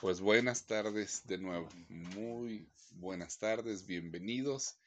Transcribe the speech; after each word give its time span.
Pues 0.00 0.22
buenas 0.22 0.64
tardes 0.64 1.26
de 1.26 1.36
nuevo, 1.36 1.68
muy 1.90 2.66
buenas 2.92 3.36
tardes, 3.36 3.84
bienvenidos. 3.84 4.78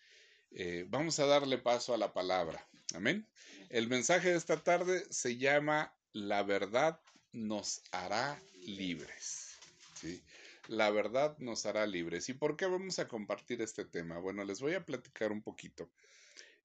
Eh, 0.50 0.88
vamos 0.89 1.20
a 1.20 1.28
darle 1.28 1.59
paso 1.59 1.93
a 1.93 2.00
la 2.00 2.13
palabra, 2.13 2.67
amén. 2.96 3.28
El 3.70 3.88
mensaje 3.88 4.30
de 4.32 4.38
esta 4.38 4.64
tarde 4.64 5.06
se 5.12 5.38
llama 5.38 5.96
La 6.14 6.42
verdad 6.42 7.00
nos 7.32 7.84
hará 7.92 8.41
libres. 8.66 9.60
¿sí? 9.94 10.20
La 10.68 10.89
verdad 10.89 11.38
nos 11.38 11.68
hará 11.68 11.86
libres. 11.86 12.27
¿Y 12.30 12.34
por 12.34 12.57
qué 12.57 12.66
vamos 12.66 12.98
a 12.98 13.07
compartir 13.07 13.61
este 13.61 13.86
tema? 13.86 14.18
Bueno, 14.18 14.43
les 14.43 14.61
voy 14.61 14.73
a 14.73 14.84
platicar 14.84 15.32
un 15.32 15.43
poquito. 15.43 15.91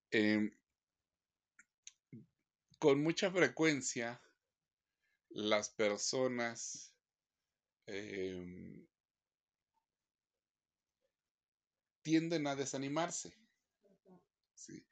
Em, 0.09 0.49
con 2.79 3.03
mucha 3.03 3.29
frecuencia, 3.29 4.19
las 5.29 5.69
personas 5.69 6.88
em, 7.89 8.87
tienden 12.01 12.47
a 12.47 12.55
desanimarse. 12.55 13.33
¿sí? 14.55 14.85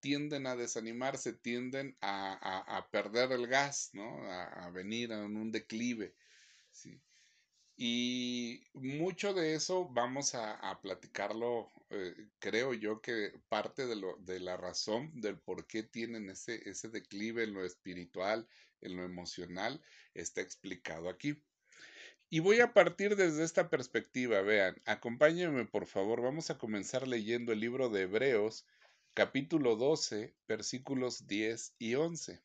Tienden 0.00 0.46
a 0.46 0.56
desanimarse, 0.56 1.32
tienden 1.32 1.96
a, 2.00 2.88
perder 2.92 3.32
el 3.32 3.46
gas, 3.46 3.90
¿no? 3.92 4.30
A, 4.30 4.70
venir 4.70 5.12
en 5.12 5.36
un 5.36 5.50
declive. 5.50 6.14
Y 7.76 8.64
mucho 8.74 9.34
de 9.34 9.54
eso 9.54 9.88
vamos 9.88 10.34
a, 10.34 10.80
platicarlo, 10.82 11.70
eh, 11.90 12.28
creo 12.38 12.74
yo 12.74 13.00
que 13.00 13.32
parte 13.48 13.86
de, 13.86 13.96
lo, 13.96 14.16
de 14.18 14.40
la 14.40 14.56
razón 14.56 15.10
del 15.20 15.38
por 15.38 15.66
qué 15.66 15.82
tienen 15.82 16.28
ese, 16.30 16.68
ese 16.68 16.88
declive 16.88 17.44
en 17.44 17.54
lo 17.54 17.64
espiritual, 17.64 18.48
en 18.80 18.96
lo 18.96 19.04
emocional, 19.04 19.82
está 20.14 20.40
explicado 20.40 21.08
aquí. 21.08 21.42
Y 22.30 22.40
voy 22.40 22.60
a 22.60 22.74
partir 22.74 23.16
desde 23.16 23.42
esta 23.42 23.70
perspectiva, 23.70 24.42
vean, 24.42 24.76
acompáñenme 24.84 25.64
por 25.64 25.86
favor, 25.86 26.20
vamos 26.20 26.50
a 26.50 26.58
comenzar 26.58 27.08
leyendo 27.08 27.52
el 27.52 27.60
libro 27.60 27.88
de 27.88 28.02
Hebreos, 28.02 28.66
capítulo 29.14 29.76
12, 29.76 30.34
versículos 30.46 31.26
10 31.26 31.76
y 31.78 31.94
11. 31.94 32.42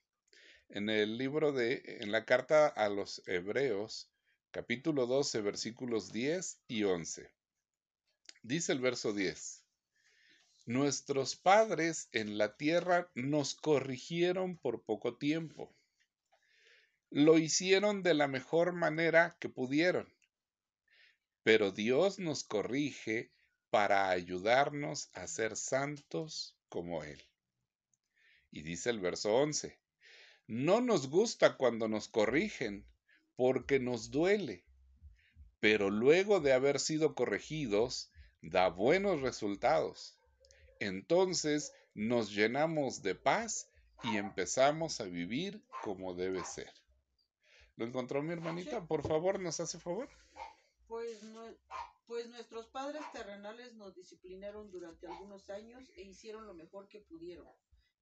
En 0.70 0.90
el 0.90 1.18
libro 1.18 1.52
de, 1.52 1.98
en 2.00 2.14
la 2.14 2.24
carta 2.24 2.68
a 2.68 2.88
los 2.88 3.28
Hebreos, 3.28 4.10
capítulo 4.52 5.06
12, 5.06 5.42
versículos 5.42 6.14
10 6.14 6.62
y 6.70 6.86
11. 6.86 7.30
Dice 8.42 8.72
el 8.72 8.80
verso 8.80 9.12
10. 9.12 9.66
Nuestros 10.66 11.36
padres 11.36 12.08
en 12.14 12.38
la 12.38 12.56
tierra 12.56 13.12
nos 13.16 13.54
corrigieron 13.54 14.56
por 14.56 14.84
poco 14.84 15.18
tiempo. 15.18 15.76
Lo 17.16 17.38
hicieron 17.38 18.02
de 18.02 18.16
la 18.16 18.28
mejor 18.28 18.74
manera 18.74 19.38
que 19.40 19.48
pudieron. 19.48 20.12
Pero 21.44 21.70
Dios 21.70 22.18
nos 22.18 22.44
corrige 22.44 23.32
para 23.70 24.10
ayudarnos 24.10 25.12
a 25.14 25.28
ser 25.28 25.56
santos 25.56 26.58
como 26.70 27.04
Él. 27.04 27.22
Y 28.50 28.64
dice 28.64 28.90
el 28.90 29.00
verso 29.00 29.32
11. 29.36 29.78
No 30.48 30.82
nos 30.82 31.08
gusta 31.08 31.56
cuando 31.56 31.88
nos 31.88 32.08
corrigen 32.08 32.84
porque 33.36 33.80
nos 33.80 34.10
duele, 34.10 34.66
pero 35.60 35.92
luego 35.92 36.40
de 36.40 36.54
haber 36.54 36.80
sido 36.80 37.14
corregidos, 37.14 38.12
da 38.42 38.70
buenos 38.70 39.22
resultados. 39.22 40.18
Entonces 40.80 41.74
nos 41.94 42.32
llenamos 42.32 43.04
de 43.04 43.14
paz 43.14 43.70
y 44.02 44.18
empezamos 44.18 45.00
a 45.00 45.04
vivir 45.04 45.64
como 45.84 46.16
debe 46.16 46.44
ser. 46.44 46.74
¿Lo 47.76 47.86
encontró 47.86 48.22
mi 48.22 48.34
hermanita? 48.34 48.86
Por 48.86 49.02
favor, 49.08 49.40
¿nos 49.40 49.60
hace 49.60 49.80
favor? 49.80 50.10
Pues, 50.88 51.22
pues 52.06 52.30
nuestros 52.30 52.68
padres 52.68 53.02
terrenales 53.12 53.74
nos 53.74 53.96
disciplinaron 53.96 54.70
durante 54.70 55.08
algunos 55.08 55.50
años 55.50 55.90
e 55.96 56.04
hicieron 56.04 56.46
lo 56.46 56.54
mejor 56.54 56.88
que 56.88 57.00
pudieron. 57.00 57.48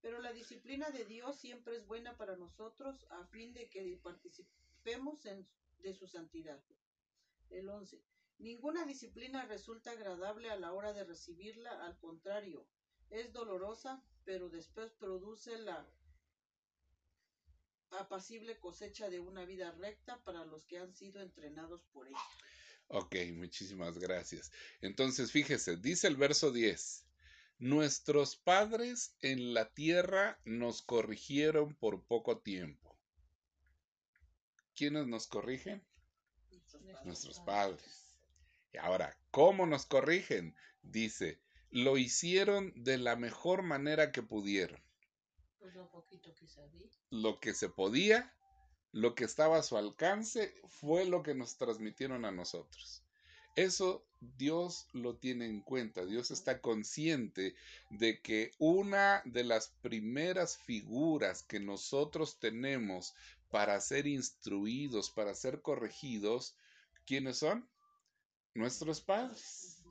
Pero 0.02 0.20
la 0.20 0.34
disciplina 0.34 0.90
de 0.90 1.06
Dios 1.06 1.38
siempre 1.38 1.76
es 1.78 1.86
buena 1.86 2.18
para 2.18 2.36
nosotros 2.36 3.06
a 3.12 3.26
fin 3.28 3.54
de 3.54 3.70
que 3.70 3.98
participemos 4.04 5.26
en, 5.26 5.48
de 5.80 5.94
su 5.94 6.08
santidad. 6.08 6.62
El 7.50 7.70
11. 7.70 8.02
Ninguna 8.40 8.86
disciplina 8.86 9.46
resulta 9.46 9.92
agradable 9.92 10.50
a 10.50 10.58
la 10.58 10.74
hora 10.74 10.94
de 10.94 11.04
recibirla, 11.04 11.86
al 11.86 11.98
contrario, 12.00 12.66
es 13.12 13.32
dolorosa, 13.32 14.04
pero 14.26 14.50
después 14.50 14.92
produce 14.94 15.58
la 15.60 15.88
apacible 17.94 18.60
cosecha 18.60 19.10
de 19.10 19.20
una 19.20 19.46
vida 19.46 19.72
recta 19.72 20.24
para 20.24 20.46
los 20.46 20.66
que 20.66 20.80
han 20.80 20.94
sido 20.94 21.22
entrenados 21.22 21.84
por 21.94 22.08
ella. 22.08 22.18
Ok, 22.88 23.16
muchísimas 23.34 23.98
gracias. 23.98 24.52
Entonces, 24.82 25.32
fíjese, 25.32 25.78
dice 25.78 26.08
el 26.08 26.18
verso 26.18 26.52
10. 26.52 27.06
Nuestros 27.60 28.36
padres 28.36 29.16
en 29.22 29.54
la 29.54 29.70
tierra 29.70 30.40
nos 30.46 30.82
corrigieron 30.82 31.76
por 31.76 32.04
poco 32.06 32.40
tiempo. 32.40 32.92
¿quiénes 34.82 35.06
nos 35.06 35.28
corrigen? 35.28 35.84
Nuestros 37.06 37.40
padres. 37.42 38.16
Y 38.74 38.78
ahora, 38.78 39.16
¿cómo 39.30 39.68
nos 39.68 39.86
corrigen? 39.86 40.56
Dice, 40.82 41.40
lo 41.70 42.00
hicieron 42.00 42.74
de 42.76 42.98
la 42.98 43.16
mejor 43.16 43.62
manera 43.62 44.12
que 44.12 44.24
pudieron. 44.24 44.82
Pues 45.62 45.76
lo 45.76 45.88
poquito 45.92 46.34
que. 46.34 46.48
Lo 47.12 47.40
que 47.40 47.54
se 47.54 47.70
podía, 47.70 48.34
lo 48.92 49.14
que 49.14 49.26
estaba 49.26 49.60
a 49.60 49.64
su 49.64 49.78
alcance, 49.78 50.56
fue 50.68 51.06
lo 51.06 51.22
que 51.22 51.36
nos 51.36 51.56
transmitieron 51.58 52.26
a 52.26 52.32
nosotros. 52.32 53.04
Eso 53.56 54.04
Dios 54.20 54.88
lo 54.94 55.18
tiene 55.18 55.46
en 55.46 55.62
cuenta. 55.62 56.04
Dios 56.04 56.32
está 56.32 56.62
consciente 56.62 57.54
de 57.92 58.22
que 58.22 58.52
una 58.58 59.22
de 59.26 59.44
las 59.44 59.70
primeras 59.82 60.58
figuras 60.58 61.44
que 61.44 61.60
nosotros 61.60 62.40
tenemos 62.40 63.14
para 63.52 63.80
ser 63.82 64.08
instruidos, 64.08 65.12
para 65.12 65.36
ser 65.36 65.62
corregidos, 65.62 66.56
¿quiénes 67.06 67.38
son? 67.38 67.70
Nuestros 68.56 69.00
padres. 69.00 69.84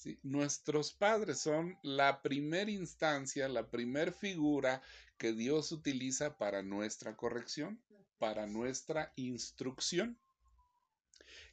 Sí, 0.00 0.18
nuestros 0.22 0.94
padres 0.94 1.40
son 1.40 1.78
la 1.82 2.22
primera 2.22 2.70
instancia, 2.70 3.50
la 3.50 3.68
primera 3.68 4.10
figura 4.10 4.80
que 5.18 5.34
Dios 5.34 5.72
utiliza 5.72 6.38
para 6.38 6.62
nuestra 6.62 7.18
corrección, 7.18 7.78
para 8.18 8.46
nuestra 8.46 9.12
instrucción. 9.16 10.18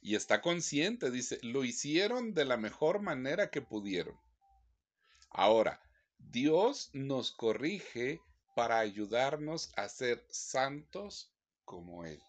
Y 0.00 0.14
está 0.14 0.40
consciente, 0.40 1.10
dice, 1.10 1.38
lo 1.42 1.62
hicieron 1.62 2.32
de 2.32 2.46
la 2.46 2.56
mejor 2.56 3.02
manera 3.02 3.50
que 3.50 3.60
pudieron. 3.60 4.18
Ahora, 5.28 5.82
Dios 6.16 6.88
nos 6.94 7.32
corrige 7.32 8.22
para 8.56 8.78
ayudarnos 8.78 9.70
a 9.76 9.90
ser 9.90 10.24
santos 10.30 11.30
como 11.66 12.06
Él. 12.06 12.22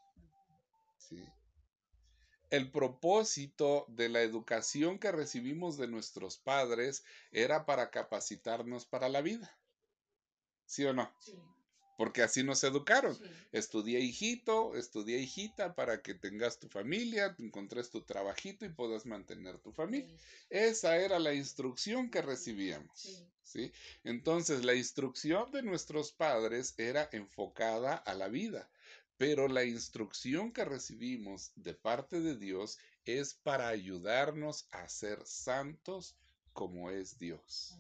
El 2.50 2.72
propósito 2.72 3.86
de 3.90 4.10
la 4.10 4.22
educación 4.22 5.00
que 5.00 5.12
recibimos 5.12 5.78
de 5.78 5.88
nuestros 5.88 6.38
padres 6.38 7.04
era 7.32 7.66
para 7.66 7.92
capacitarnos 7.92 8.86
para 8.86 9.10
la 9.10 9.22
vida. 9.22 9.56
¿Sí 10.66 10.86
o 10.86 10.94
no? 10.94 11.12
Sí 11.20 11.34
porque 12.00 12.22
así 12.22 12.44
nos 12.44 12.64
educaron. 12.64 13.20
Estudia 13.52 14.00
hijito, 14.00 14.74
estudia 14.78 15.18
hijita 15.18 15.76
para 15.76 16.02
que 16.02 16.14
tengas 16.14 16.58
tu 16.58 16.70
familia, 16.70 17.36
encontres 17.40 17.90
tu 17.90 18.04
trabajito 18.04 18.64
y 18.64 18.70
puedas 18.70 19.06
mantener 19.06 19.58
tu 19.58 19.74
familia. 19.74 20.18
Esa 20.50 20.96
era 20.96 21.20
la 21.20 21.34
instrucción 21.34 22.10
que 22.10 22.22
recibíamos. 22.22 23.28
Sí. 23.44 23.74
Entonces, 24.06 24.64
la 24.64 24.76
instrucción 24.76 25.52
de 25.52 25.62
nuestros 25.62 26.14
padres 26.14 26.74
era 26.78 27.10
enfocada 27.12 27.96
a 27.96 28.14
la 28.14 28.30
vida, 28.30 28.70
pero 29.20 29.50
la 29.50 29.66
instrucción 29.66 30.54
que 30.54 30.64
recibimos 30.64 31.52
de 31.58 31.74
parte 31.74 32.22
de 32.22 32.38
Dios 32.38 32.80
es 33.04 33.34
para 33.34 33.68
ayudarnos 33.68 34.70
a 34.72 34.88
ser 34.88 35.20
santos 35.26 36.16
como 36.54 36.90
es 36.90 37.20
Dios. 37.20 37.78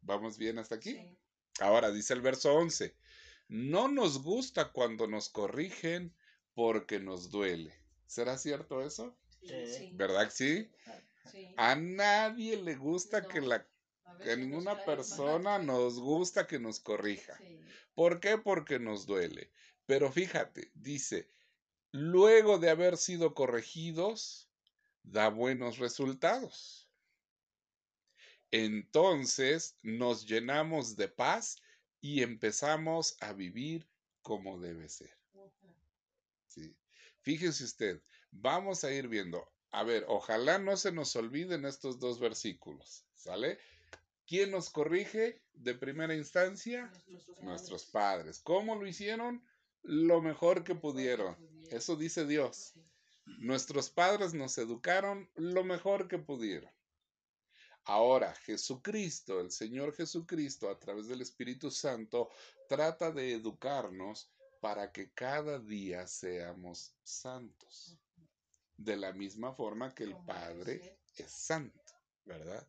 ¿Vamos 0.00 0.38
bien 0.38 0.58
hasta 0.58 0.76
aquí? 0.76 1.14
Ahora 1.60 1.90
dice 1.90 2.14
el 2.14 2.22
verso 2.22 2.54
11, 2.54 2.96
no 3.48 3.88
nos 3.88 4.22
gusta 4.22 4.72
cuando 4.72 5.06
nos 5.06 5.28
corrigen 5.28 6.16
porque 6.54 6.98
nos 6.98 7.30
duele. 7.30 7.74
¿Será 8.06 8.38
cierto 8.38 8.80
eso? 8.80 9.14
Sí. 9.42 9.90
¿Verdad 9.92 10.24
que 10.24 10.30
sí? 10.30 10.70
sí? 11.30 11.54
A 11.58 11.74
nadie 11.74 12.56
le 12.56 12.76
gusta 12.76 13.28
que 13.28 13.42
la 13.42 13.66
que 14.24 14.36
ninguna 14.38 14.84
persona 14.86 15.58
nos 15.58 16.00
gusta 16.00 16.46
que 16.46 16.58
nos 16.58 16.80
corrija. 16.80 17.38
¿Por 17.94 18.20
qué? 18.20 18.38
Porque 18.38 18.78
nos 18.78 19.04
duele. 19.04 19.50
Pero 19.90 20.12
fíjate, 20.12 20.70
dice, 20.72 21.28
luego 21.90 22.60
de 22.60 22.70
haber 22.70 22.96
sido 22.96 23.34
corregidos, 23.34 24.48
da 25.02 25.28
buenos 25.30 25.78
resultados. 25.78 26.88
Entonces 28.52 29.76
nos 29.82 30.26
llenamos 30.26 30.94
de 30.94 31.08
paz 31.08 31.60
y 32.00 32.22
empezamos 32.22 33.16
a 33.20 33.32
vivir 33.32 33.90
como 34.22 34.60
debe 34.60 34.88
ser. 34.88 35.18
¿Sí? 36.46 36.76
Fíjese 37.22 37.64
usted, 37.64 38.00
Vamos 38.30 38.84
a 38.84 38.92
ir 38.92 39.08
viendo. 39.08 39.52
A 39.72 39.82
ver, 39.82 40.04
ojalá 40.06 40.60
no 40.60 40.76
se 40.76 40.92
nos 40.92 41.16
olviden 41.16 41.64
estos 41.64 41.98
dos 41.98 42.20
versículos, 42.20 43.04
¿sale? 43.16 43.58
¿Quién 44.24 44.52
nos 44.52 44.70
corrige 44.70 45.42
de 45.52 45.74
primera 45.74 46.14
instancia? 46.14 46.92
Nuestros 47.42 47.86
padres. 47.86 48.38
¿Cómo 48.38 48.76
lo 48.76 48.86
hicieron? 48.86 49.44
Lo 49.82 50.20
mejor 50.20 50.64
que 50.64 50.74
pudieron. 50.74 51.36
Eso 51.70 51.96
dice 51.96 52.26
Dios. 52.26 52.74
Nuestros 53.38 53.90
padres 53.90 54.34
nos 54.34 54.58
educaron 54.58 55.28
lo 55.36 55.64
mejor 55.64 56.08
que 56.08 56.18
pudieron. 56.18 56.70
Ahora, 57.84 58.34
Jesucristo, 58.34 59.40
el 59.40 59.50
Señor 59.50 59.94
Jesucristo, 59.94 60.68
a 60.68 60.78
través 60.78 61.08
del 61.08 61.22
Espíritu 61.22 61.70
Santo, 61.70 62.30
trata 62.68 63.10
de 63.10 63.32
educarnos 63.32 64.30
para 64.60 64.92
que 64.92 65.10
cada 65.12 65.58
día 65.58 66.06
seamos 66.06 66.94
santos. 67.02 67.96
De 68.76 68.96
la 68.96 69.12
misma 69.12 69.52
forma 69.54 69.94
que 69.94 70.04
el 70.04 70.16
Padre 70.24 70.98
es 71.16 71.30
santo, 71.30 71.92
¿verdad? 72.24 72.66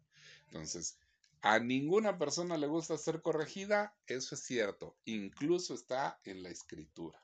Entonces, 0.47 0.97
a 1.41 1.59
ninguna 1.59 2.17
persona 2.17 2.57
le 2.57 2.67
gusta 2.67 2.97
ser 2.97 3.21
corregida, 3.21 3.95
eso 4.05 4.35
es 4.35 4.43
cierto, 4.43 4.95
incluso 5.05 5.73
está 5.73 6.19
en 6.23 6.43
la 6.43 6.49
escritura. 6.49 7.23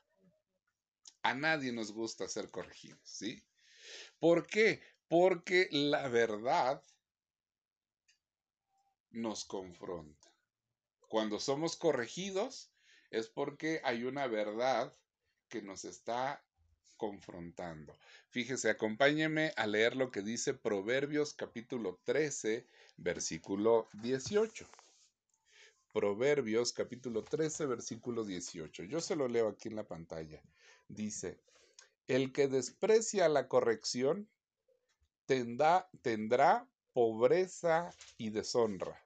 A 1.22 1.34
nadie 1.34 1.72
nos 1.72 1.92
gusta 1.92 2.28
ser 2.28 2.50
corregidos, 2.50 3.00
¿sí? 3.04 3.44
¿Por 4.18 4.46
qué? 4.46 4.82
Porque 5.08 5.68
la 5.70 6.08
verdad 6.08 6.82
nos 9.10 9.44
confronta. 9.44 10.32
Cuando 11.08 11.38
somos 11.40 11.76
corregidos 11.76 12.70
es 13.10 13.28
porque 13.28 13.80
hay 13.84 14.04
una 14.04 14.26
verdad 14.26 14.94
que 15.48 15.62
nos 15.62 15.84
está 15.84 16.44
confrontando. 16.96 17.96
Fíjese, 18.28 18.68
acompáñeme 18.68 19.52
a 19.56 19.66
leer 19.66 19.96
lo 19.96 20.10
que 20.10 20.20
dice 20.20 20.52
Proverbios 20.52 21.32
capítulo 21.32 22.00
13, 22.04 22.66
versículo 22.98 23.88
18. 23.94 24.66
Proverbios 25.92 26.72
capítulo 26.72 27.24
13, 27.24 27.66
versículo 27.66 28.24
18. 28.24 28.84
Yo 28.84 29.00
se 29.00 29.16
lo 29.16 29.26
leo 29.26 29.48
aquí 29.48 29.68
en 29.68 29.76
la 29.76 29.86
pantalla. 29.86 30.42
Dice, 30.88 31.38
el 32.06 32.32
que 32.32 32.48
desprecia 32.48 33.28
la 33.28 33.48
corrección 33.48 34.28
tendrá, 35.26 35.88
tendrá 36.02 36.68
pobreza 36.92 37.90
y 38.16 38.30
deshonra, 38.30 39.02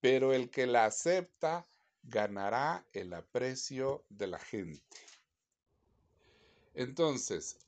pero 0.00 0.32
el 0.32 0.50
que 0.50 0.66
la 0.66 0.86
acepta 0.86 1.66
ganará 2.02 2.84
el 2.92 3.12
aprecio 3.12 4.04
de 4.08 4.26
la 4.26 4.38
gente. 4.38 4.82
Entonces, 6.74 7.58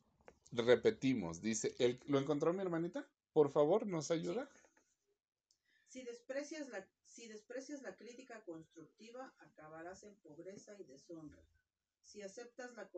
repetimos, 0.52 1.40
dice, 1.40 1.74
¿lo 2.06 2.18
encontró 2.18 2.52
mi 2.52 2.62
hermanita? 2.62 3.06
Por 3.32 3.50
favor, 3.50 3.86
¿nos 3.86 4.10
ayuda? 4.10 4.48
Si 5.94 6.02
desprecias 6.02 6.68
la, 6.70 6.84
si 7.04 7.28
desprecias 7.28 7.80
la 7.82 7.94
crítica 7.94 8.42
constructiva, 8.42 9.32
acabarás 9.38 10.02
en 10.02 10.16
pobreza 10.16 10.74
y 10.76 10.82
deshonra. 10.82 11.46
Si 12.02 12.20
aceptas 12.20 12.74
la, 12.74 12.90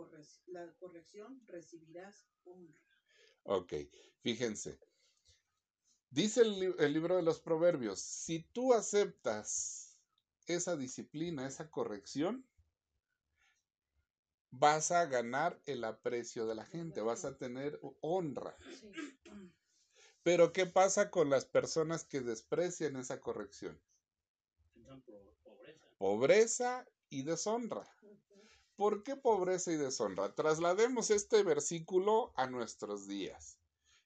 la 0.47 0.73
corrección, 0.79 1.43
recibirás 1.47 2.27
honra. 2.45 2.81
Ok, 3.43 3.75
fíjense. 4.23 4.81
Dice 6.09 6.41
el, 6.41 6.95
libro 6.95 7.17
de 7.17 7.23
los 7.23 7.39
proverbios, 7.39 8.01
si 8.01 8.45
tú 8.55 8.73
aceptas 8.73 9.99
esa 10.47 10.75
disciplina, 10.75 11.47
esa 11.47 11.71
corrección, 11.71 12.49
vas 14.51 14.91
a 14.91 15.05
ganar 15.05 15.61
el 15.67 15.85
aprecio 15.85 16.47
de 16.47 16.55
la 16.55 16.65
gente, 16.65 17.03
vas 17.03 17.27
a 17.27 17.37
tener 17.37 17.79
honra. 18.01 18.57
Pero 20.27 20.53
¿qué 20.53 20.67
pasa 20.67 21.09
con 21.09 21.31
las 21.31 21.45
personas 21.45 22.03
que 22.03 22.21
desprecian 22.21 22.97
esa 22.97 23.21
corrección? 23.21 23.81
Pobreza. 25.45 25.87
pobreza 25.99 26.87
y 27.09 27.23
deshonra. 27.23 27.87
¿Por 28.75 29.05
qué 29.05 29.15
pobreza 29.15 29.71
y 29.71 29.77
deshonra? 29.77 30.35
Traslademos 30.35 31.13
este 31.13 31.45
versículo 31.45 32.33
a 32.35 32.49
nuestros 32.49 33.07
días. 33.07 33.61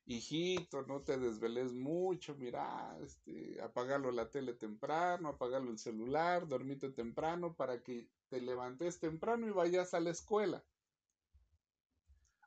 Hijito, 0.05 0.83
no 0.83 1.01
te 1.01 1.17
desveles 1.17 1.73
mucho, 1.73 2.35
mira, 2.35 2.99
este, 3.03 3.59
apagalo 3.63 4.11
la 4.11 4.31
tele 4.31 4.53
temprano, 4.53 5.31
apagalo 5.31 5.71
el 5.71 5.79
celular, 5.79 6.47
dormite 6.47 6.91
temprano 6.91 7.57
para 7.57 7.83
que 7.83 8.11
te 8.29 8.43
levantes 8.43 8.99
temprano 8.99 9.47
y 9.47 9.53
vayas 9.53 9.95
a 9.95 10.01
la 10.01 10.11
escuela. 10.11 10.63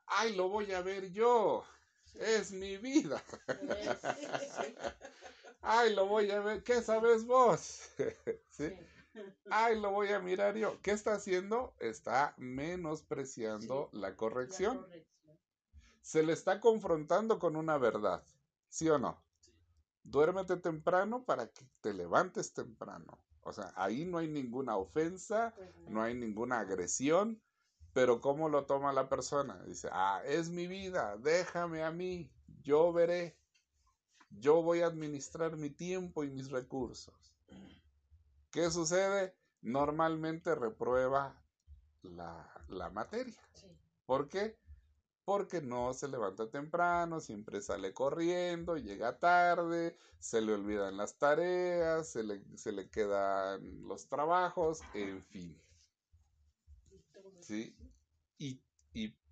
Ay, 0.06 0.36
lo 0.36 0.48
voy 0.48 0.70
a 0.70 0.80
ver 0.80 1.10
yo 1.10 1.64
es 2.14 2.52
mi 2.52 2.76
vida. 2.78 3.22
Ay, 5.62 5.94
lo 5.94 6.06
voy 6.06 6.30
a 6.30 6.40
ver. 6.40 6.62
¿Qué 6.62 6.82
sabes 6.82 7.24
vos? 7.24 7.88
¿Sí? 8.50 8.72
Ay, 9.50 9.80
lo 9.80 9.92
voy 9.92 10.08
a 10.08 10.18
mirar 10.18 10.56
yo. 10.56 10.80
¿Qué 10.82 10.90
está 10.90 11.14
haciendo? 11.14 11.74
Está 11.78 12.34
menospreciando 12.36 13.88
la, 13.92 14.16
corrección. 14.16 14.86
Se 16.02 16.22
le 16.22 16.32
está 16.32 16.60
confrontando 16.60 17.38
con 17.38 17.56
una 17.56 17.78
verdad. 17.78 18.24
¿Sí 18.68 18.88
o 18.90 18.98
no? 18.98 19.22
Duérmete 20.02 20.56
temprano 20.56 21.24
para 21.24 21.48
que 21.48 21.64
te 21.80 21.94
levantes 21.94 22.52
temprano. 22.52 23.18
O 23.40 23.52
sea, 23.52 23.72
ahí 23.76 24.04
no 24.04 24.18
hay 24.18 24.28
ninguna 24.28 24.76
ofensa, 24.76 25.54
pues 25.56 25.70
no 25.88 26.02
hay 26.02 26.14
ninguna 26.14 26.60
agresión, 26.60 27.40
pero 27.94 28.20
¿cómo 28.20 28.48
lo 28.48 28.66
toma 28.66 28.92
la 28.92 29.08
persona? 29.08 29.62
Dice, 29.64 29.88
ah, 29.92 30.20
es 30.26 30.50
mi 30.50 30.66
vida, 30.66 31.16
déjame 31.16 31.84
a 31.84 31.92
mí, 31.92 32.28
yo 32.62 32.92
veré, 32.92 33.36
yo 34.30 34.62
voy 34.62 34.80
a 34.80 34.86
administrar 34.86 35.56
mi 35.56 35.70
tiempo 35.70 36.24
y 36.24 36.30
mis 36.30 36.50
recursos. 36.50 37.14
¿Qué 38.50 38.68
sucede? 38.70 39.34
Normalmente 39.62 40.54
reprueba 40.56 41.40
la, 42.02 42.90
materia. 42.92 43.40
¿Por 44.06 44.28
qué? 44.28 44.58
Porque 45.24 45.62
no 45.62 45.94
se 45.94 46.08
levanta 46.08 46.50
temprano, 46.50 47.20
siempre 47.20 47.62
sale 47.62 47.94
corriendo, 47.94 48.76
llega 48.76 49.18
tarde, 49.20 49.96
se 50.18 50.40
le 50.40 50.52
olvidan 50.52 50.96
las 50.96 51.16
tareas, 51.16 52.08
se 52.08 52.24
le, 52.24 52.42
se 52.56 52.72
le 52.72 52.90
quedan 52.90 53.86
los 53.86 54.08
trabajos, 54.08 54.82
en 54.94 55.22
fin. 55.22 55.64
¿sí? 57.44 57.76
Y, 58.38 58.60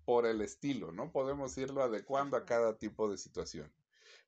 por 0.05 0.25
el 0.25 0.41
estilo, 0.41 0.91
¿no? 0.91 1.13
Podemos 1.13 1.57
irlo 1.57 1.81
adecuando 1.81 2.35
a 2.35 2.45
cada 2.45 2.77
tipo 2.77 3.09
de 3.09 3.17
situación. 3.17 3.71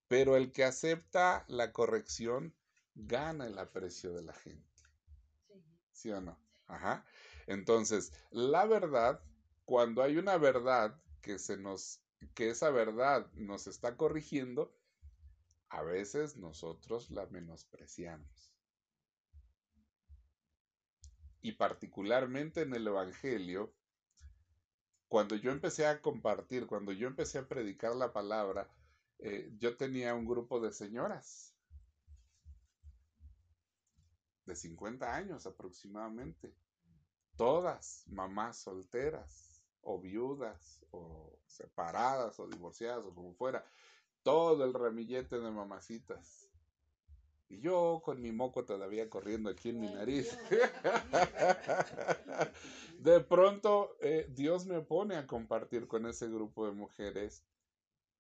Pero 0.08 0.38
el 0.38 0.54
que 0.54 0.64
acepta 0.64 1.44
la 1.50 1.74
corrección 1.74 2.56
gana 2.94 3.46
el 3.46 3.58
aprecio 3.58 4.14
de 4.14 4.22
la 4.22 4.34
gente. 4.34 4.84
¿Sí 5.92 6.12
o 6.12 6.22
no? 6.22 6.40
Ajá. 6.68 7.06
Entonces, 7.48 8.14
la 8.32 8.66
verdad, 8.66 9.22
cuando 9.66 10.02
hay 10.02 10.16
una 10.16 10.38
verdad 10.38 10.98
que 11.22 11.40
se 11.40 11.58
nos, 11.58 12.00
que 12.34 12.50
esa 12.50 12.70
verdad 12.70 13.30
nos 13.34 13.68
está 13.68 13.98
corrigiendo, 13.98 14.74
a 15.70 15.84
veces 15.84 16.38
nosotros 16.38 17.12
la 17.12 17.26
menospreciamos. 17.28 18.54
Y 21.42 21.54
particularmente 21.54 22.62
en 22.62 22.74
el 22.74 22.88
Evangelio, 22.88 23.74
cuando 25.08 25.36
yo 25.36 25.52
empecé 25.52 25.86
a 25.86 26.02
compartir, 26.02 26.68
cuando 26.68 26.92
yo 26.92 27.08
empecé 27.08 27.38
a 27.38 27.48
predicar 27.48 27.96
la 27.96 28.12
palabra, 28.12 28.70
eh, 29.20 29.52
yo 29.58 29.78
tenía 29.78 30.14
un 30.16 30.26
grupo 30.26 30.60
de 30.60 30.72
señoras. 30.72 31.54
De 34.46 34.56
50 34.56 35.16
años 35.16 35.46
aproximadamente, 35.46 36.54
todas 37.36 38.04
mamás 38.08 38.58
solteras 38.58 39.64
o 39.82 40.00
viudas 40.00 40.86
o 40.92 41.40
separadas 41.46 42.40
o 42.40 42.48
divorciadas 42.48 43.06
o 43.06 43.14
como 43.14 43.34
fuera, 43.34 43.66
todo 44.24 44.66
el 44.66 44.74
ramillete 44.74 45.40
de 45.40 45.52
mamacitas. 45.52 46.45
Y 47.48 47.60
yo 47.60 48.02
con 48.04 48.22
mi 48.22 48.32
moco 48.32 48.66
todavía 48.66 49.10
corriendo 49.10 49.50
aquí 49.50 49.70
en 49.70 49.80
mi 49.80 49.88
nariz. 49.88 50.36
de 53.00 53.20
pronto 53.22 53.96
eh, 54.02 54.28
Dios 54.30 54.66
me 54.66 54.82
pone 54.82 55.16
a 55.16 55.28
compartir 55.28 55.88
con 55.88 56.08
ese 56.08 56.28
grupo 56.28 56.66
de 56.66 56.74
mujeres. 56.74 57.44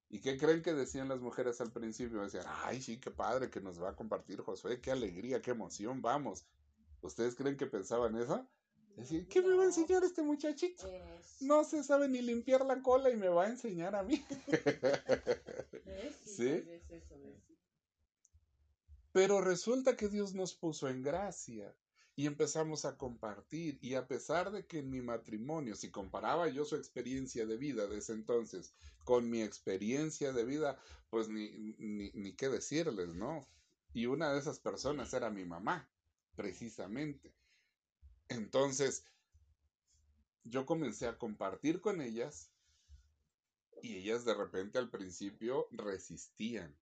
¿Y 0.09 0.21
qué 0.21 0.37
creen 0.37 0.61
que 0.61 0.73
decían 0.73 1.09
las 1.09 1.19
mujeres 1.19 1.59
al 1.61 1.71
principio? 1.71 2.21
Decían, 2.21 2.45
ay, 2.47 2.81
sí, 2.81 2.99
qué 2.99 3.09
padre 3.09 3.49
que 3.49 3.61
nos 3.61 3.81
va 3.81 3.89
a 3.89 3.95
compartir 3.95 4.41
Josué, 4.41 4.79
qué 4.79 4.91
alegría, 4.91 5.41
qué 5.41 5.51
emoción, 5.51 6.01
vamos. 6.01 6.45
¿Ustedes 7.01 7.35
creen 7.35 7.57
que 7.57 7.65
pensaban 7.65 8.15
eso? 8.15 8.47
Decían, 8.95 9.25
¿qué 9.25 9.41
me 9.41 9.55
va 9.55 9.63
a 9.63 9.65
enseñar 9.65 10.03
este 10.03 10.21
muchachito? 10.21 10.87
No 11.41 11.63
se 11.63 11.83
sabe 11.83 12.07
ni 12.07 12.21
limpiar 12.21 12.65
la 12.65 12.81
cola 12.81 13.09
y 13.09 13.17
me 13.17 13.27
va 13.27 13.45
a 13.45 13.49
enseñar 13.49 13.95
a 13.95 14.03
mí. 14.03 14.23
¿Sí? 16.25 16.63
Pero 19.15 19.39
resulta 19.39 19.95
que 19.95 20.09
Dios 20.09 20.33
nos 20.33 20.53
puso 20.55 20.89
en 20.89 21.01
gracia 21.01 21.73
y 22.17 22.25
empezamos 22.25 22.83
a 22.83 22.97
compartir. 22.97 23.79
Y 23.81 23.93
a 23.93 24.09
pesar 24.09 24.51
de 24.51 24.65
que 24.65 24.79
en 24.79 24.89
mi 24.89 25.01
matrimonio, 25.01 25.73
si 25.75 25.89
comparaba 25.89 26.49
yo 26.49 26.65
su 26.65 26.75
experiencia 26.75 27.45
de 27.45 27.55
vida 27.55 27.87
de 27.87 27.99
ese 27.99 28.11
entonces 28.11 28.75
con 29.05 29.29
mi 29.29 29.41
experiencia 29.41 30.33
de 30.33 30.43
vida, 30.43 30.77
pues 31.09 31.29
ni, 31.29 31.49
ni, 31.77 32.11
ni 32.11 32.33
qué 32.33 32.49
decirles, 32.49 33.15
¿no? 33.15 33.47
Y 33.93 34.07
una 34.07 34.33
de 34.33 34.39
esas 34.39 34.59
personas 34.59 35.13
era 35.13 35.29
mi 35.29 35.45
mamá, 35.45 35.89
precisamente. 36.35 37.33
Entonces, 38.27 39.05
yo 40.43 40.65
comencé 40.65 41.07
a 41.07 41.17
compartir 41.17 41.79
con 41.79 42.01
ellas 42.01 42.51
y 43.81 43.95
ellas 43.95 44.25
de 44.25 44.33
repente 44.33 44.77
al 44.77 44.89
principio 44.89 45.69
resistían. 45.71 46.75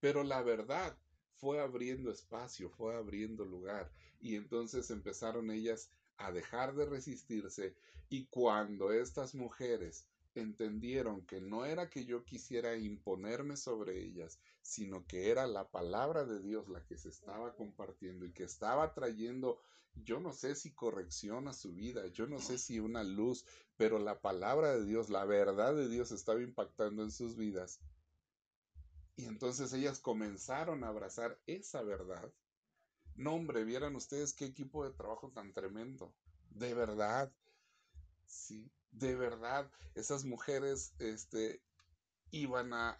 Pero 0.00 0.22
la 0.24 0.42
verdad 0.42 0.96
fue 1.36 1.60
abriendo 1.60 2.10
espacio, 2.10 2.70
fue 2.70 2.96
abriendo 2.96 3.44
lugar 3.44 3.90
y 4.20 4.36
entonces 4.36 4.90
empezaron 4.90 5.50
ellas 5.50 5.90
a 6.16 6.32
dejar 6.32 6.74
de 6.74 6.86
resistirse 6.86 7.74
y 8.08 8.26
cuando 8.26 8.92
estas 8.92 9.34
mujeres 9.34 10.06
entendieron 10.34 11.22
que 11.26 11.40
no 11.40 11.64
era 11.64 11.90
que 11.90 12.04
yo 12.04 12.24
quisiera 12.24 12.76
imponerme 12.76 13.56
sobre 13.56 14.02
ellas, 14.02 14.38
sino 14.62 15.06
que 15.06 15.30
era 15.30 15.46
la 15.46 15.68
palabra 15.68 16.24
de 16.24 16.40
Dios 16.40 16.68
la 16.68 16.84
que 16.84 16.96
se 16.96 17.08
estaba 17.08 17.54
compartiendo 17.54 18.24
y 18.24 18.32
que 18.32 18.44
estaba 18.44 18.94
trayendo, 18.94 19.58
yo 20.04 20.20
no 20.20 20.32
sé 20.32 20.54
si 20.54 20.72
corrección 20.72 21.48
a 21.48 21.52
su 21.52 21.74
vida, 21.74 22.06
yo 22.08 22.26
no 22.26 22.38
sé 22.38 22.58
si 22.58 22.78
una 22.78 23.02
luz, 23.02 23.44
pero 23.76 23.98
la 23.98 24.20
palabra 24.20 24.76
de 24.76 24.84
Dios, 24.84 25.08
la 25.08 25.24
verdad 25.24 25.74
de 25.74 25.88
Dios 25.88 26.12
estaba 26.12 26.42
impactando 26.42 27.02
en 27.02 27.10
sus 27.10 27.36
vidas. 27.36 27.80
Y 29.18 29.24
entonces 29.24 29.72
ellas 29.72 29.98
comenzaron 29.98 30.84
a 30.84 30.88
abrazar 30.88 31.40
esa 31.44 31.82
verdad. 31.82 32.32
No, 33.16 33.34
hombre, 33.34 33.64
vieran 33.64 33.96
ustedes 33.96 34.32
qué 34.32 34.44
equipo 34.44 34.84
de 34.84 34.94
trabajo 34.94 35.32
tan 35.32 35.52
tremendo. 35.52 36.14
De 36.50 36.72
verdad. 36.72 37.32
Sí, 38.28 38.70
de 38.92 39.16
verdad. 39.16 39.68
Esas 39.96 40.24
mujeres, 40.24 40.94
este, 41.00 41.60
iban 42.30 42.72
a, 42.72 42.96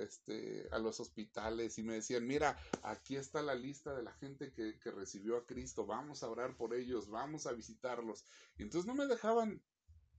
este, 0.00 0.66
a 0.72 0.78
los 0.78 0.98
hospitales 0.98 1.76
y 1.76 1.82
me 1.82 1.96
decían, 1.96 2.26
mira, 2.26 2.58
aquí 2.82 3.16
está 3.16 3.42
la 3.42 3.54
lista 3.54 3.94
de 3.94 4.02
la 4.02 4.14
gente 4.14 4.50
que, 4.50 4.78
que, 4.78 4.90
recibió 4.90 5.36
a 5.36 5.44
Cristo, 5.44 5.84
vamos 5.84 6.22
a 6.22 6.30
orar 6.30 6.56
por 6.56 6.72
ellos, 6.72 7.10
vamos 7.10 7.46
a 7.46 7.52
visitarlos. 7.52 8.24
Y 8.56 8.62
entonces 8.62 8.86
no 8.86 8.94
me 8.94 9.06
dejaban 9.06 9.60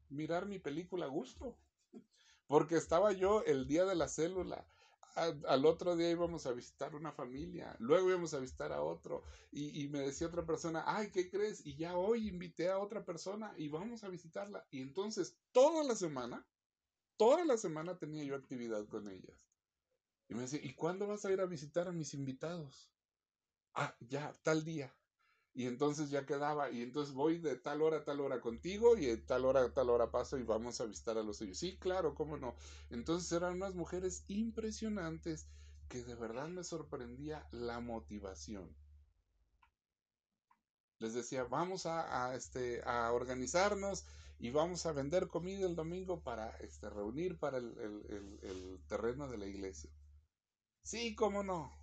mirar 0.10 0.46
mi 0.46 0.60
película 0.60 1.06
a 1.06 1.10
gusto, 1.10 1.58
porque 2.52 2.76
estaba 2.76 3.14
yo 3.14 3.44
el 3.46 3.66
día 3.66 3.86
de 3.86 3.96
la 3.96 4.10
célula. 4.10 4.68
Al, 5.16 5.66
otro 5.66 5.96
día 5.96 6.10
íbamos 6.10 6.46
a 6.46 6.52
visitar 6.52 6.96
una 6.96 7.12
familia, 7.12 7.76
luego 7.80 8.10
íbamos 8.10 8.34
a 8.34 8.40
visitar 8.40 8.72
a 8.72 8.82
otro 8.82 9.24
y, 9.52 9.82
y 9.82 9.88
me 9.88 10.00
decía 10.00 10.28
otra 10.28 10.46
persona, 10.46 10.84
ay, 10.86 11.12
¿qué 11.12 11.30
crees? 11.30 11.66
Y 11.66 11.76
ya 11.76 11.98
hoy 11.98 12.28
invité 12.28 12.70
a 12.70 12.80
otra 12.80 13.06
persona 13.06 13.54
y 13.58 13.70
vamos 13.70 14.04
a 14.04 14.10
visitarla. 14.10 14.66
Y 14.70 14.82
entonces 14.82 15.38
toda 15.52 15.84
la 15.84 15.96
semana 15.96 16.46
toda 17.16 17.46
la 17.46 17.56
semana 17.56 17.98
tenía 17.98 18.24
yo 18.26 18.36
actividad 18.36 18.86
con 18.88 19.08
ellas. 19.08 19.48
Y 20.28 20.34
me 20.34 20.42
decía, 20.42 20.60
¿y 20.62 20.74
cuándo 20.74 21.08
vas 21.08 21.24
a 21.24 21.32
ir 21.32 21.40
a 21.40 21.46
visitar 21.46 21.88
a 21.88 21.92
mis 21.92 22.14
invitados? 22.16 22.92
Ah, 23.76 23.96
ya, 24.00 24.34
tal 24.44 24.66
día. 24.66 24.92
Y 25.54 25.68
entonces 25.68 26.10
ya 26.10 26.26
quedaba, 26.26 26.72
y 26.72 26.82
entonces 26.82 27.14
voy 27.14 27.38
de 27.38 27.58
tal 27.58 27.82
hora 27.82 27.98
a 27.98 28.04
tal 28.06 28.22
hora 28.22 28.40
contigo, 28.40 28.98
y 28.98 29.06
de 29.06 29.18
tal 29.18 29.46
hora 29.46 29.64
a 29.64 29.74
tal 29.74 29.90
hora 29.90 30.10
paso 30.10 30.38
y 30.38 30.44
vamos 30.44 30.80
a 30.80 30.86
visitar 30.86 31.18
a 31.18 31.24
los 31.24 31.38
suyos. 31.38 31.58
Sí, 31.58 31.78
claro, 31.78 32.16
cómo 32.16 32.38
no. 32.38 32.56
Entonces 32.90 33.32
eran 33.34 33.56
unas 33.56 33.76
mujeres 33.76 34.24
impresionantes 34.28 35.48
que 35.90 36.04
de 36.04 36.16
verdad 36.16 36.48
me 36.48 36.64
sorprendía 36.64 37.46
la 37.52 37.82
motivación. 37.82 38.74
Les 41.00 41.14
decía, 41.14 41.44
vamos 41.44 41.86
a, 41.86 42.36
este, 42.36 42.82
a 42.86 43.12
organizarnos 43.12 44.06
y 44.40 44.52
vamos 44.52 44.86
a 44.86 44.94
vender 44.94 45.28
comida 45.28 45.66
el 45.66 45.76
domingo 45.76 46.22
para 46.22 46.52
este, 46.58 46.90
reunir 46.90 47.38
para 47.40 47.58
el, 47.58 47.78
el, 47.78 48.40
el, 48.44 48.80
terreno 48.88 49.28
de 49.28 49.38
la 49.38 49.48
iglesia. 49.48 49.90
Sí, 50.84 51.14
cómo 51.16 51.44
no. 51.44 51.81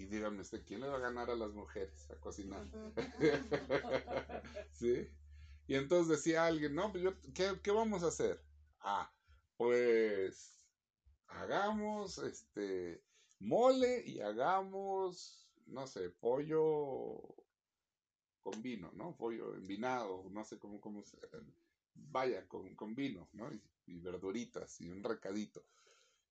Y 0.00 0.06
díganme 0.06 0.40
usted, 0.40 0.64
¿quién 0.64 0.80
le 0.80 0.88
va 0.88 0.96
a 0.96 1.00
ganar 1.00 1.28
a 1.28 1.36
las 1.36 1.52
mujeres 1.52 2.10
a 2.10 2.16
cocinar? 2.16 2.64
¿Sí? 4.72 5.06
Y 5.66 5.74
entonces 5.74 6.08
decía 6.08 6.46
alguien, 6.46 6.74
no, 6.74 6.90
pues 6.90 7.04
yo, 7.04 7.12
¿qué, 7.34 7.60
¿qué, 7.62 7.70
vamos 7.70 8.02
a 8.02 8.06
hacer? 8.06 8.42
Ah, 8.80 9.12
pues 9.58 10.64
hagamos 11.26 12.16
este 12.16 13.04
mole 13.40 14.02
y 14.06 14.20
hagamos, 14.20 15.46
no 15.66 15.86
sé, 15.86 16.08
pollo 16.08 17.20
con 18.40 18.62
vino, 18.62 18.90
¿no? 18.94 19.18
Pollo 19.18 19.54
envinado, 19.54 20.24
no 20.30 20.46
sé 20.46 20.58
cómo, 20.58 20.80
cómo 20.80 21.02
se, 21.02 21.18
vaya, 21.92 22.48
con, 22.48 22.74
con 22.74 22.94
vino, 22.94 23.28
¿no? 23.34 23.50
Y, 23.86 24.00
verduritas 24.00 24.80
y 24.80 24.88
un 24.88 25.04
recadito. 25.04 25.62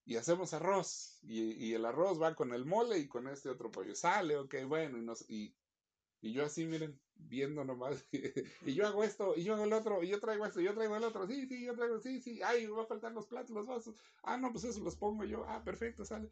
Y 0.06 0.16
hacemos 0.16 0.54
arroz, 0.54 1.20
y, 1.22 1.54
y, 1.54 1.74
el 1.74 1.86
arroz 1.86 2.20
va 2.20 2.34
con 2.34 2.54
el 2.54 2.66
mole 2.66 2.98
y 2.98 3.08
con 3.08 3.28
este 3.28 3.50
otro 3.50 3.72
pollo. 3.72 3.94
Sale, 3.96 4.38
ok, 4.38 4.56
bueno, 4.68 4.98
y, 4.98 5.02
nos, 5.02 5.30
y, 5.30 5.56
y 6.22 6.34
yo 6.34 6.44
así, 6.46 6.66
miren, 6.66 7.00
viendo 7.16 7.64
nomás, 7.64 8.06
y 8.66 8.74
yo 8.74 8.88
hago 8.88 9.04
esto, 9.04 9.34
y 9.36 9.44
yo 9.44 9.54
hago 9.54 9.66
el 9.66 9.74
otro, 9.74 10.04
y 10.04 10.08
yo 10.08 10.20
traigo 10.20 10.46
esto, 10.46 10.62
y 10.62 10.66
yo 10.66 10.74
traigo 10.74 10.96
el 10.96 11.04
otro, 11.04 11.28
sí, 11.28 11.46
sí, 11.48 11.64
yo 11.64 11.76
traigo, 11.76 12.00
sí, 12.00 12.22
sí, 12.22 12.42
ay, 12.42 12.66
va 12.68 12.84
a 12.84 12.88
faltar 12.88 13.12
los 13.12 13.28
platos, 13.28 13.52
los 13.52 13.68
vasos, 13.68 13.96
ah, 14.24 14.38
no, 14.38 14.52
pues 14.52 14.64
eso 14.64 14.80
los 14.80 14.96
pongo 14.96 15.24
yo, 15.26 15.46
ah, 15.48 15.64
perfecto, 15.64 16.06
sale. 16.06 16.32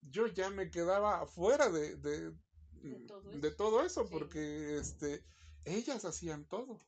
Yo 0.00 0.28
ya 0.28 0.50
me 0.50 0.70
quedaba 0.70 1.26
fuera 1.26 1.68
de, 1.68 1.96
de, 1.96 2.32
de 2.82 3.00
todo 3.06 3.30
eso, 3.30 3.40
de 3.40 3.50
todo 3.50 3.84
eso 3.84 4.08
porque 4.08 4.76
este, 4.78 5.24
ellas 5.64 6.04
hacían 6.04 6.44
todo. 6.44 6.80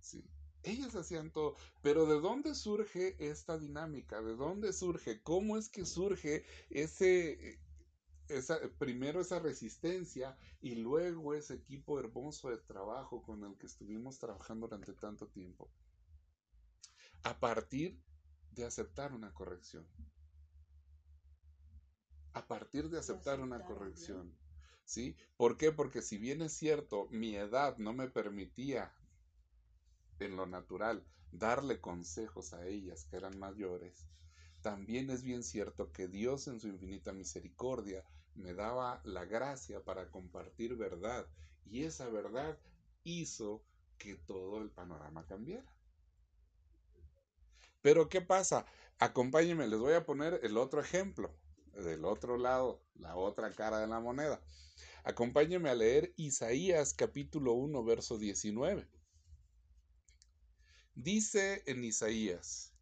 Sí, 0.00 0.24
ellas 0.62 0.94
hacían 0.94 1.30
todo. 1.30 1.56
Pero 1.82 2.06
¿de 2.06 2.20
dónde 2.20 2.54
surge 2.54 3.16
esta 3.18 3.58
dinámica? 3.58 4.22
¿De 4.22 4.36
dónde 4.36 4.72
surge? 4.72 5.22
¿Cómo 5.22 5.56
es 5.56 5.68
que 5.68 5.84
surge 5.84 6.44
ese, 6.70 7.60
esa, 8.28 8.58
primero 8.78 9.20
esa 9.20 9.38
resistencia 9.38 10.36
y 10.60 10.76
luego 10.76 11.34
ese 11.34 11.54
equipo 11.54 11.98
hermoso 11.98 12.50
de 12.50 12.58
trabajo 12.58 13.22
con 13.22 13.44
el 13.44 13.56
que 13.58 13.66
estuvimos 13.66 14.18
trabajando 14.18 14.68
durante 14.68 14.92
tanto 14.94 15.28
tiempo? 15.28 15.70
A 17.24 17.38
partir 17.38 18.00
de 18.50 18.64
aceptar 18.64 19.12
una 19.12 19.32
corrección 19.32 19.86
a 22.34 22.46
partir 22.46 22.88
de 22.88 22.98
aceptar 22.98 23.40
una 23.40 23.64
corrección. 23.64 24.36
¿Sí? 24.84 25.16
¿Por 25.36 25.56
qué? 25.56 25.70
Porque 25.70 26.02
si 26.02 26.18
bien 26.18 26.42
es 26.42 26.52
cierto, 26.52 27.08
mi 27.10 27.36
edad 27.36 27.78
no 27.78 27.92
me 27.92 28.08
permitía 28.08 28.92
en 30.20 30.36
lo 30.36 30.46
natural 30.46 31.04
darle 31.32 31.80
consejos 31.80 32.52
a 32.52 32.66
ellas 32.66 33.04
que 33.04 33.16
eran 33.16 33.38
mayores, 33.38 34.06
también 34.60 35.10
es 35.10 35.22
bien 35.22 35.42
cierto 35.42 35.92
que 35.92 36.06
Dios 36.06 36.46
en 36.46 36.60
su 36.60 36.68
infinita 36.68 37.12
misericordia 37.12 38.04
me 38.34 38.54
daba 38.54 39.00
la 39.04 39.24
gracia 39.24 39.82
para 39.82 40.10
compartir 40.10 40.76
verdad 40.76 41.26
y 41.66 41.82
esa 41.82 42.08
verdad 42.08 42.58
hizo 43.04 43.62
que 43.98 44.14
todo 44.14 44.62
el 44.62 44.70
panorama 44.70 45.26
cambiara. 45.26 45.72
Pero 47.80 48.08
¿qué 48.08 48.20
pasa? 48.20 48.64
Acompáñenme, 48.98 49.66
les 49.66 49.80
voy 49.80 49.94
a 49.94 50.06
poner 50.06 50.38
el 50.44 50.56
otro 50.56 50.80
ejemplo 50.80 51.34
del 51.74 52.04
otro 52.04 52.36
lado, 52.36 52.80
la 52.94 53.16
otra 53.16 53.50
cara 53.50 53.80
de 53.80 53.88
la 53.88 53.98
moneda. 53.98 54.40
Acompáñeme 55.04 55.68
a 55.68 55.74
leer 55.74 56.12
Isaías 56.16 56.94
capítulo 56.94 57.54
1, 57.54 57.82
verso 57.82 58.18
19. 58.18 58.86
Dice 60.94 61.62
en 61.66 61.84
Isaías, 61.84 62.74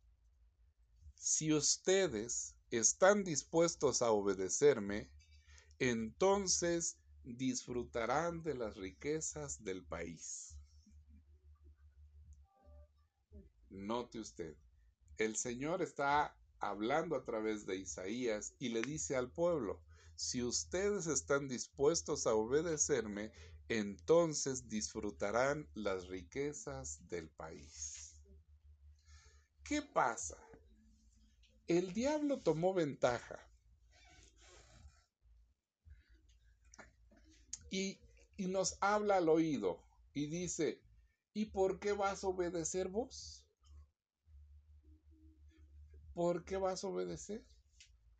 si 1.14 1.52
ustedes 1.52 2.56
están 2.70 3.22
dispuestos 3.22 4.02
a 4.02 4.10
obedecerme, 4.10 5.08
entonces 5.78 6.98
disfrutarán 7.22 8.42
de 8.42 8.54
las 8.54 8.76
riquezas 8.76 9.62
del 9.62 9.84
país. 9.84 10.56
Note 13.70 14.18
usted, 14.18 14.56
el 15.16 15.36
Señor 15.36 15.80
está 15.80 16.36
hablando 16.58 17.14
a 17.14 17.24
través 17.24 17.64
de 17.64 17.76
Isaías 17.76 18.54
y 18.58 18.70
le 18.70 18.82
dice 18.82 19.14
al 19.14 19.30
pueblo, 19.30 19.80
si 20.16 20.42
ustedes 20.42 21.06
están 21.06 21.48
dispuestos 21.48 22.26
a 22.26 22.34
obedecerme, 22.34 23.32
entonces 23.68 24.68
disfrutarán 24.68 25.68
las 25.74 26.08
riquezas 26.08 27.08
del 27.08 27.30
país. 27.30 27.99
¿Qué 29.70 29.82
pasa? 29.82 30.36
El 31.68 31.92
diablo 31.94 32.40
tomó 32.40 32.74
ventaja 32.74 33.38
y, 37.70 38.00
y 38.36 38.48
nos 38.48 38.78
habla 38.80 39.18
al 39.18 39.28
oído 39.28 39.80
y 40.12 40.26
dice, 40.26 40.82
¿y 41.34 41.52
por 41.52 41.78
qué 41.78 41.92
vas 41.92 42.24
a 42.24 42.26
obedecer 42.26 42.88
vos? 42.88 43.44
¿por 46.14 46.44
qué 46.44 46.56
vas 46.56 46.82
a 46.82 46.88
obedecer? 46.88 47.44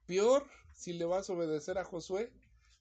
Peor 0.06 0.48
si 0.72 0.92
le 0.92 1.04
vas 1.04 1.28
a 1.28 1.32
obedecer 1.32 1.78
a 1.78 1.84
Josué. 1.84 2.32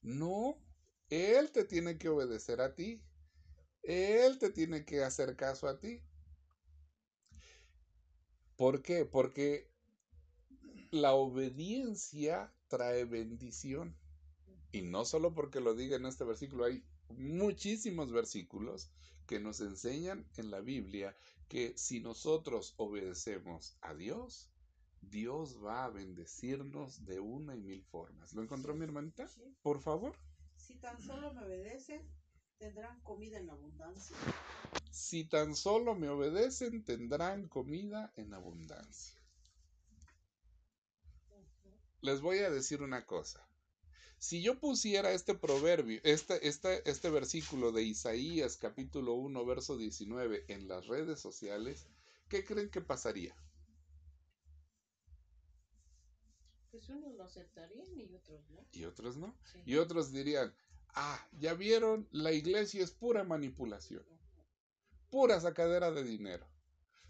No, 0.04 0.64
Él 1.10 1.52
te 1.52 1.66
tiene 1.66 1.98
que 1.98 2.10
obedecer 2.10 2.62
a 2.62 2.76
ti. 2.76 3.04
Él 3.82 4.38
te 4.38 4.52
tiene 4.52 4.86
que 4.86 5.04
hacer 5.04 5.36
caso 5.36 5.68
a 5.68 5.80
ti. 5.80 6.04
¿Por 8.60 8.82
qué? 8.82 9.06
Porque 9.06 9.72
la 10.92 11.14
obediencia 11.14 12.54
trae 12.68 13.06
bendición. 13.06 13.96
Y 14.74 14.82
no 14.82 15.06
solo 15.06 15.34
porque 15.34 15.62
lo 15.62 15.76
diga 15.76 15.96
en 15.96 16.06
este 16.06 16.26
versículo, 16.26 16.66
hay 16.66 16.84
muchísimos 17.18 18.12
versículos 18.12 18.92
que 19.28 19.40
nos 19.40 19.62
enseñan 19.62 20.28
en 20.36 20.52
la 20.52 20.60
Biblia 20.60 21.16
que 21.48 21.74
si 21.78 22.02
nosotros 22.02 22.74
obedecemos 22.76 23.78
a 23.80 23.94
Dios, 23.94 24.50
Dios 25.00 25.64
va 25.64 25.86
a 25.86 25.90
bendecirnos 25.90 27.06
de 27.06 27.22
una 27.22 27.56
y 27.56 27.62
mil 27.62 27.82
formas. 27.82 28.34
¿Lo 28.34 28.44
encontró 28.44 28.76
mi 28.76 28.84
hermanita? 28.84 29.26
Sí. 29.30 29.56
Por 29.62 29.80
favor. 29.80 30.18
Si 30.58 30.76
tan 30.76 31.00
solo 31.02 31.34
me 31.34 31.46
obedecen, 31.46 32.02
tendrán 32.58 33.00
comida 33.04 33.38
en 33.38 33.50
abundancia. 33.50 34.18
Si 35.00 35.24
tan 35.24 35.56
solo 35.56 35.96
me 35.96 36.10
obedecen, 36.10 36.84
tendrán 36.84 37.48
comida 37.48 38.12
en 38.18 38.34
abundancia. 38.34 39.18
Les 42.02 42.20
voy 42.20 42.40
a 42.40 42.50
decir 42.50 42.82
una 42.84 43.06
cosa. 43.06 43.48
Si 44.20 44.44
yo 44.44 44.60
pusiera 44.60 45.14
este 45.14 45.36
proverbio, 45.36 46.02
este, 46.04 46.46
este, 46.46 46.88
este 46.88 47.10
versículo 47.10 47.72
de 47.72 47.84
Isaías 47.84 48.58
capítulo 48.58 49.14
1, 49.14 49.46
verso 49.46 49.78
19 49.78 50.44
en 50.50 50.68
las 50.68 50.86
redes 50.88 51.22
sociales, 51.22 51.88
¿qué 52.28 52.44
creen 52.44 52.70
que 52.70 52.82
pasaría? 52.82 53.34
Pues 56.72 56.90
unos 56.90 57.16
lo 57.16 57.24
aceptarían 57.24 57.98
y 57.98 58.14
otros 58.14 58.50
no. 58.50 58.68
Y 58.74 58.84
otros 58.84 59.16
no. 59.16 59.34
Sí. 59.46 59.60
Y 59.66 59.76
otros 59.78 60.12
dirían, 60.12 60.54
ah, 60.90 61.26
ya 61.40 61.54
vieron, 61.54 62.08
la 62.12 62.34
iglesia 62.34 62.84
es 62.84 62.92
pura 62.92 63.24
manipulación, 63.24 64.04
pura 65.10 65.40
sacadera 65.40 65.92
de 65.92 66.04
dinero. 66.04 66.46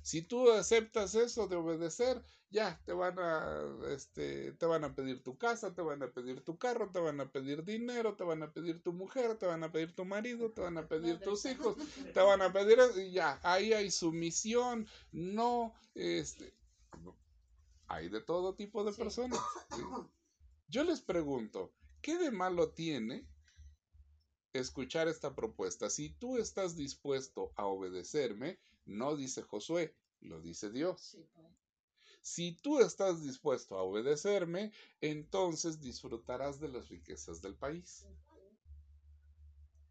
Si 0.01 0.21
tú 0.21 0.49
aceptas 0.51 1.13
eso 1.15 1.47
de 1.47 1.57
obedecer, 1.57 2.23
ya 2.49 2.81
te 2.85 2.93
van 2.93 3.19
a, 3.19 3.61
este, 3.89 4.53
te 4.53 4.65
van 4.65 4.83
a 4.83 4.95
pedir 4.95 5.21
tu 5.21 5.37
casa, 5.37 5.73
te 5.75 5.81
van 5.81 6.01
a 6.01 6.07
pedir 6.11 6.41
tu 6.43 6.57
carro, 6.57 6.89
te 6.91 6.99
van 6.99 7.19
a 7.21 7.31
pedir 7.31 7.63
dinero, 7.65 8.15
te 8.15 8.23
van 8.23 8.41
a 8.41 8.51
pedir 8.51 8.81
tu 8.81 8.93
mujer, 8.93 9.37
te 9.37 9.45
van 9.45 9.63
a 9.63 9.71
pedir 9.71 9.93
tu 9.93 10.05
marido, 10.05 10.51
te 10.51 10.61
van 10.61 10.77
a 10.77 10.87
pedir 10.87 11.15
Madre. 11.15 11.25
tus 11.25 11.45
hijos, 11.45 11.75
te 12.13 12.19
van 12.21 12.41
a 12.41 12.51
pedir, 12.51 12.79
y 12.97 13.11
ya, 13.11 13.39
ahí 13.43 13.73
hay 13.73 13.91
sumisión, 13.91 14.87
no, 15.11 15.73
este, 15.93 16.55
hay 17.87 18.07
de 18.09 18.21
todo 18.21 18.55
tipo 18.55 18.83
de 18.83 18.93
Sí. 18.93 18.99
personas. 19.01 19.39
Yo 20.69 20.83
les 20.83 21.01
pregunto, 21.01 21.73
¿qué 22.01 22.17
de 22.17 22.31
malo 22.31 22.69
tiene 22.71 23.27
escuchar 24.53 25.07
esta 25.07 25.35
propuesta? 25.35 25.89
Si 25.89 26.09
tú 26.09 26.37
estás 26.37 26.75
dispuesto 26.75 27.53
a 27.55 27.65
obedecerme, 27.65 28.59
no 28.85 29.15
dice 29.15 29.41
Josué, 29.43 29.95
lo 30.21 30.41
dice 30.41 30.71
Dios. 30.71 31.01
Sí, 31.01 31.25
pues. 31.33 31.47
Si 32.21 32.51
tú 32.53 32.79
estás 32.79 33.23
dispuesto 33.23 33.77
a 33.77 33.83
obedecerme, 33.83 34.71
entonces 35.01 35.79
disfrutarás 35.79 36.59
de 36.59 36.67
las 36.69 36.89
riquezas 36.89 37.41
del 37.41 37.55
país. 37.55 38.05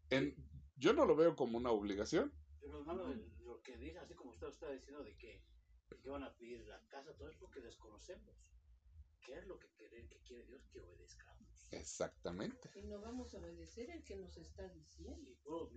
En- 0.09 0.35
yo 0.75 0.93
no 0.93 1.05
lo 1.05 1.15
veo 1.15 1.35
como 1.35 1.57
una 1.57 1.71
obligación. 1.71 2.33
Pero 2.61 2.79
hermano, 2.79 3.13
lo 3.43 3.61
que 3.61 3.77
dice, 3.77 3.99
así 3.99 4.13
como 4.15 4.31
usted 4.31 4.47
está 4.47 4.71
diciendo 4.71 5.03
de 5.03 5.15
que, 5.17 5.43
de 5.89 5.99
que 5.99 6.09
van 6.09 6.23
a 6.23 6.35
pedir 6.37 6.65
la 6.67 6.79
casa, 6.87 7.15
todo 7.15 7.29
es 7.29 7.35
porque 7.37 7.61
desconocemos. 7.61 8.35
¿Qué 9.21 9.37
es 9.37 9.47
lo 9.47 9.59
que 9.59 9.67
quiere, 9.73 10.07
que 10.07 10.19
quiere 10.21 10.45
Dios 10.45 10.65
que 10.71 10.81
obedezcamos? 10.81 11.38
Exactamente. 11.71 12.69
Y 12.75 12.83
no 12.83 12.99
vamos 12.99 13.33
a 13.33 13.37
obedecer 13.37 13.89
el 13.91 14.03
que 14.03 14.15
nos 14.15 14.37
está 14.37 14.67
diciendo. 14.69 15.31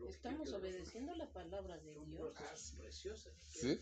Estamos 0.08 0.52
obedeciendo 0.52 1.14
la 1.14 1.32
palabra 1.32 1.76
de 1.78 1.94
Dios. 2.06 2.34
Sí. 3.48 3.78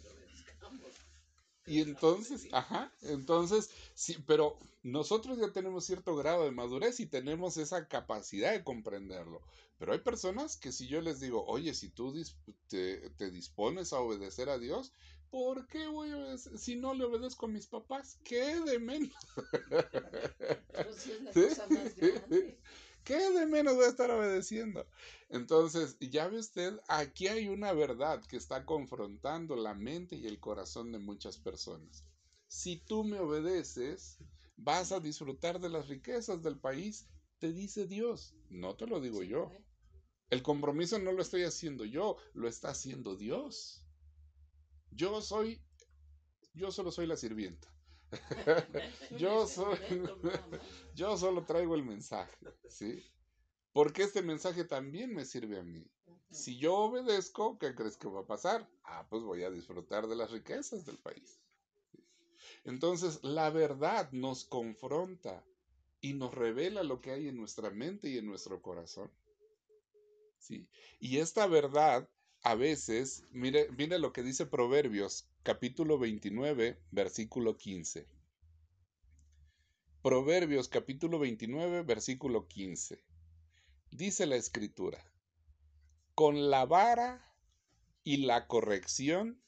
Y 1.66 1.80
entonces, 1.80 2.48
ajá, 2.52 2.90
entonces, 3.02 3.70
sí, 3.94 4.16
pero 4.26 4.56
nosotros 4.82 5.38
ya 5.38 5.52
tenemos 5.52 5.84
cierto 5.84 6.16
grado 6.16 6.44
de 6.44 6.50
madurez 6.50 6.98
y 7.00 7.06
tenemos 7.06 7.58
esa 7.58 7.86
capacidad 7.86 8.52
de 8.52 8.64
comprenderlo. 8.64 9.40
Pero 9.78 9.92
hay 9.92 10.00
personas 10.00 10.56
que 10.56 10.72
si 10.72 10.88
yo 10.88 11.00
les 11.00 11.20
digo, 11.20 11.44
oye, 11.46 11.74
si 11.74 11.90
tú 11.90 12.12
dis- 12.12 12.34
te, 12.68 13.10
te 13.10 13.30
dispones 13.30 13.92
a 13.92 14.00
obedecer 14.00 14.48
a 14.48 14.58
Dios, 14.58 14.92
¿por 15.30 15.66
qué 15.68 15.86
voy 15.88 16.10
a 16.10 16.18
obedecer? 16.18 16.58
Si 16.58 16.76
no 16.76 16.94
le 16.94 17.04
obedezco 17.04 17.46
a 17.46 17.48
mis 17.48 17.66
papás, 17.66 18.18
¿qué 18.24 18.60
de 18.60 18.78
menos? 18.78 19.14
Pero 20.74 20.92
sí 20.94 21.12
es 21.12 21.22
la 21.22 21.34
Sí. 21.34 21.40
cosa 21.40 21.66
más 21.68 21.94
grande. 21.94 22.60
¿Qué 23.04 23.16
de 23.30 23.46
menos 23.46 23.76
voy 23.76 23.84
a 23.86 23.88
estar 23.88 24.10
obedeciendo? 24.10 24.86
Entonces, 25.28 25.96
ya 26.00 26.28
ve 26.28 26.38
usted, 26.38 26.78
aquí 26.88 27.28
hay 27.28 27.48
una 27.48 27.72
verdad 27.72 28.22
que 28.26 28.36
está 28.36 28.64
confrontando 28.66 29.56
la 29.56 29.74
mente 29.74 30.16
y 30.16 30.26
el 30.26 30.40
corazón 30.40 30.92
de 30.92 30.98
muchas 30.98 31.38
personas. 31.38 32.04
Si 32.48 32.76
tú 32.76 33.04
me 33.04 33.18
obedeces, 33.18 34.18
vas 34.56 34.92
a 34.92 35.00
disfrutar 35.00 35.60
de 35.60 35.70
las 35.70 35.88
riquezas 35.88 36.42
del 36.42 36.58
país, 36.58 37.08
te 37.38 37.52
dice 37.52 37.86
Dios, 37.86 38.34
no 38.50 38.76
te 38.76 38.86
lo 38.86 39.00
digo 39.00 39.22
Sí, 39.22 39.24
yo. 39.24 39.48
pues. 39.48 39.62
El 40.30 40.42
compromiso 40.42 40.98
no 40.98 41.12
lo 41.12 41.22
estoy 41.22 41.44
haciendo 41.44 41.84
yo, 41.84 42.16
lo 42.34 42.48
está 42.48 42.70
haciendo 42.70 43.16
Dios. 43.16 43.86
Yo 44.90 45.20
soy, 45.22 45.60
yo 46.54 46.70
solo 46.70 46.90
soy 46.90 47.06
la 47.06 47.16
sirvienta. 47.16 47.72
Yo 49.18 49.46
soy-. 49.46 49.78
Yo 50.94 51.16
solo 51.16 51.44
traigo 51.44 51.76
el 51.76 51.84
mensaje, 51.84 52.36
¿sí? 52.68 53.04
Porque 53.72 54.02
este 54.02 54.22
mensaje 54.22 54.64
también 54.64 55.14
me 55.14 55.24
sirve 55.24 55.58
a 55.58 55.62
mí. 55.62 55.88
Si 56.30 56.58
yo 56.58 56.76
obedezco, 56.76 57.58
¿qué 57.58 57.74
crees 57.74 57.96
que 57.96 58.08
va 58.08 58.20
a 58.20 58.26
pasar? 58.26 58.68
Ah, 58.84 59.06
pues 59.08 59.22
voy 59.22 59.42
a 59.42 59.50
disfrutar 59.50 60.06
de 60.06 60.16
las 60.16 60.30
riquezas 60.30 60.84
del 60.84 60.98
país. 60.98 61.40
Entonces, 62.64 63.22
la 63.22 63.50
verdad 63.50 64.10
nos 64.12 64.44
confronta 64.44 65.44
y 66.00 66.14
nos 66.14 66.34
revela 66.34 66.82
lo 66.82 67.00
que 67.00 67.12
hay 67.12 67.28
en 67.28 67.36
nuestra 67.36 67.70
mente 67.70 68.08
y 68.08 68.18
en 68.18 68.26
nuestro 68.26 68.60
corazón. 68.62 69.10
¿Sí? 70.38 70.68
Y 70.98 71.18
esta 71.18 71.46
verdad, 71.46 72.08
a 72.42 72.54
veces, 72.54 73.24
mire, 73.32 73.68
lo 73.98 74.12
que 74.12 74.22
dice 74.22 74.46
Proverbios, 74.46 75.28
capítulo 75.42 75.98
29, 75.98 76.80
versículo 76.90 77.58
15. 77.58 78.08
Proverbios, 80.02 80.68
capítulo 80.68 81.18
29, 81.18 81.82
versículo 81.82 82.48
15. 82.48 83.04
Dice 83.90 84.24
la 84.24 84.36
escritura, 84.36 85.04
con 86.14 86.50
la 86.50 86.64
vara 86.64 87.30
y 88.04 88.18
la 88.18 88.46
corrección 88.46 89.42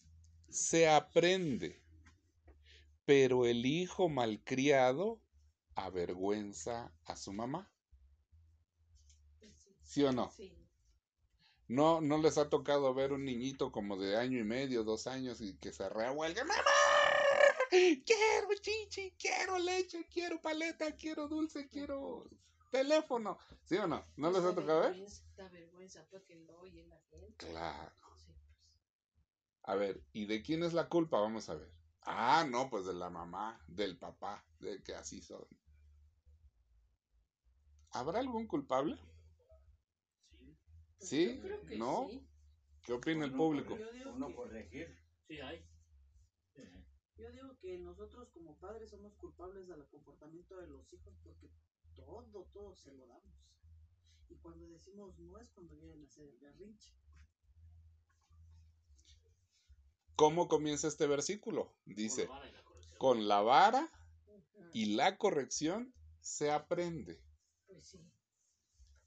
se 0.51 0.89
aprende, 0.89 1.81
pero 3.07 3.47
el 3.47 3.65
hijo 3.65 4.11
malcriado 4.11 5.23
avergüenza 5.77 6.93
a 7.07 7.17
su 7.17 7.33
mamá. 7.33 7.73
¿Sí 9.83 10.03
o 10.05 10.13
no? 10.13 10.31
Sí. 10.31 10.62
No, 11.73 12.01
no 12.03 12.19
les 12.19 12.37
ha 12.37 12.51
tocado 12.51 12.93
ver 12.93 13.13
un 13.13 13.25
niñito 13.25 13.73
como 13.73 13.97
de 13.97 14.17
año 14.19 14.39
y 14.39 14.45
medio, 14.45 14.85
dos 14.85 15.07
años 15.07 15.41
y 15.41 15.57
que 15.57 15.73
se 15.73 15.89
revuelve. 15.89 16.45
¡Mamá! 16.45 16.63
Quiero 17.71 18.49
chichi, 18.61 19.15
quiero 19.19 19.59
leche, 19.59 20.07
quiero 20.13 20.39
paleta, 20.43 20.95
quiero 20.95 21.27
dulce, 21.29 21.69
quiero 21.71 22.29
teléfono. 22.71 23.39
¿Sí 23.65 23.77
o 23.79 23.87
no? 23.87 24.05
¿No 24.17 24.31
les 24.31 24.45
ha 24.45 24.55
tocado 24.55 24.81
ver? 24.81 24.93
vergüenza- 24.93 25.23
Da 25.37 25.49
vergüenza 25.49 26.07
porque 26.11 26.35
lo 26.37 26.59
oye 26.61 26.85
la 26.87 27.01
gente. 27.09 27.47
Claro. 27.47 27.93
Pues. 28.07 28.37
A 29.63 29.75
ver, 29.75 30.03
¿y 30.13 30.27
de 30.27 30.43
quién 30.43 30.63
es 30.65 30.75
la 30.75 30.91
culpa? 30.91 31.21
Vamos 31.21 31.49
a 31.49 31.55
ver. 31.55 31.73
Ah, 32.03 32.45
no, 32.47 32.69
pues 32.69 32.85
de 32.85 32.93
la 32.93 33.09
mamá, 33.09 33.59
del 33.67 33.97
papá, 33.97 34.45
de 34.59 34.83
que 34.83 34.95
así 34.95 35.23
son. 35.23 35.47
¿Habrá 37.93 38.19
algún 38.19 38.47
culpable? 38.47 38.99
Sí, 41.03 41.09
Pues 41.09 41.11
¿Sí? 41.11 41.37
yo 41.37 41.43
creo 41.43 41.61
que 41.67 41.79
¿No? 41.79 42.07
sí. 42.09 42.27
¿Qué 42.85 42.93
opina 42.93 43.25
el 43.25 43.33
público? 43.33 43.77
Yo 43.77 43.93
digo, 43.93 44.13
uno 44.13 44.29
que, 44.29 44.35
corregir. 44.35 44.97
Sí, 45.27 45.41
hay. 45.41 45.65
Yo 47.17 47.31
digo 47.31 47.57
que 47.61 47.79
nosotros 47.79 48.31
como 48.31 48.59
padres 48.59 48.91
somos 48.91 49.15
culpables 49.17 49.69
del 49.69 49.87
comportamiento 49.89 50.57
de 50.57 50.67
los 50.67 50.93
hijos 50.93 51.15
porque 51.23 51.51
todo, 51.95 52.49
todo 52.53 52.75
se 52.75 52.93
lo 52.93 53.07
damos. 53.07 53.35
Y 54.29 54.37
cuando 54.37 54.67
decimos 54.69 55.19
no 55.19 55.39
es 55.39 55.51
cuando 55.51 55.77
vienen 55.77 56.03
a 56.03 56.07
hacer 56.07 56.27
el 56.29 56.39
berrinche. 56.39 56.93
¿Cómo 60.17 60.49
comienza 60.49 60.89
este 60.89 61.07
versículo? 61.07 61.67
con 61.85 61.95
Dice, 61.95 62.25
la 62.25 62.31
vara 62.31 62.49
y 62.49 62.53
la 62.53 62.63
corrección. 62.65 62.99
con 62.99 63.29
la 63.29 63.43
vara 63.43 63.93
Ujú. 64.27 64.71
y 64.73 64.87
la 64.95 65.19
corrección 65.19 65.95
se 66.21 66.51
aprende. 66.51 67.21
Pues 67.67 67.87
sí. 67.89 67.99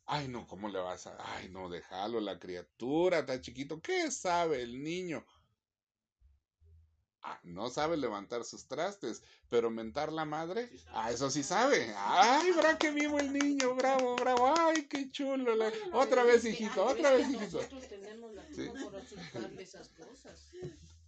Ay, 0.08 0.28
no, 0.28 0.48
¿cómo 0.48 0.70
le 0.70 0.80
vas 0.80 1.08
a...? 1.08 1.18
Ay, 1.36 1.50
no, 1.50 1.68
déjalo, 1.70 2.20
la 2.20 2.38
criatura 2.40 3.20
está 3.20 3.42
chiquito. 3.42 3.82
¿Qué 3.82 4.12
sabe 4.12 4.62
el 4.62 4.84
niño? 4.84 5.26
Ah, 7.28 7.40
no 7.44 7.72
sabe 7.72 7.98
levantar 7.98 8.44
sus 8.44 8.68
trastes, 8.68 9.24
pero 9.50 9.72
mentar 9.72 10.14
la 10.14 10.26
madre, 10.26 10.70
ah, 10.94 11.10
eso 11.12 11.32
sí 11.32 11.42
sabe. 11.42 11.92
Ay, 11.98 12.52
bravo 12.52 12.78
que 12.78 12.92
vivo 12.92 13.18
el 13.18 13.34
niño, 13.34 13.74
bravo, 13.74 14.16
bravo, 14.16 14.54
ay, 14.56 14.86
qué 14.88 15.10
chulo. 15.10 15.56
la- 15.56 15.72
Bueno, 15.72 16.00
Otra 16.00 16.24
vez, 16.24 16.44
que- 16.44 16.50
hijito, 16.52 16.86
otra 16.86 17.10
vez, 17.14 17.28
hijito. 17.28 17.58
Nosotros 17.58 17.88
tenemos 17.88 18.32
la 18.32 18.46
Sí. 18.54 18.68
culpa 18.68 18.92
por 19.34 19.60
esas 19.60 19.90
cosas. 19.90 20.52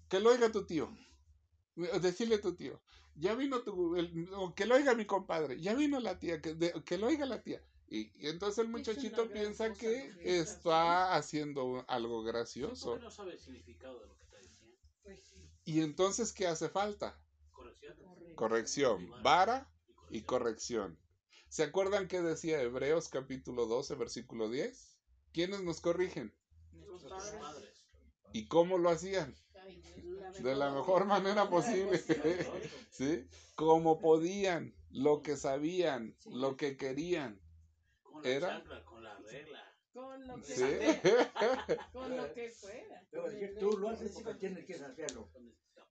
Que 0.09 0.19
lo 0.19 0.31
oiga 0.31 0.51
tu 0.51 0.65
tío. 0.65 0.91
Decirle 2.01 2.35
a 2.35 2.41
tu 2.41 2.55
tío, 2.55 2.81
ya 3.13 3.35
vino 3.35 3.61
tu, 3.61 3.95
el- 3.95 4.27
o 4.33 4.55
que 4.55 4.65
lo 4.65 4.73
oiga 4.73 4.95
mi 4.95 5.05
compadre, 5.05 5.61
ya 5.61 5.75
vino 5.75 5.99
la 5.99 6.17
tía, 6.17 6.41
que, 6.41 6.55
de- 6.55 6.83
que 6.83 6.97
lo 6.97 7.05
oiga 7.05 7.27
la 7.27 7.43
tía. 7.43 7.61
Y, 7.89 8.11
y 8.21 8.27
entonces 8.27 8.59
el 8.59 8.69
muchachito 8.69 9.29
piensa 9.31 9.73
que 9.73 10.13
está 10.21 11.15
haciendo 11.15 11.85
algo 11.87 12.23
gracioso. 12.23 12.91
porque 12.91 13.03
no 13.05 13.11
sabe 13.11 13.33
el 13.33 13.39
significado 13.39 13.99
de 13.99 14.07
lo 14.07 14.17
que 14.17 14.23
está 14.23 14.37
diciendo. 14.39 14.77
Pues 15.03 15.23
sí, 15.23 15.49
Y 15.63 15.81
entonces, 15.81 16.33
¿qué 16.33 16.47
hace 16.47 16.69
falta? 16.69 17.17
Corrección. 17.51 17.95
Corrección, 18.35 19.11
vara 19.23 19.71
y 20.09 20.23
corrección. 20.23 20.99
¿Se 21.49 21.63
acuerdan 21.63 22.07
que 22.07 22.21
decía 22.21 22.61
Hebreos 22.61 23.07
capítulo 23.07 23.65
12, 23.67 23.95
versículo 23.95 24.49
10? 24.49 24.97
¿Quiénes 25.33 25.63
nos 25.63 25.79
corrigen? 25.79 26.33
Nuestros 26.73 27.23
padres. 27.39 27.87
¿Y 28.33 28.47
cómo 28.47 28.77
lo 28.77 28.89
hacían? 28.89 29.33
De 30.41 30.55
la 30.55 30.71
mejor 30.71 31.05
manera 31.05 31.49
posible. 31.49 31.99
¿Sí? 32.91 33.27
Como 33.55 33.99
podían, 33.99 34.75
lo 34.91 35.21
que 35.21 35.37
sabían, 35.37 36.15
lo 36.25 36.57
que 36.57 36.75
querían. 36.77 37.39
Con 38.21 38.23
la 38.23 38.29
Era- 38.37 38.47
chancla, 38.49 38.85
con 38.85 39.03
la 39.03 39.17
regla. 39.19 39.63
Con 39.93 40.27
lo 40.27 40.35
que 40.41 40.55
¿Sí? 40.55 40.61
fuera, 40.63 41.65
con 41.93 42.17
lo 42.17 42.33
que 42.33 42.49
fuera. 42.51 43.07
Decir, 43.11 43.57
tú 43.59 43.77
lo 43.77 43.89
haces 43.89 44.11
porque 44.11 44.33
tienes 44.35 44.65
que 44.65 44.75
hacerlo. 44.75 45.31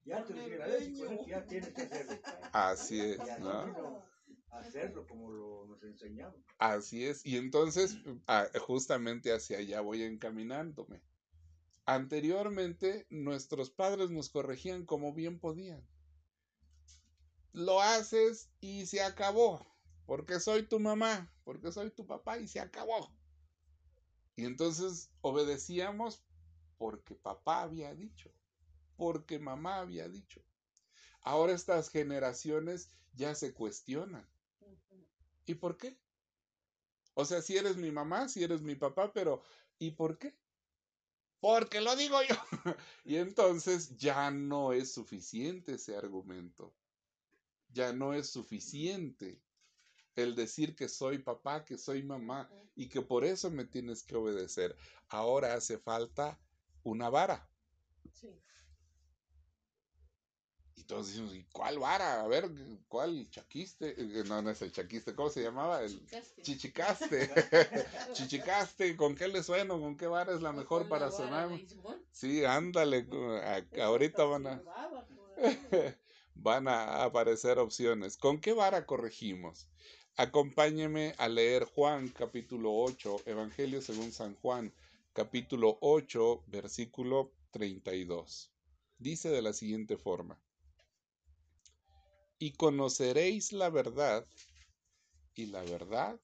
Ya 0.05 0.25
te 0.25 0.33
eso 0.79 1.27
ya 1.27 1.45
tienes 1.47 1.75
que 1.75 1.83
hacerlo. 1.83 2.13
Así 2.53 3.01
es, 3.01 3.19
Y 3.19 3.21
así 3.31 3.43
¿no? 3.43 4.05
hacerlo 4.51 5.07
como 5.09 5.31
lo, 5.33 5.67
nos 5.67 5.83
enseñaron. 5.83 6.45
Así 6.59 7.05
es. 7.05 7.27
Y 7.27 7.37
entonces, 7.37 7.97
ah, 8.29 8.47
justamente 8.61 9.33
hacia 9.33 9.59
allá 9.59 9.81
voy 9.81 10.03
encaminándome. 10.05 11.03
Anteriormente, 11.85 13.07
nuestros 13.11 13.71
padres 13.71 14.11
nos 14.11 14.31
corregían 14.31 14.87
como 14.87 15.13
bien 15.15 15.41
podían. 15.41 15.85
Lo 17.53 17.81
haces 17.81 18.51
y 18.61 18.87
se 18.87 19.03
acabó. 19.03 19.67
Porque 20.07 20.41
soy 20.41 20.63
tu 20.63 20.79
mamá, 20.79 21.31
porque 21.45 21.73
soy 21.73 21.91
tu 21.91 22.07
papá 22.07 22.39
y 22.39 22.49
se 22.49 22.61
acabó. 22.61 23.13
Y 24.37 24.45
entonces 24.45 25.11
obedecíamos 25.21 26.23
porque 26.79 27.15
papá 27.15 27.63
había 27.63 27.95
dicho, 27.95 28.31
porque 28.97 29.39
mamá 29.39 29.79
había 29.79 30.09
dicho. 30.09 30.41
Ahora 31.23 31.53
estas 31.53 31.91
generaciones 31.91 32.89
ya 33.15 33.35
se 33.35 33.53
cuestionan. 33.53 34.29
¿Y 35.47 35.55
por 35.55 35.77
qué? 35.77 35.99
O 37.15 37.25
sea, 37.25 37.41
si 37.41 37.57
eres 37.57 37.77
mi 37.77 37.91
mamá, 37.91 38.29
si 38.29 38.45
eres 38.45 38.63
mi 38.63 38.75
papá, 38.75 39.13
pero 39.13 39.43
¿y 39.79 39.93
por 39.93 40.19
qué? 40.19 40.37
Porque 41.41 41.81
lo 41.81 41.97
digo 41.97 42.19
yo. 42.23 42.37
y 43.05 43.17
entonces 43.17 43.97
ya 43.97 44.31
no 44.31 44.73
es 44.73 44.93
suficiente 44.93 45.75
ese 45.75 45.97
argumento. 45.97 46.75
Ya 47.71 47.93
no 47.93 48.13
es 48.13 48.29
suficiente 48.29 49.41
el 50.17 50.35
decir 50.35 50.75
que 50.75 50.89
soy 50.89 51.19
papá, 51.19 51.65
que 51.65 51.79
soy 51.79 52.03
mamá 52.03 52.51
y 52.75 52.89
que 52.89 53.03
por 53.03 53.25
eso 53.25 53.51
me 53.51 53.65
tienes 53.65 54.03
que 54.03 54.17
obedecer. 54.17 54.77
Ahora 55.09 55.55
hace 55.55 55.79
falta 55.79 56.39
una 56.83 57.09
vara. 57.11 57.49
Sí. 58.13 58.29
Y 60.75 60.85
todos 60.85 61.07
decimos, 61.09 61.35
¿y 61.35 61.45
cuál 61.45 61.79
vara? 61.79 62.23
A 62.23 62.27
ver, 62.29 62.51
¿cuál 62.89 63.29
chaquiste? 63.31 63.95
Eh, 63.99 64.25
No, 64.27 64.43
no 64.43 64.51
es 64.51 64.61
el 64.61 64.73
chaquiste, 64.73 65.15
¿cómo 65.15 65.31
se 65.31 65.43
llamaba? 65.43 65.83
El 65.83 65.99
Chicaste. 66.01 66.43
chichicaste. 66.43 67.31
Chichicaste, 68.13 68.95
¿con 68.97 69.15
qué 69.15 69.29
le 69.29 69.43
sueno? 69.43 69.81
¿Con 69.81 69.97
qué 69.97 70.07
vara 70.07 70.35
es 70.35 70.43
la 70.43 70.53
mejor 70.53 70.89
para 70.89 71.11
sonar? 71.11 71.49
Sí, 72.13 72.45
ándale, 72.45 73.09
ahorita 73.81 74.25
van 74.25 74.47
a, 74.47 74.63
van 76.35 76.69
a 76.69 77.05
aparecer 77.05 77.59
opciones. 77.59 78.19
¿Con 78.19 78.41
qué 78.41 78.53
vara 78.53 78.85
corregimos? 78.85 79.69
Acompáñeme 80.19 81.15
a 81.19 81.29
leer 81.29 81.67
Juan 81.67 82.09
capítulo 82.09 82.75
8, 82.75 83.25
Evangelio 83.27 83.83
según 83.83 84.13
San 84.13 84.35
Juan, 84.37 84.73
capítulo 85.13 85.77
8, 85.83 86.43
versículo 86.47 87.35
32. 87.51 88.51
Dice 88.97 89.29
de 89.29 89.43
la 89.43 89.53
siguiente 89.53 89.99
forma. 89.99 90.41
Y 92.39 92.53
conoceréis 92.53 93.53
la 93.53 93.69
verdad, 93.69 94.27
y 95.35 95.47
la 95.47 95.63
verdad 95.65 96.19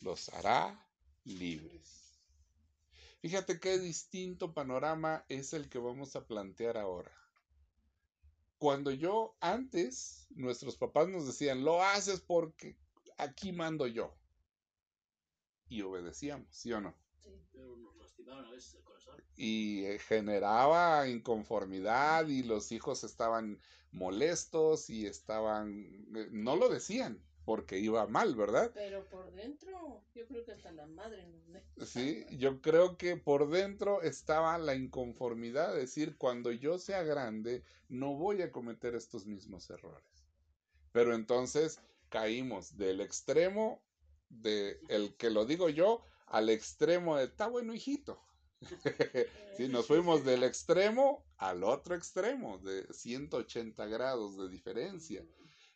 los 0.00 0.28
hará 0.30 0.84
libres. 1.22 2.18
Fíjate 3.20 3.60
qué 3.60 3.78
distinto 3.78 4.52
panorama 4.52 5.24
es 5.28 5.52
el 5.52 5.68
que 5.68 5.78
vamos 5.78 6.16
a 6.16 6.26
plantear 6.26 6.76
ahora. 6.76 7.23
Cuando 8.58 8.90
yo 8.90 9.36
antes, 9.40 10.26
nuestros 10.30 10.76
papás 10.76 11.08
nos 11.08 11.26
decían, 11.26 11.64
lo 11.64 11.82
haces 11.82 12.20
porque 12.20 12.76
aquí 13.18 13.52
mando 13.52 13.86
yo. 13.86 14.14
Y 15.68 15.82
obedecíamos, 15.82 16.48
¿sí 16.50 16.72
o 16.72 16.80
no? 16.80 16.94
Sí. 17.18 17.30
Pero 17.52 17.76
nos 17.76 17.96
lastimaron 17.96 18.44
a 18.46 18.50
veces 18.50 18.74
el 18.74 18.84
corazón. 18.84 19.22
y 19.36 19.84
eh, 19.84 19.98
generaba 19.98 21.08
inconformidad 21.08 22.28
y 22.28 22.42
los 22.42 22.70
hijos 22.72 23.04
estaban 23.04 23.58
molestos 23.90 24.90
y 24.90 25.06
estaban, 25.06 26.06
eh, 26.16 26.28
no 26.30 26.56
lo 26.56 26.68
decían 26.68 27.22
porque 27.44 27.78
iba 27.78 28.06
mal, 28.06 28.34
¿verdad? 28.34 28.70
Pero 28.74 29.04
por 29.10 29.32
dentro, 29.32 30.02
yo 30.14 30.26
creo 30.26 30.44
que 30.44 30.52
hasta 30.52 30.72
la 30.72 30.86
madre 30.86 31.26
ve. 31.48 31.62
Sí, 31.84 32.24
yo 32.30 32.60
creo 32.60 32.96
que 32.96 33.16
por 33.16 33.50
dentro 33.50 34.02
estaba 34.02 34.56
la 34.58 34.74
inconformidad, 34.74 35.74
de 35.74 35.80
decir, 35.80 36.16
cuando 36.16 36.50
yo 36.52 36.78
sea 36.78 37.02
grande, 37.02 37.62
no 37.88 38.14
voy 38.14 38.42
a 38.42 38.50
cometer 38.50 38.94
estos 38.94 39.26
mismos 39.26 39.68
errores. 39.70 40.26
Pero 40.92 41.14
entonces 41.14 41.80
caímos 42.08 42.76
del 42.76 43.00
extremo 43.00 43.82
de 44.28 44.80
el 44.88 45.16
que 45.16 45.30
lo 45.30 45.44
digo 45.44 45.68
yo 45.68 46.02
al 46.26 46.48
extremo 46.48 47.16
de, 47.16 47.24
está 47.24 47.48
bueno, 47.48 47.74
hijito. 47.74 48.20
Sí, 49.56 49.68
nos 49.68 49.86
fuimos 49.86 50.24
del 50.24 50.42
extremo 50.42 51.24
al 51.36 51.62
otro 51.62 51.94
extremo, 51.94 52.58
de 52.58 52.92
180 52.92 53.86
grados 53.86 54.36
de 54.36 54.48
diferencia. 54.48 55.24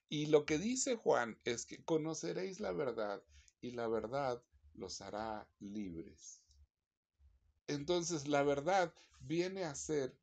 Y 0.09 0.27
lo 0.27 0.47
que 0.47 0.59
dice 0.59 0.97
Juan 0.97 1.39
es 1.45 1.67
que 1.67 1.85
conoceréis 1.85 2.61
la 2.61 2.73
verdad 2.73 3.23
y 3.61 3.73
la 3.73 3.89
verdad 3.89 4.43
los 4.75 5.01
hará 5.01 5.47
libres. 5.59 6.41
Entonces 7.67 8.27
la 8.27 8.43
verdad 8.43 8.95
viene 9.21 9.65
a 9.65 9.75
ser 9.75 10.17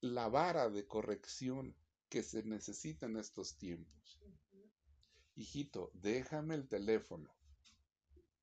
la 0.00 0.28
vara 0.28 0.68
de 0.68 0.86
corrección 0.86 1.76
que 2.08 2.22
se 2.22 2.42
necesita 2.42 3.06
en 3.06 3.16
estos 3.16 3.56
tiempos. 3.56 4.20
Hijito, 5.36 5.90
déjame 5.94 6.54
el 6.54 6.68
teléfono. 6.68 7.32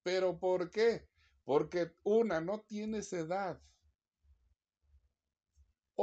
¿Pero 0.04 0.40
por 0.40 0.72
qué? 0.72 1.08
Porque 1.44 1.94
una, 2.04 2.42
no 2.42 2.62
tienes 2.62 3.14
edad. 3.14 3.62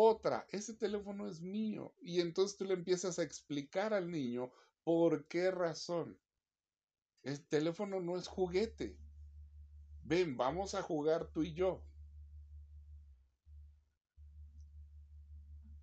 Otra, 0.01 0.47
ese 0.51 0.75
teléfono 0.75 1.27
es 1.29 1.41
mío. 1.41 1.93
Y 2.01 2.21
entonces 2.21 2.57
tú 2.57 2.65
le 2.65 2.75
empiezas 2.75 3.19
a 3.19 3.25
explicar 3.25 3.93
al 3.93 4.11
niño 4.11 4.53
por 4.85 5.27
qué 5.27 5.51
razón. 5.51 6.17
El 7.23 7.45
teléfono 7.47 8.01
no 8.01 8.17
es 8.17 8.29
juguete. 8.29 8.97
Ven, 10.05 10.37
vamos 10.37 10.75
a 10.77 10.83
jugar 10.83 11.27
tú 11.33 11.43
y 11.43 11.53
yo. 11.53 11.83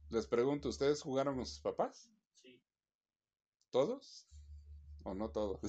Les 0.09 0.25
pregunto, 0.25 0.69
¿ustedes 0.69 1.01
jugaron 1.01 1.35
con 1.35 1.45
sus 1.45 1.59
papás? 1.59 2.09
Sí. 2.41 2.59
¿Todos? 3.69 4.25
¿O 5.03 5.13
no 5.13 5.29
todos? 5.29 5.59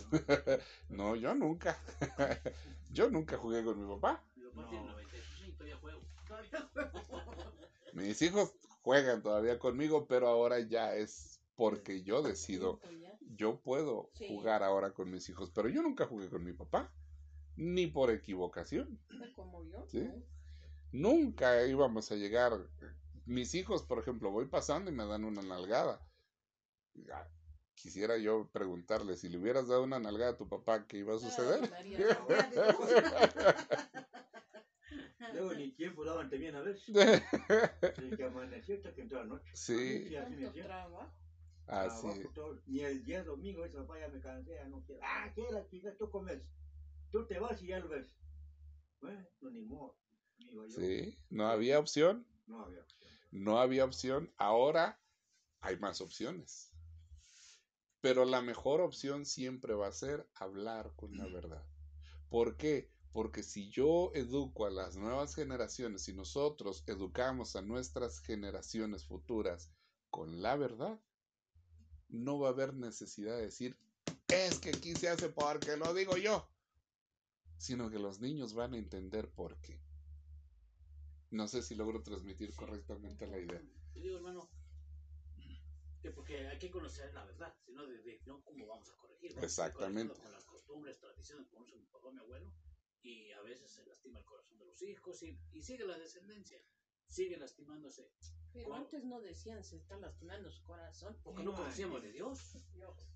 no, 0.88 1.16
yo 1.16 1.34
nunca. 1.34 1.78
yo 2.90 3.10
nunca 3.10 3.36
jugué 3.38 3.64
con 3.64 3.80
mi 3.80 3.94
papá. 3.94 4.24
Mi 4.36 4.44
papá 4.44 4.62
No. 4.62 4.68
tiene 4.68 4.86
96 4.86 5.48
y 5.48 5.52
todavía 5.52 5.76
juego. 5.78 6.00
Mis 7.96 8.20
hijos 8.20 8.54
juegan 8.82 9.22
todavía 9.22 9.58
conmigo, 9.58 10.06
pero 10.06 10.28
ahora 10.28 10.60
ya 10.60 10.94
es 10.94 11.40
porque 11.54 12.02
yo 12.02 12.20
decido. 12.22 12.78
Yo 13.34 13.60
puedo 13.62 14.10
Sí. 14.14 14.28
jugar 14.28 14.62
ahora 14.62 14.92
con 14.92 15.10
mis 15.10 15.28
hijos, 15.30 15.50
pero 15.50 15.68
yo 15.70 15.82
nunca 15.82 16.06
jugué 16.06 16.28
con 16.28 16.44
mi 16.44 16.52
papá, 16.52 16.92
ni 17.56 17.86
por 17.86 18.10
equivocación. 18.10 19.00
Como 19.34 19.64
yo. 19.64 19.84
Sí. 19.88 20.00
¿no? 20.92 21.10
Nunca 21.10 21.64
íbamos 21.66 22.12
a 22.12 22.16
llegar. 22.16 22.52
Mis 23.24 23.54
hijos, 23.54 23.82
por 23.82 23.98
ejemplo, 23.98 24.30
voy 24.30 24.46
pasando 24.46 24.90
y 24.90 24.94
me 24.94 25.06
dan 25.06 25.24
una 25.24 25.42
nalgada. 25.42 26.06
Ah, 27.12 27.26
Quisiera 27.74 28.16
yo 28.16 28.48
preguntarle, 28.52 29.16
si 29.16 29.28
le 29.28 29.36
hubieras 29.38 29.68
dado 29.68 29.82
una 29.84 29.98
nalgada 29.98 30.32
a 30.32 30.36
tu 30.36 30.48
papá, 30.48 30.86
¿qué 30.86 30.98
iba 30.98 31.14
a 31.14 31.18
suceder? 31.18 31.70
María, 31.70 31.98
no. 32.08 32.26
Luego 35.32 35.54
ni 35.54 35.70
tiempo 35.72 36.04
daban 36.04 36.30
también 36.30 36.54
a 36.54 36.60
veces. 36.60 36.86
Desde 36.94 38.16
que 38.16 38.24
amanecía 38.24 38.76
hasta 38.76 38.94
que 38.94 39.02
entró 39.02 39.18
la 39.20 39.26
noche. 39.26 39.50
Sí, 39.54 40.08
Sí, 40.08 40.16
así. 40.16 40.36
Trabajo 41.66 42.30
todo. 42.34 42.60
Ni 42.66 42.80
el 42.80 43.04
día 43.04 43.24
domingo, 43.24 43.64
ese 43.64 43.76
papá 43.76 43.98
ya 43.98 44.08
me 44.08 44.20
cansé, 44.20 44.54
ya 44.54 44.68
no 44.68 44.82
quiero. 44.84 45.00
Ah, 45.04 45.32
¿qué 45.34 45.46
la 45.50 45.66
chica? 45.66 45.94
Tú 45.98 46.10
comes. 46.10 46.40
Tú 47.10 47.26
te 47.26 47.38
vas 47.38 47.60
y 47.62 47.68
ya 47.68 47.80
lo 47.80 47.88
ves. 47.88 48.16
Bueno, 49.00 49.26
no, 49.40 49.50
ni 49.50 49.62
modo. 49.62 49.96
Yo. 50.38 50.68
Sí, 50.68 51.18
no 51.30 51.48
había 51.48 51.78
opción. 51.78 52.26
No 52.46 52.64
había 52.64 52.80
opción. 52.80 53.10
No 53.32 53.58
había 53.58 53.84
opción. 53.84 54.32
Ahora 54.36 55.00
hay 55.60 55.76
más 55.78 56.00
opciones. 56.00 56.72
Pero 58.00 58.24
la 58.24 58.40
mejor 58.42 58.80
opción 58.80 59.24
siempre 59.26 59.74
va 59.74 59.88
a 59.88 59.92
ser 59.92 60.28
hablar 60.34 60.92
con 60.94 61.16
la 61.16 61.26
verdad. 61.26 61.64
¿Por 62.28 62.56
qué? 62.56 62.90
Porque 63.16 63.42
si 63.42 63.70
yo 63.70 64.10
educo 64.12 64.66
a 64.66 64.70
las 64.70 64.98
nuevas 64.98 65.34
generaciones, 65.34 66.02
si 66.02 66.12
nosotros 66.12 66.84
educamos 66.86 67.56
a 67.56 67.62
nuestras 67.62 68.20
generaciones 68.20 69.06
futuras 69.06 69.70
con 70.10 70.42
la 70.42 70.54
verdad, 70.54 71.00
no 72.10 72.38
va 72.38 72.48
a 72.48 72.50
haber 72.50 72.74
necesidad 72.74 73.38
de 73.38 73.44
decir, 73.44 73.74
es 74.28 74.58
que 74.58 74.68
aquí 74.68 74.94
se 74.94 75.08
hace 75.08 75.30
porque 75.30 75.78
lo 75.78 75.94
digo 75.94 76.18
yo, 76.18 76.46
sino 77.56 77.88
que 77.88 77.98
los 77.98 78.20
niños 78.20 78.52
van 78.52 78.74
a 78.74 78.76
entender 78.76 79.30
por 79.30 79.56
qué. 79.62 79.80
No 81.30 81.48
sé 81.48 81.62
si 81.62 81.74
logro 81.74 82.02
transmitir 82.02 82.54
correctamente 82.54 83.26
la 83.26 83.38
idea. 83.38 83.62
Yo 83.94 84.02
digo, 84.02 84.16
hermano, 84.16 84.46
que 86.02 86.10
porque 86.10 86.48
hay 86.48 86.58
que 86.58 86.70
conocer 86.70 87.14
la 87.14 87.24
verdad, 87.24 87.56
si 87.64 87.72
no, 87.72 87.86
de, 87.86 87.96
de- 88.02 88.20
no, 88.26 88.44
¿cómo 88.44 88.66
vamos 88.66 88.90
a 88.90 88.96
corregir? 88.98 89.34
Exactamente. 89.38 90.12
Con 90.20 90.32
las 90.32 90.44
costumbres, 90.44 90.98
tradiciones, 91.00 91.48
como 91.48 91.64
hizo 91.64 91.76
mi 91.78 91.86
papá, 91.86 92.10
mi 92.12 92.18
abuelo, 92.18 92.52
y 93.06 93.30
a 93.32 93.40
veces 93.42 93.70
se 93.70 93.84
lastima 93.86 94.18
el 94.18 94.24
corazón 94.24 94.58
de 94.58 94.66
los 94.66 94.82
hijos 94.82 95.22
y, 95.22 95.38
y 95.52 95.62
sigue 95.62 95.84
la 95.84 95.96
descendencia, 95.98 96.60
sigue 97.06 97.36
lastimándose, 97.36 98.10
Pero 98.52 98.64
¿Cómo? 98.70 98.76
antes 98.76 99.04
no 99.04 99.20
decían 99.20 99.62
se 99.62 99.76
está 99.76 99.96
lastimando 99.98 100.50
su 100.50 100.62
corazón. 100.64 101.16
porque 101.22 101.44
no 101.44 101.54
conocíamos 101.54 102.02
de 102.02 102.10
Dios. 102.12 102.58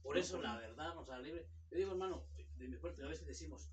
Por 0.03 0.17
eso 0.17 0.41
la 0.41 0.57
verdad 0.59 0.95
nos 0.95 1.09
hará 1.09 1.21
libre. 1.21 1.49
Yo 1.71 1.79
digo, 1.79 1.91
hermano, 1.93 2.27
de 2.57 2.69
mi 2.69 2.77
parte 2.77 3.03
a 3.03 3.09
veces 3.09 3.27
decimos, 3.27 3.71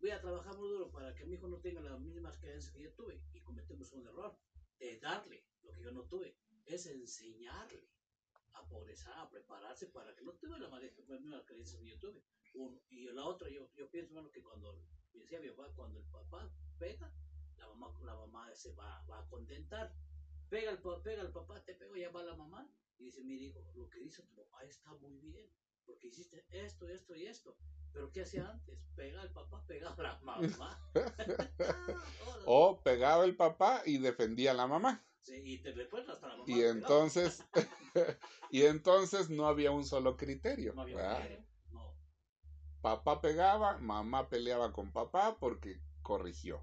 voy 0.00 0.10
a 0.10 0.20
trabajar 0.20 0.56
muy 0.58 0.68
duro 0.68 0.90
para 0.90 1.14
que 1.14 1.24
mi 1.24 1.34
hijo 1.34 1.46
no 1.46 1.60
tenga 1.60 1.80
las 1.80 2.00
mismas 2.00 2.38
creencias 2.38 2.74
que 2.74 2.82
yo 2.82 2.92
tuve 2.94 3.22
y 3.32 3.40
cometemos 3.42 3.92
un 3.92 4.06
error 4.06 4.36
de 4.78 4.98
darle 4.98 5.46
lo 5.62 5.72
que 5.72 5.82
yo 5.82 5.92
no 5.92 6.04
tuve, 6.06 6.36
es 6.64 6.86
enseñarle 6.86 7.88
a 8.54 8.66
progresar, 8.66 9.12
a 9.18 9.30
prepararse 9.30 9.86
para 9.88 10.14
que 10.16 10.22
no 10.24 10.32
tenga 10.34 10.58
las 10.58 10.70
mismas 11.20 11.44
creencias 11.46 11.80
que 11.80 11.88
yo 11.90 11.98
tuve. 11.98 12.24
Uno, 12.54 12.82
y 12.88 13.04
la 13.04 13.24
otra, 13.26 13.48
yo, 13.48 13.70
yo 13.76 13.88
pienso, 13.90 14.10
hermano, 14.12 14.30
que 14.32 14.42
cuando, 14.42 14.82
me 15.12 15.20
decía 15.20 15.40
mi 15.40 15.48
papá, 15.50 15.68
cuando 15.74 15.98
el 15.98 16.04
papá 16.06 16.50
pega, 16.78 17.12
la 17.58 17.68
mamá, 17.68 17.98
la 18.04 18.14
mamá 18.14 18.54
se 18.54 18.72
va, 18.74 19.04
va 19.10 19.20
a 19.20 19.28
contentar. 19.28 19.94
Pega 20.48 20.70
el, 20.70 20.78
pega 21.02 21.22
el 21.22 21.30
papá, 21.30 21.62
te 21.64 21.74
pego, 21.74 21.96
ya 21.96 22.10
va 22.10 22.22
la 22.22 22.34
mamá. 22.34 22.68
Y 22.98 23.04
dice, 23.04 23.22
mire 23.22 23.46
hijo, 23.46 23.64
lo 23.74 23.88
que 23.88 24.00
dice 24.00 24.22
tu 24.22 24.34
papá 24.34 24.62
está 24.64 24.92
muy 24.94 25.16
bien, 25.18 25.48
porque 25.86 26.08
hiciste 26.08 26.44
esto, 26.50 26.88
esto 26.88 27.14
y 27.14 27.26
esto. 27.26 27.56
Pero 27.92 28.12
¿qué 28.12 28.22
hacía 28.22 28.48
antes? 28.48 28.78
Pega 28.94 29.22
al 29.22 29.32
papá, 29.32 29.64
pega 29.66 29.92
a 29.92 30.02
la 30.02 30.18
mamá. 30.20 30.92
O 32.46 32.80
pegaba 32.82 33.24
el 33.24 33.36
papá 33.36 33.82
y 33.84 33.98
defendía 33.98 34.52
a 34.52 34.54
la 34.54 34.66
mamá. 34.66 35.04
sí, 35.20 35.40
y 35.44 35.58
te 35.58 35.72
recuerdas 35.72 36.16
hasta 36.16 36.28
la 36.28 36.36
mamá. 36.38 36.44
Y 36.48 36.54
pegaba. 36.54 36.72
entonces, 36.72 37.44
y 38.50 38.62
entonces 38.62 39.30
no 39.30 39.46
había 39.46 39.70
un 39.70 39.84
solo 39.84 40.16
criterio. 40.16 40.72
No 40.74 40.82
había 40.82 41.16
criterio. 41.16 41.49
Papá 42.82 43.20
pegaba, 43.20 43.78
mamá 43.78 44.28
peleaba 44.28 44.72
con 44.72 44.90
papá 44.92 45.36
porque 45.38 45.80
corrigió. 46.02 46.62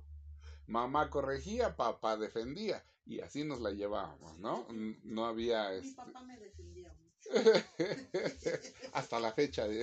Mamá 0.66 1.10
corregía, 1.10 1.76
papá 1.76 2.18
defendía. 2.18 2.84
Y 3.06 3.22
así 3.22 3.44
nos 3.44 3.62
la 3.62 3.72
llevábamos, 3.72 4.38
¿no? 4.40 4.68
No 5.04 5.26
había... 5.26 5.70
Mi 5.70 5.78
este, 5.78 5.96
papá 5.96 6.22
me 6.24 6.38
defendía 6.38 6.94
mucho. 6.94 7.30
Hasta 8.94 9.20
la 9.20 9.32
fecha. 9.34 9.66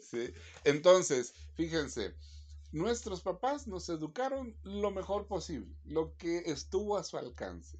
Sí. 0.00 0.32
Entonces, 0.64 1.34
fíjense, 1.54 2.14
nuestros 2.72 3.20
papás 3.20 3.66
nos 3.66 3.90
educaron 3.90 4.56
lo 4.62 4.90
mejor 4.90 5.26
posible, 5.26 5.76
lo 5.84 6.16
que 6.16 6.38
estuvo 6.46 6.96
a 6.96 7.04
su 7.04 7.18
alcance. 7.18 7.78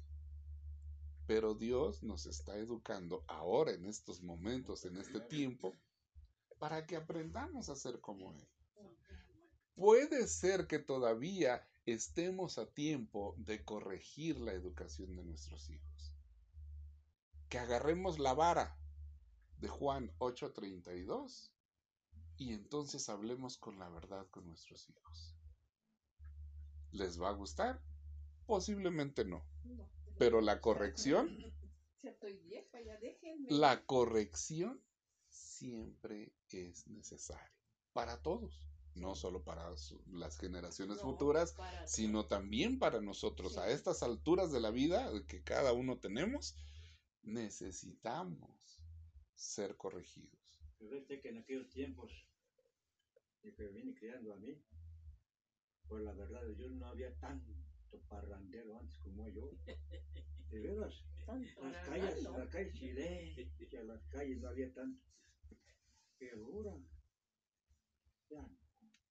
Pero 1.25 1.55
Dios 1.55 2.03
nos 2.03 2.27
está 2.27 2.55
educando 2.57 3.23
ahora, 3.27 3.71
en 3.71 3.85
estos 3.85 4.21
momentos, 4.21 4.85
en 4.85 4.97
este 4.97 5.19
tiempo, 5.21 5.75
para 6.59 6.85
que 6.85 6.95
aprendamos 6.97 7.69
a 7.69 7.75
ser 7.75 7.99
como 8.01 8.33
Él. 8.33 8.47
Puede 9.75 10.27
ser 10.27 10.67
que 10.67 10.77
todavía 10.79 11.65
estemos 11.85 12.57
a 12.57 12.69
tiempo 12.69 13.33
de 13.37 13.63
corregir 13.63 14.39
la 14.39 14.51
educación 14.53 15.15
de 15.15 15.23
nuestros 15.23 15.69
hijos. 15.69 16.13
Que 17.47 17.57
agarremos 17.59 18.19
la 18.19 18.33
vara 18.33 18.77
de 19.57 19.69
Juan 19.69 20.11
8:32 20.19 21.51
y 22.37 22.53
entonces 22.53 23.09
hablemos 23.09 23.57
con 23.57 23.79
la 23.79 23.89
verdad 23.89 24.27
con 24.29 24.45
nuestros 24.47 24.89
hijos. 24.89 25.35
¿Les 26.91 27.21
va 27.21 27.29
a 27.29 27.33
gustar? 27.33 27.81
Posiblemente 28.45 29.23
no. 29.25 29.45
Pero 30.17 30.41
la 30.41 30.59
corrección, 30.59 31.29
Ya 32.01 32.11
estoy 32.11 32.37
vieja, 32.39 32.79
ya 32.81 32.97
déjenme. 32.97 33.47
la 33.49 33.85
corrección 33.85 34.81
siempre 35.59 36.31
es 36.51 36.87
necesaria 36.87 37.51
para 37.93 38.21
todos, 38.21 38.63
no 38.95 39.15
solo 39.15 39.43
para 39.43 39.75
su- 39.77 40.01
las 40.11 40.37
generaciones 40.37 40.97
No, 40.97 41.03
futuras, 41.03 41.55
sino 41.85 42.27
también 42.27 42.79
para 42.79 43.01
nosotros. 43.01 43.57
A 43.57 43.67
Sí. 43.67 43.73
estas 43.73 44.03
alturas 44.03 44.51
de 44.51 44.59
la 44.61 44.71
vida 44.71 45.11
que 45.27 45.43
cada 45.43 45.73
uno 45.73 45.97
tenemos, 45.99 46.55
necesitamos 47.23 48.79
ser 49.35 49.75
corregidos. 49.77 50.39
Este 50.79 51.19
que 51.21 51.29
en 51.29 51.37
aquellos 51.39 51.69
tiempos, 51.69 52.11
que 53.41 53.67
vine 53.67 53.93
criando 53.95 54.33
a 54.33 54.37
mí, 54.37 54.53
por 55.87 56.01
la 56.01 56.13
verdad 56.13 56.41
Dios 56.55 56.71
no 56.73 56.87
había 56.87 57.13
tanto 57.19 57.51
parrandero 58.07 58.77
antes 58.77 58.97
como 58.99 59.27
yo. 59.29 59.51
De 60.51 60.59
veras, 60.61 61.03
las 61.27 61.75
calles, 61.85 62.23
las 62.23 62.49
calles 62.49 62.73
silencio, 62.77 63.83
las 63.83 64.03
calles 64.07 64.39
no 64.39 64.47
había 64.47 64.73
tanto. 64.73 64.99
Pero 66.19 66.45
ahora, 66.45 66.77
ya 68.29 68.45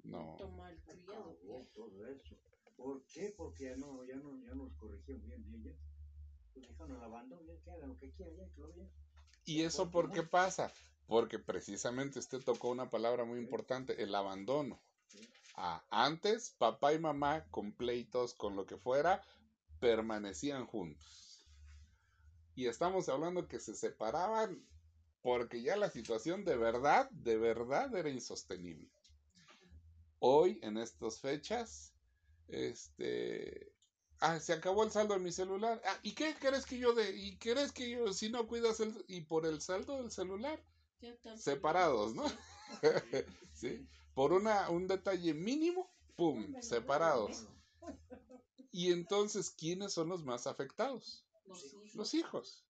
No. 0.05 0.37
Tomar 0.38 0.77
criado. 0.85 1.33
acabó 1.33 1.66
todo 1.75 2.07
eso. 2.07 2.37
¿Por 2.77 3.05
qué? 3.07 3.35
Porque 3.37 3.64
ya 3.64 3.77
no, 3.77 4.05
ya 4.05 4.16
no, 4.16 4.38
ya 4.44 4.55
nos 4.55 4.73
corrigieron 4.75 5.27
bien, 5.27 5.42
bien, 5.44 5.64
ya. 5.64 5.73
Pues 6.55 6.68
dejaron 6.68 6.97
el 6.97 7.03
abandono, 7.03 7.42
ya 7.42 7.61
que 7.61 7.71
hagan 7.71 7.88
lo 7.88 7.99
que 7.99 8.11
quieran, 8.12 8.37
ya 8.37 8.49
que 8.51 8.61
lo 8.61 8.73
vean. 8.73 8.90
¿Y 9.44 9.62
eso 9.62 9.90
por 9.90 10.12
qué 10.12 10.23
pasa? 10.23 10.71
Porque 11.07 11.38
precisamente 11.38 12.18
usted 12.18 12.40
tocó 12.40 12.68
una 12.68 12.90
palabra 12.90 13.25
muy 13.25 13.38
importante, 13.38 14.03
el 14.03 14.14
abandono. 14.14 14.79
Ah, 15.57 15.83
antes, 15.90 16.51
papá 16.51 16.92
y 16.92 16.99
mamá, 16.99 17.47
con 17.51 17.73
pleitos, 17.73 18.35
con 18.35 18.55
lo 18.55 18.66
que 18.66 18.77
fuera, 18.77 19.25
permanecían 19.81 20.66
juntos. 20.66 21.47
Y 22.55 22.66
estamos 22.66 23.09
hablando 23.09 23.49
que 23.49 23.59
se 23.59 23.75
separaban 23.75 24.62
porque 25.29 25.61
ya 25.61 25.77
la 25.77 25.91
situación 25.91 26.43
de 26.43 26.57
verdad, 26.57 27.11
de 27.11 27.37
verdad 27.37 27.95
era 27.95 28.09
insostenible. 28.09 28.91
Hoy, 30.21 30.59
en 30.62 30.79
estas 30.79 31.21
fechas, 31.21 31.93
este... 32.47 33.75
Ah, 34.21 34.41
se 34.41 34.55
acabó 34.55 34.85
el 34.85 34.91
saldo 34.91 35.12
de 35.12 35.21
mi 35.21 35.31
celular. 35.31 35.83
Ah, 35.85 35.99
¿y 36.03 36.14
qué 36.14 36.35
crees 36.41 36.64
que 36.64 36.79
yo 36.79 36.95
de... 36.95 37.14
¿Y 37.14 37.37
crees 37.37 37.73
que 37.73 37.91
yo, 37.91 38.11
si 38.14 38.31
no 38.31 38.47
cuidas 38.47 38.81
el... 38.81 39.05
Y 39.07 39.21
por 39.21 39.45
el 39.45 39.61
saldo 39.61 39.99
del 39.99 40.11
celular, 40.11 40.64
separados, 41.37 42.14
¿no? 42.14 42.25
¿Sí? 43.53 43.87
Por 44.14 44.33
una, 44.33 44.71
un 44.71 44.87
detalle 44.87 45.35
mínimo, 45.35 45.95
¡pum! 46.17 46.59
Separados. 46.62 47.47
Y 48.73 48.93
entonces, 48.93 49.51
¿quiénes 49.51 49.93
son 49.93 50.09
los 50.09 50.25
más 50.25 50.47
afectados? 50.47 51.27
Los 51.45 51.62
hijos. 51.64 51.95
Los 51.95 52.14
hijos. 52.14 52.64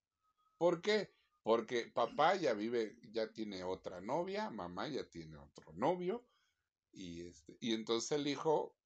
¿Por 0.59 0.83
qué? 0.83 1.17
Porque 1.49 1.87
papá 1.87 2.35
ya 2.35 2.53
vive, 2.53 2.99
ya 3.11 3.33
tiene 3.33 3.65
otra 3.65 4.03
novia, 4.03 4.51
mamá 4.51 4.87
ya 4.87 5.09
tiene 5.09 5.39
otro 5.39 5.73
novio, 5.73 6.23
y, 6.93 7.23
este, 7.23 7.57
y 7.59 7.73
entonces 7.73 8.13
el 8.13 8.27
hijo, 8.27 8.77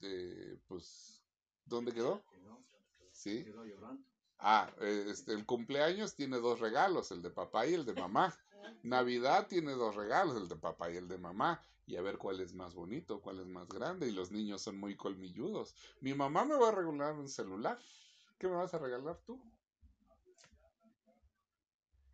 eh, 0.00 0.58
pues, 0.66 1.22
¿dónde 1.66 1.92
quedó? 1.92 2.24
¿Sí? 3.12 3.44
quedó 3.44 3.62
llorando. 3.62 4.02
Ah, 4.38 4.72
eh, 4.80 5.04
este, 5.10 5.34
el 5.34 5.44
cumpleaños 5.44 6.14
tiene 6.14 6.38
dos 6.38 6.60
regalos, 6.60 7.10
el 7.10 7.20
de 7.20 7.28
papá 7.28 7.66
y 7.66 7.74
el 7.74 7.84
de 7.84 7.92
mamá. 7.92 8.34
Navidad 8.82 9.46
tiene 9.46 9.72
dos 9.72 9.94
regalos, 9.94 10.38
el 10.38 10.48
de 10.48 10.56
papá 10.56 10.90
y 10.90 10.96
el 10.96 11.08
de 11.08 11.18
mamá. 11.18 11.60
Y 11.84 11.96
a 11.96 12.00
ver 12.00 12.16
cuál 12.16 12.40
es 12.40 12.54
más 12.54 12.74
bonito, 12.74 13.20
cuál 13.20 13.40
es 13.40 13.46
más 13.48 13.68
grande. 13.68 14.08
Y 14.08 14.12
los 14.12 14.30
niños 14.30 14.62
son 14.62 14.80
muy 14.80 14.96
colmilludos. 14.96 15.74
Mi 16.00 16.14
mamá 16.14 16.46
me 16.46 16.56
va 16.56 16.68
a 16.68 16.72
regalar 16.72 17.16
un 17.16 17.28
celular. 17.28 17.78
¿Qué 18.38 18.48
me 18.48 18.54
vas 18.54 18.72
a 18.72 18.78
regalar 18.78 19.20
tú? 19.26 19.38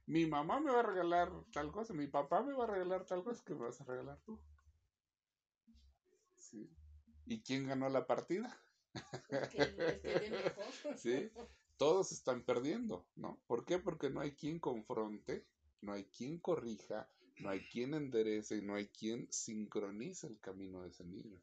Mi 0.06 0.26
mamá 0.26 0.60
me 0.60 0.70
va 0.70 0.80
a 0.80 0.82
regalar 0.82 1.30
tal 1.52 1.72
cosa. 1.72 1.94
Mi 1.94 2.06
papá 2.06 2.42
me 2.42 2.52
va 2.52 2.64
a 2.64 2.66
regalar 2.68 3.04
tal 3.06 3.22
cosa. 3.22 3.42
¿Qué 3.44 3.54
me 3.54 3.66
vas 3.66 3.80
a 3.80 3.84
regalar 3.84 4.18
tú? 4.24 4.38
Sí. 6.36 6.70
¿Y 7.26 7.42
quién 7.42 7.66
ganó 7.66 7.88
la 7.88 8.06
partida? 8.06 8.60
El 9.28 9.48
que, 9.48 9.62
el 9.62 10.00
que 10.00 10.18
dé 10.20 10.30
mejor. 10.30 10.98
¿Sí? 10.98 11.30
Todos 11.76 12.12
están 12.12 12.44
perdiendo, 12.44 13.06
¿no? 13.16 13.40
¿Por 13.46 13.64
qué? 13.64 13.78
Porque 13.78 14.10
no 14.10 14.20
hay 14.20 14.32
quien 14.36 14.60
confronte, 14.60 15.46
no 15.80 15.92
hay 15.92 16.04
quien 16.04 16.38
corrija, 16.38 17.10
no 17.40 17.50
hay 17.50 17.66
quien 17.68 17.94
enderece 17.94 18.58
y 18.58 18.62
no 18.62 18.74
hay 18.74 18.88
quien 18.88 19.32
sincronice 19.32 20.28
el 20.28 20.38
camino 20.38 20.82
de 20.82 20.90
ese 20.90 21.04
niño. 21.04 21.42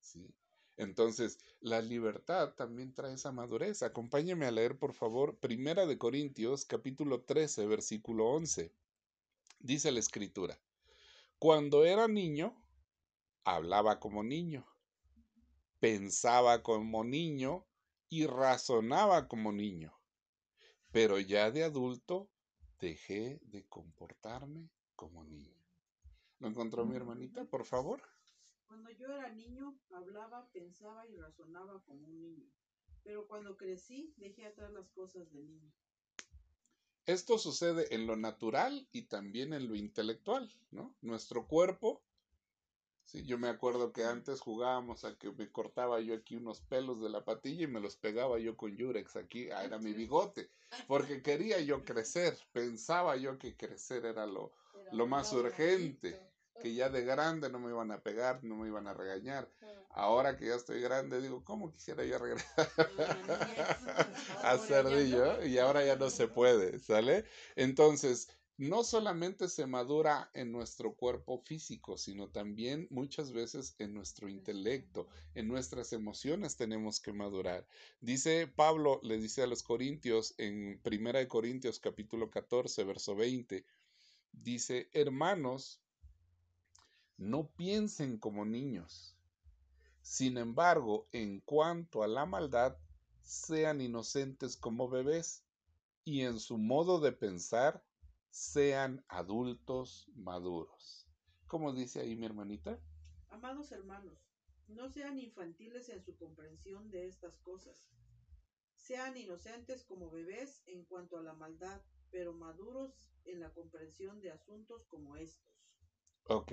¿Sí? 0.00 0.34
Entonces, 0.76 1.38
la 1.60 1.80
libertad 1.80 2.54
también 2.54 2.92
trae 2.92 3.14
esa 3.14 3.32
madurez. 3.32 3.82
Acompáñeme 3.82 4.46
a 4.46 4.50
leer, 4.50 4.78
por 4.78 4.92
favor, 4.92 5.38
Primera 5.38 5.86
de 5.86 5.96
Corintios, 5.96 6.64
capítulo 6.66 7.22
13, 7.22 7.66
versículo 7.66 8.26
11. 8.26 8.72
Dice 9.58 9.90
la 9.90 10.00
escritura, 10.00 10.58
cuando 11.38 11.84
era 11.84 12.08
niño, 12.08 12.54
hablaba 13.44 14.00
como 14.00 14.22
niño, 14.22 14.66
pensaba 15.80 16.62
como 16.62 17.04
niño 17.04 17.64
y 18.10 18.26
razonaba 18.26 19.28
como 19.28 19.52
niño. 19.52 19.94
Pero 20.92 21.18
ya 21.18 21.50
de 21.50 21.64
adulto 21.64 22.28
dejé 22.78 23.40
de 23.42 23.64
comportarme 23.66 24.68
como 24.94 25.24
niño. 25.24 25.56
¿Lo 26.38 26.48
encontró 26.48 26.84
mi 26.84 26.96
hermanita, 26.96 27.44
por 27.44 27.64
favor? 27.64 28.02
Cuando 28.66 28.90
yo 28.90 29.06
era 29.06 29.30
niño, 29.32 29.78
hablaba, 29.90 30.48
pensaba 30.52 31.06
y 31.06 31.16
razonaba 31.16 31.82
como 31.84 32.06
un 32.06 32.20
niño. 32.20 32.46
Pero 33.02 33.26
cuando 33.28 33.56
crecí, 33.56 34.12
dejé 34.16 34.46
atrás 34.46 34.72
las 34.72 34.90
cosas 34.90 35.30
de 35.32 35.42
niño. 35.42 35.72
Esto 37.06 37.38
sucede 37.38 37.94
en 37.94 38.08
lo 38.08 38.16
natural 38.16 38.88
y 38.90 39.02
también 39.02 39.52
en 39.52 39.68
lo 39.68 39.76
intelectual, 39.76 40.52
¿no? 40.72 40.92
Nuestro 41.02 41.46
cuerpo, 41.46 42.02
sí, 43.04 43.24
yo 43.24 43.38
me 43.38 43.48
acuerdo 43.48 43.92
que 43.92 44.02
antes 44.02 44.40
jugábamos 44.40 45.04
a 45.04 45.16
que 45.16 45.30
me 45.30 45.48
cortaba 45.52 46.00
yo 46.00 46.14
aquí 46.14 46.34
unos 46.34 46.60
pelos 46.62 47.00
de 47.00 47.08
la 47.08 47.24
patilla 47.24 47.62
y 47.62 47.68
me 47.68 47.80
los 47.80 47.96
pegaba 47.96 48.40
yo 48.40 48.56
con 48.56 48.76
Yurex 48.76 49.14
aquí, 49.14 49.48
ah, 49.52 49.64
era 49.64 49.78
mi 49.78 49.92
bigote, 49.92 50.50
porque 50.88 51.22
quería 51.22 51.60
yo 51.60 51.84
crecer, 51.84 52.36
pensaba 52.52 53.16
yo 53.16 53.38
que 53.38 53.56
crecer 53.56 54.04
era 54.04 54.26
lo, 54.26 54.52
lo 54.90 55.06
más 55.06 55.32
urgente, 55.32 56.20
que 56.60 56.74
ya 56.74 56.88
de 56.88 57.04
grande 57.04 57.50
no 57.50 57.58
me 57.58 57.70
iban 57.70 57.90
a 57.90 58.00
pegar, 58.02 58.42
no 58.42 58.56
me 58.56 58.68
iban 58.68 58.86
a 58.86 58.94
regañar. 58.94 59.48
Ah, 59.62 59.66
Ahora 59.90 60.36
que 60.36 60.46
ya 60.46 60.54
estoy 60.54 60.80
grande, 60.80 61.20
digo, 61.20 61.42
¿cómo 61.44 61.72
quisiera 61.72 62.04
yo 62.04 62.18
regresar 62.18 62.68
a 64.42 64.56
no. 64.82 65.46
Y 65.46 65.58
ahora 65.58 65.84
ya 65.84 65.96
no 65.96 66.10
se 66.10 66.28
puede, 66.28 66.78
¿sale? 66.78 67.24
Entonces, 67.54 68.28
no 68.58 68.84
solamente 68.84 69.48
se 69.48 69.66
madura 69.66 70.30
en 70.32 70.50
nuestro 70.50 70.94
cuerpo 70.94 71.38
físico, 71.38 71.98
sino 71.98 72.28
también 72.28 72.86
muchas 72.90 73.32
veces 73.32 73.74
en 73.78 73.92
nuestro 73.92 74.28
intelecto, 74.28 75.08
en 75.34 75.46
nuestras 75.46 75.92
emociones 75.92 76.56
tenemos 76.56 77.00
que 77.00 77.12
madurar. 77.12 77.66
Dice 78.00 78.46
Pablo, 78.46 78.98
le 79.02 79.18
dice 79.18 79.42
a 79.42 79.46
los 79.46 79.62
Corintios 79.62 80.34
en 80.38 80.80
Primera 80.82 81.18
de 81.18 81.28
Corintios 81.28 81.80
capítulo 81.80 82.30
14, 82.30 82.84
verso 82.84 83.14
20, 83.14 83.66
dice, 84.32 84.88
hermanos, 84.94 85.82
no 87.18 87.48
piensen 87.56 88.18
como 88.18 88.44
niños. 88.44 89.16
Sin 90.02 90.38
embargo, 90.38 91.08
en 91.12 91.40
cuanto 91.40 92.02
a 92.02 92.08
la 92.08 92.26
maldad, 92.26 92.76
sean 93.22 93.80
inocentes 93.80 94.56
como 94.56 94.88
bebés 94.88 95.44
y 96.04 96.22
en 96.22 96.38
su 96.38 96.58
modo 96.58 97.00
de 97.00 97.12
pensar 97.12 97.82
sean 98.30 99.04
adultos 99.08 100.08
maduros. 100.14 101.08
¿Cómo 101.48 101.72
dice 101.72 102.00
ahí 102.00 102.14
mi 102.14 102.26
hermanita? 102.26 102.78
Amados 103.28 103.72
hermanos, 103.72 104.18
no 104.68 104.88
sean 104.88 105.18
infantiles 105.18 105.88
en 105.88 106.02
su 106.04 106.16
comprensión 106.16 106.90
de 106.90 107.08
estas 107.08 107.38
cosas. 107.38 107.86
Sean 108.74 109.16
inocentes 109.16 109.84
como 109.84 110.10
bebés 110.10 110.62
en 110.66 110.84
cuanto 110.84 111.18
a 111.18 111.22
la 111.22 111.32
maldad, 111.32 111.80
pero 112.10 112.32
maduros 112.32 113.10
en 113.24 113.40
la 113.40 113.52
comprensión 113.52 114.20
de 114.20 114.30
asuntos 114.30 114.86
como 114.86 115.16
estos. 115.16 115.50
Ok, 116.28 116.52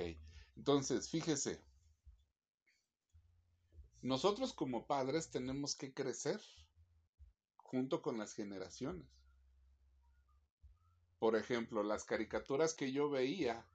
entonces 0.56 1.10
fíjese, 1.10 1.62
nosotros 4.02 4.54
como 4.54 4.86
padres 4.86 5.30
tenemos 5.32 5.76
que 5.76 5.94
crecer 5.94 6.42
junto 7.56 8.02
con 8.02 8.18
las 8.18 8.34
generaciones. 8.34 9.08
Por 11.20 11.38
ejemplo, 11.38 11.84
las 11.84 12.04
caricaturas 12.04 12.74
que 12.74 12.92
yo 12.92 13.10
veía 13.10 13.66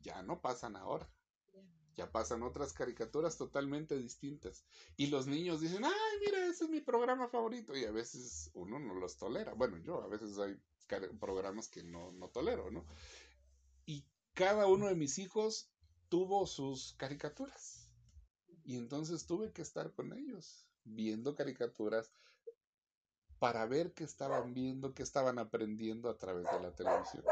ya 0.00 0.22
no 0.22 0.40
pasan 0.40 0.76
ahora. 0.76 1.08
Ya 1.94 2.10
pasan 2.10 2.42
otras 2.42 2.72
caricaturas 2.72 3.36
totalmente 3.36 3.98
distintas. 3.98 4.64
Y 4.96 5.08
los 5.08 5.26
niños 5.26 5.60
dicen, 5.60 5.84
ay, 5.84 6.18
mira, 6.24 6.46
ese 6.46 6.64
es 6.64 6.70
mi 6.70 6.80
programa 6.80 7.28
favorito. 7.28 7.76
Y 7.76 7.84
a 7.84 7.90
veces 7.90 8.50
uno 8.54 8.78
no 8.78 8.94
los 8.94 9.18
tolera. 9.18 9.52
Bueno, 9.54 9.76
yo 9.78 10.02
a 10.02 10.06
veces 10.06 10.38
hay 10.38 10.56
programas 11.20 11.68
que 11.68 11.82
no, 11.82 12.12
no 12.12 12.28
tolero, 12.28 12.70
¿no? 12.70 12.86
Cada 14.38 14.68
uno 14.68 14.86
de 14.86 14.94
mis 14.94 15.18
hijos 15.18 15.68
tuvo 16.08 16.46
sus 16.46 16.94
caricaturas. 16.96 17.92
Y 18.64 18.76
entonces 18.76 19.26
tuve 19.26 19.50
que 19.50 19.62
estar 19.62 19.92
con 19.94 20.12
ellos, 20.12 20.64
viendo 20.84 21.34
caricaturas 21.34 22.12
para 23.40 23.66
ver 23.66 23.94
qué 23.94 24.04
estaban 24.04 24.54
viendo, 24.54 24.94
qué 24.94 25.02
estaban 25.02 25.40
aprendiendo 25.40 26.08
a 26.08 26.16
través 26.18 26.44
de 26.52 26.60
la 26.60 26.72
televisión. 26.72 27.24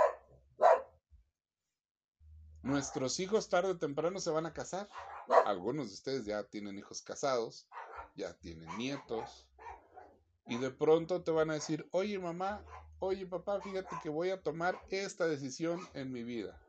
Nuestros 2.65 3.21
hijos 3.21 3.49
tarde 3.49 3.71
o 3.71 3.79
temprano 3.79 4.19
se 4.19 4.31
van 4.31 4.47
a 4.47 4.53
casar. 4.53 4.89
Algunos 5.45 5.87
de 5.87 5.95
ustedes 5.95 6.25
ya 6.25 6.43
tienen 6.43 6.77
hijos 6.77 7.03
casados, 7.03 7.69
ya 8.17 8.37
tienen 8.37 8.77
nietos. 8.79 9.47
Y 10.49 10.59
de 10.59 10.73
pronto 10.73 11.23
te 11.23 11.31
van 11.31 11.51
a 11.51 11.55
decir, 11.55 11.89
oye 11.93 12.19
mamá, 12.19 12.65
oye 12.99 13.27
papá, 13.27 13.61
fíjate 13.61 13.95
que 14.03 14.09
voy 14.09 14.31
a 14.31 14.43
tomar 14.43 14.77
esta 14.91 15.29
decisión 15.29 15.79
en 15.95 16.11
mi 16.11 16.25
vida. 16.25 16.61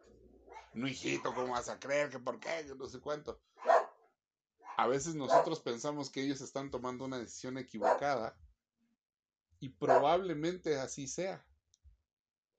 No, 0.77 0.87
hijito, 0.87 1.33
¿cómo 1.33 1.53
vas 1.53 1.69
a 1.69 1.79
creer? 1.79 2.11
que 2.11 2.19
por 2.19 2.39
qué? 2.39 2.63
Que 2.67 2.75
no 2.75 2.87
sé 2.87 2.99
cuánto. 2.99 3.41
A 4.77 4.85
veces 4.85 5.15
nosotros 5.15 5.59
pensamos 5.59 6.11
que 6.11 6.21
ellos 6.21 6.39
están 6.39 6.69
tomando 6.69 7.03
una 7.03 7.17
decisión 7.17 7.57
equivocada 7.57 8.37
y 9.59 9.69
probablemente 9.69 10.77
así 10.77 11.07
sea. 11.07 11.43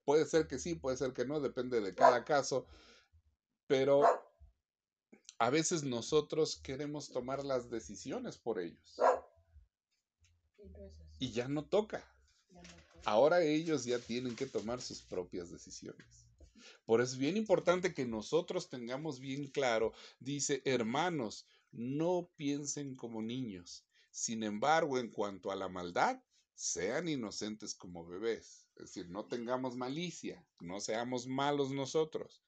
Puede 0.03 0.25
ser 0.25 0.49
que 0.49 0.59
sí, 0.59 0.75
puede 0.75 0.97
ser 0.97 1.13
que 1.13 1.23
no, 1.23 1.39
depende 1.39 1.79
de 1.79 1.95
cada 1.95 2.25
caso, 2.25 2.67
pero 3.67 4.01
a 5.37 5.49
veces 5.49 5.83
nosotros 5.83 6.57
queremos 6.57 7.07
tomar 7.13 7.45
las 7.45 7.69
decisiones 7.69 8.37
por 8.37 8.59
ellos 8.59 8.99
y 11.19 11.31
ya 11.31 11.47
no 11.47 11.63
toca. 11.63 12.03
Ahora 13.05 13.43
ellos 13.43 13.85
ya 13.85 13.97
tienen 13.97 14.35
que 14.35 14.45
tomar 14.45 14.81
sus 14.81 15.01
propias 15.01 15.49
decisiones. 15.49 16.28
Por 16.85 17.01
eso 17.01 17.13
es 17.13 17.19
bien 17.19 17.37
importante 17.37 17.93
que 17.93 18.05
nosotros 18.05 18.69
tengamos 18.69 19.19
bien 19.19 19.47
claro, 19.47 19.93
dice, 20.19 20.61
hermanos, 20.65 21.45
no 21.71 22.29
piensen 22.35 22.95
como 22.95 23.21
niños. 23.21 23.85
Sin 24.11 24.43
embargo, 24.43 24.97
en 24.97 25.09
cuanto 25.09 25.51
a 25.51 25.55
la 25.55 25.69
maldad, 25.69 26.21
sean 26.55 27.07
inocentes 27.07 27.73
como 27.73 28.05
bebés. 28.05 28.67
Es 28.75 28.87
decir, 28.87 29.09
no 29.09 29.25
tengamos 29.25 29.75
malicia, 29.75 30.45
no 30.59 30.79
seamos 30.79 31.27
malos 31.27 31.71
nosotros. 31.71 32.41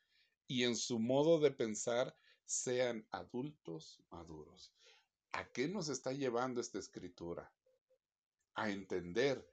Y 0.47 0.63
en 0.63 0.75
su 0.75 0.99
modo 0.99 1.39
de 1.39 1.51
pensar, 1.51 2.15
sean 2.45 3.07
adultos 3.11 4.01
maduros. 4.09 4.73
¿A 5.31 5.49
qué 5.51 5.69
nos 5.69 5.87
está 5.87 6.11
llevando 6.11 6.59
esta 6.59 6.79
escritura? 6.79 7.53
A 8.55 8.69
entender 8.69 9.47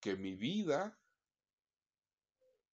que 0.00 0.16
mi 0.16 0.34
vida 0.34 0.99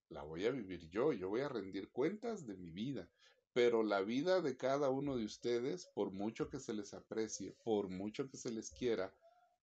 la 0.10 0.24
voy 0.24 0.46
a 0.46 0.52
vivir 0.52 0.89
yo, 0.89 1.13
yo 1.13 1.30
voy 1.30 1.41
a 1.41 1.50
rendir 1.50 1.91
cuentas 1.91 2.46
de 2.46 2.56
mi 2.56 2.72
vida, 2.72 3.10
pero 3.54 3.84
la 3.84 4.02
vida 4.02 4.41
de 4.41 4.56
cada 4.56 4.89
uno 4.89 5.17
de 5.17 5.26
ustedes, 5.26 5.88
por 5.88 6.12
mucho 6.12 6.50
que 6.50 6.60
se 6.60 6.74
les 6.74 6.93
aprecie, 6.93 7.56
por 7.63 7.89
mucho 7.89 8.30
que 8.30 8.38
se 8.38 8.52
les 8.52 8.72
quiera, 8.72 9.13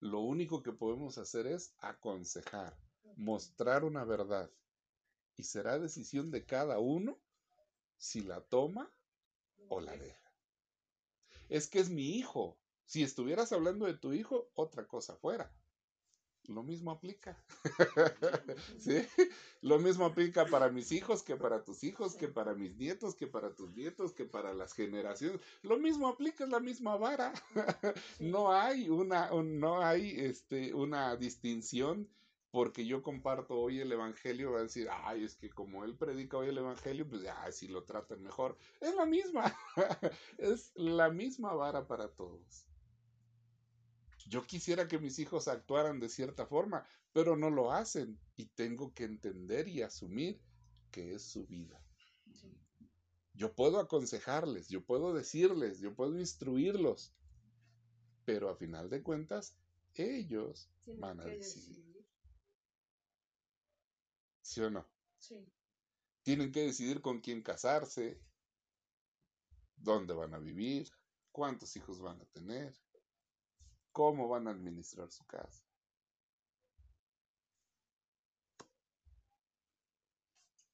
lo 0.00 0.20
único 0.20 0.62
que 0.62 0.72
podemos 0.72 1.16
hacer 1.18 1.46
es 1.46 1.74
aconsejar, 1.78 2.76
mostrar 3.16 3.84
una 3.84 4.04
verdad. 4.04 4.50
Y 5.36 5.44
será 5.44 5.78
decisión 5.78 6.30
de 6.30 6.44
cada 6.44 6.78
uno 6.78 7.18
si 7.96 8.20
la 8.20 8.40
toma 8.40 8.92
o 9.68 9.80
la 9.80 9.96
deja. 9.96 10.30
Es 11.48 11.68
que 11.68 11.78
es 11.78 11.88
mi 11.88 12.16
hijo. 12.18 12.58
Si 12.84 13.02
estuvieras 13.02 13.52
hablando 13.52 13.86
de 13.86 13.94
tu 13.94 14.12
hijo, 14.12 14.50
otra 14.54 14.86
cosa 14.86 15.16
fuera. 15.16 15.52
Lo 16.48 16.62
mismo 16.62 16.90
aplica. 16.90 17.36
¿Sí? 18.78 19.06
Lo 19.62 19.78
mismo 19.78 20.04
aplica 20.06 20.46
para 20.46 20.68
mis 20.70 20.92
hijos 20.92 21.22
que 21.22 21.36
para 21.36 21.64
tus 21.64 21.84
hijos, 21.84 22.14
que 22.16 22.28
para 22.28 22.54
mis 22.54 22.76
nietos, 22.76 23.14
que 23.14 23.26
para 23.26 23.54
tus 23.54 23.70
nietos, 23.74 24.12
que 24.12 24.24
para 24.24 24.52
las 24.54 24.72
generaciones. 24.74 25.40
Lo 25.62 25.78
mismo 25.78 26.08
aplica, 26.08 26.44
es 26.44 26.50
la 26.50 26.60
misma 26.60 26.96
vara. 26.96 27.32
No 28.20 28.52
hay 28.52 28.88
una, 28.88 29.32
un- 29.32 29.58
no 29.60 29.82
hay 29.82 30.10
este, 30.18 30.74
una 30.74 31.16
distinción 31.16 32.08
porque 32.50 32.86
yo 32.86 33.02
comparto 33.02 33.54
hoy 33.56 33.80
el 33.80 33.90
Evangelio, 33.92 34.52
va 34.52 34.60
a 34.60 34.62
decir, 34.62 34.88
ay, 34.90 35.24
es 35.24 35.34
que 35.34 35.50
como 35.50 35.84
él 35.84 35.96
predica 35.96 36.36
hoy 36.38 36.48
el 36.48 36.58
Evangelio, 36.58 37.06
pues 37.08 37.22
ya, 37.22 37.50
si 37.50 37.66
lo 37.68 37.82
tratan 37.84 38.22
mejor. 38.22 38.56
Es 38.80 38.94
la 38.94 39.06
misma, 39.06 39.52
es 40.38 40.70
la 40.76 41.10
misma 41.10 41.52
vara 41.54 41.86
para 41.86 42.08
todos. 42.08 42.66
Yo 44.26 44.46
quisiera 44.46 44.88
que 44.88 44.98
mis 44.98 45.18
hijos 45.18 45.48
actuaran 45.48 46.00
de 46.00 46.08
cierta 46.08 46.46
forma, 46.46 46.86
pero 47.12 47.36
no 47.36 47.50
lo 47.50 47.72
hacen 47.72 48.18
y 48.36 48.46
tengo 48.46 48.92
que 48.94 49.04
entender 49.04 49.68
y 49.68 49.82
asumir 49.82 50.40
que 50.90 51.14
es 51.14 51.22
su 51.22 51.46
vida. 51.46 51.80
Yo 53.34 53.54
puedo 53.54 53.80
aconsejarles, 53.80 54.68
yo 54.68 54.84
puedo 54.84 55.12
decirles, 55.12 55.80
yo 55.80 55.94
puedo 55.94 56.18
instruirlos, 56.18 57.12
pero 58.24 58.48
a 58.48 58.56
final 58.56 58.88
de 58.88 59.02
cuentas, 59.02 59.56
ellos 59.94 60.70
Tienen 60.84 61.00
van 61.00 61.20
a 61.20 61.24
decidir. 61.24 61.76
decidir. 61.76 62.06
¿Sí 64.40 64.60
o 64.60 64.70
no? 64.70 64.86
Sí. 65.18 65.44
Tienen 66.22 66.52
que 66.52 66.60
decidir 66.60 67.00
con 67.00 67.20
quién 67.20 67.42
casarse, 67.42 68.20
dónde 69.76 70.14
van 70.14 70.32
a 70.34 70.38
vivir, 70.38 70.88
cuántos 71.32 71.76
hijos 71.76 72.00
van 72.00 72.20
a 72.20 72.24
tener, 72.26 72.72
cómo 73.94 74.28
van 74.28 74.48
a 74.48 74.50
administrar 74.50 75.10
su 75.10 75.24
casa. 75.24 75.62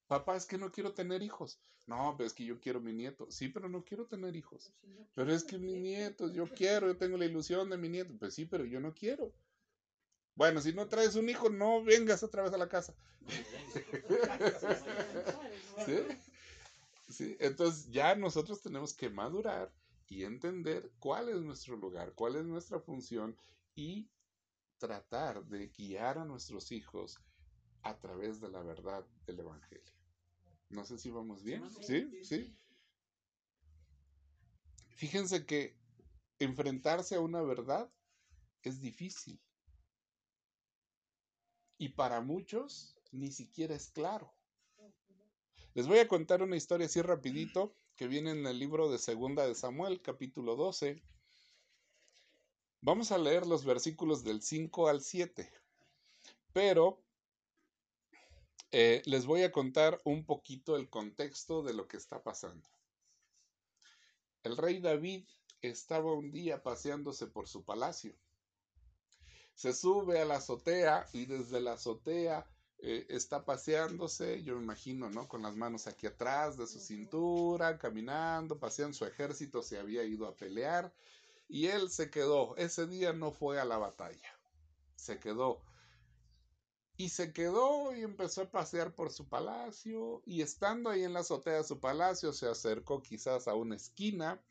Papá, 0.07 0.35
es 0.35 0.45
que 0.45 0.57
no 0.57 0.71
quiero 0.71 0.93
tener 0.93 1.21
hijos. 1.21 1.61
No, 1.85 2.15
pero 2.17 2.27
es 2.27 2.33
que 2.33 2.43
yo 2.43 2.59
quiero 2.59 2.81
mi 2.81 2.93
nieto. 2.93 3.27
Sí, 3.29 3.47
pero 3.47 3.69
no 3.69 3.83
quiero 3.83 4.07
tener 4.07 4.35
hijos. 4.35 4.73
Pues 4.81 5.07
Pero 5.13 5.33
es 5.33 5.43
que 5.43 5.57
mi 5.57 5.75
nieto, 5.75 6.31
yo 6.33 6.49
quiero, 6.49 6.87
yo 6.87 6.97
tengo 6.97 7.15
la 7.15 7.25
ilusión 7.25 7.69
de 7.69 7.77
mi 7.77 7.89
nieto. 7.89 8.13
Pues 8.19 8.33
sí, 8.33 8.45
pero 8.45 8.65
yo 8.65 8.79
no 8.79 8.93
quiero. 8.93 9.31
Bueno, 10.35 10.59
si 10.59 10.73
no 10.73 10.87
traes 10.87 11.15
un 11.15 11.29
hijo, 11.29 11.49
no 11.49 11.83
vengas 11.83 12.23
otra 12.23 12.41
vez 12.41 12.53
a 12.53 12.57
la 12.57 12.67
casa. 12.67 12.95
¿Sí? 15.85 15.97
Sí, 17.07 17.37
Entonces 17.39 17.91
ya 17.91 18.15
nosotros 18.15 18.61
tenemos 18.61 18.95
que 18.95 19.09
madurar 19.09 19.71
y 20.11 20.25
entender 20.25 20.91
cuál 20.99 21.29
es 21.29 21.37
nuestro 21.37 21.77
lugar, 21.77 22.13
cuál 22.15 22.35
es 22.35 22.43
nuestra 22.43 22.81
función 22.81 23.33
y 23.75 24.11
tratar 24.77 25.45
de 25.45 25.69
guiar 25.69 26.17
a 26.17 26.25
nuestros 26.25 26.73
hijos 26.73 27.17
a 27.81 27.97
través 27.97 28.41
de 28.41 28.49
la 28.49 28.61
verdad 28.61 29.07
del 29.25 29.39
Evangelio. 29.39 29.93
No 30.67 30.83
sé 30.83 30.97
si 30.97 31.09
vamos 31.09 31.43
bien. 31.43 31.63
Sí, 31.81 32.11
¿Sí? 32.25 32.53
Fíjense 34.89 35.45
que 35.45 35.77
enfrentarse 36.39 37.15
a 37.15 37.21
una 37.21 37.41
verdad 37.41 37.89
es 38.63 38.81
difícil. 38.81 39.39
Y 41.77 41.87
para 41.87 42.19
muchos 42.19 42.97
ni 43.13 43.31
siquiera 43.31 43.75
es 43.75 43.89
claro. 43.89 44.29
Les 45.73 45.87
voy 45.87 45.99
a 45.99 46.07
contar 46.09 46.43
una 46.43 46.57
historia 46.57 46.87
así 46.87 47.01
rapidito 47.01 47.77
que 48.01 48.07
viene 48.07 48.31
en 48.31 48.47
el 48.47 48.57
libro 48.57 48.89
de 48.89 48.97
Segunda 48.97 49.45
de 49.45 49.53
Samuel, 49.53 50.01
capítulo 50.01 50.55
12. 50.55 51.03
Vamos 52.81 53.11
a 53.11 53.19
leer 53.19 53.45
los 53.45 53.63
versículos 53.63 54.23
del 54.23 54.41
5 54.41 54.87
al 54.87 55.01
7. 55.01 55.47
Pero 56.51 56.99
eh, 58.71 59.03
les 59.05 59.27
voy 59.27 59.43
a 59.43 59.51
contar 59.51 60.01
un 60.03 60.25
poquito 60.25 60.75
el 60.77 60.89
contexto 60.89 61.61
de 61.61 61.75
lo 61.75 61.87
que 61.87 61.97
está 61.97 62.23
pasando. 62.23 62.67
El 64.41 64.57
rey 64.57 64.79
David 64.79 65.27
estaba 65.61 66.11
un 66.11 66.31
día 66.31 66.63
paseándose 66.63 67.27
por 67.27 67.47
su 67.47 67.63
palacio. 67.63 68.15
Se 69.53 69.73
sube 69.73 70.19
a 70.19 70.25
la 70.25 70.37
azotea 70.37 71.05
y 71.13 71.27
desde 71.27 71.61
la 71.61 71.73
azotea 71.73 72.49
eh, 72.83 73.05
está 73.09 73.45
paseándose, 73.45 74.41
yo 74.43 74.55
me 74.55 74.63
imagino, 74.63 75.09
¿no? 75.11 75.27
Con 75.27 75.43
las 75.43 75.55
manos 75.55 75.85
aquí 75.85 76.07
atrás 76.07 76.57
de 76.57 76.65
su 76.65 76.79
cintura, 76.79 77.77
caminando, 77.77 78.57
paseando, 78.57 78.97
su 78.97 79.05
ejército 79.05 79.61
se 79.61 79.77
había 79.77 80.03
ido 80.03 80.25
a 80.25 80.35
pelear 80.35 80.91
y 81.47 81.67
él 81.67 81.91
se 81.91 82.09
quedó, 82.09 82.55
ese 82.57 82.87
día 82.87 83.13
no 83.13 83.31
fue 83.31 83.59
a 83.59 83.65
la 83.65 83.77
batalla, 83.77 84.35
se 84.95 85.19
quedó. 85.19 85.61
Y 86.97 87.09
se 87.09 87.33
quedó 87.33 87.95
y 87.95 88.01
empezó 88.01 88.43
a 88.43 88.51
pasear 88.51 88.95
por 88.95 89.11
su 89.11 89.27
palacio 89.27 90.23
y 90.25 90.41
estando 90.41 90.89
ahí 90.89 91.03
en 91.03 91.13
la 91.13 91.19
azotea 91.19 91.57
de 91.57 91.63
su 91.63 91.79
palacio 91.79 92.33
se 92.33 92.47
acercó 92.47 93.01
quizás 93.03 93.47
a 93.47 93.53
una 93.53 93.75
esquina 93.75 94.41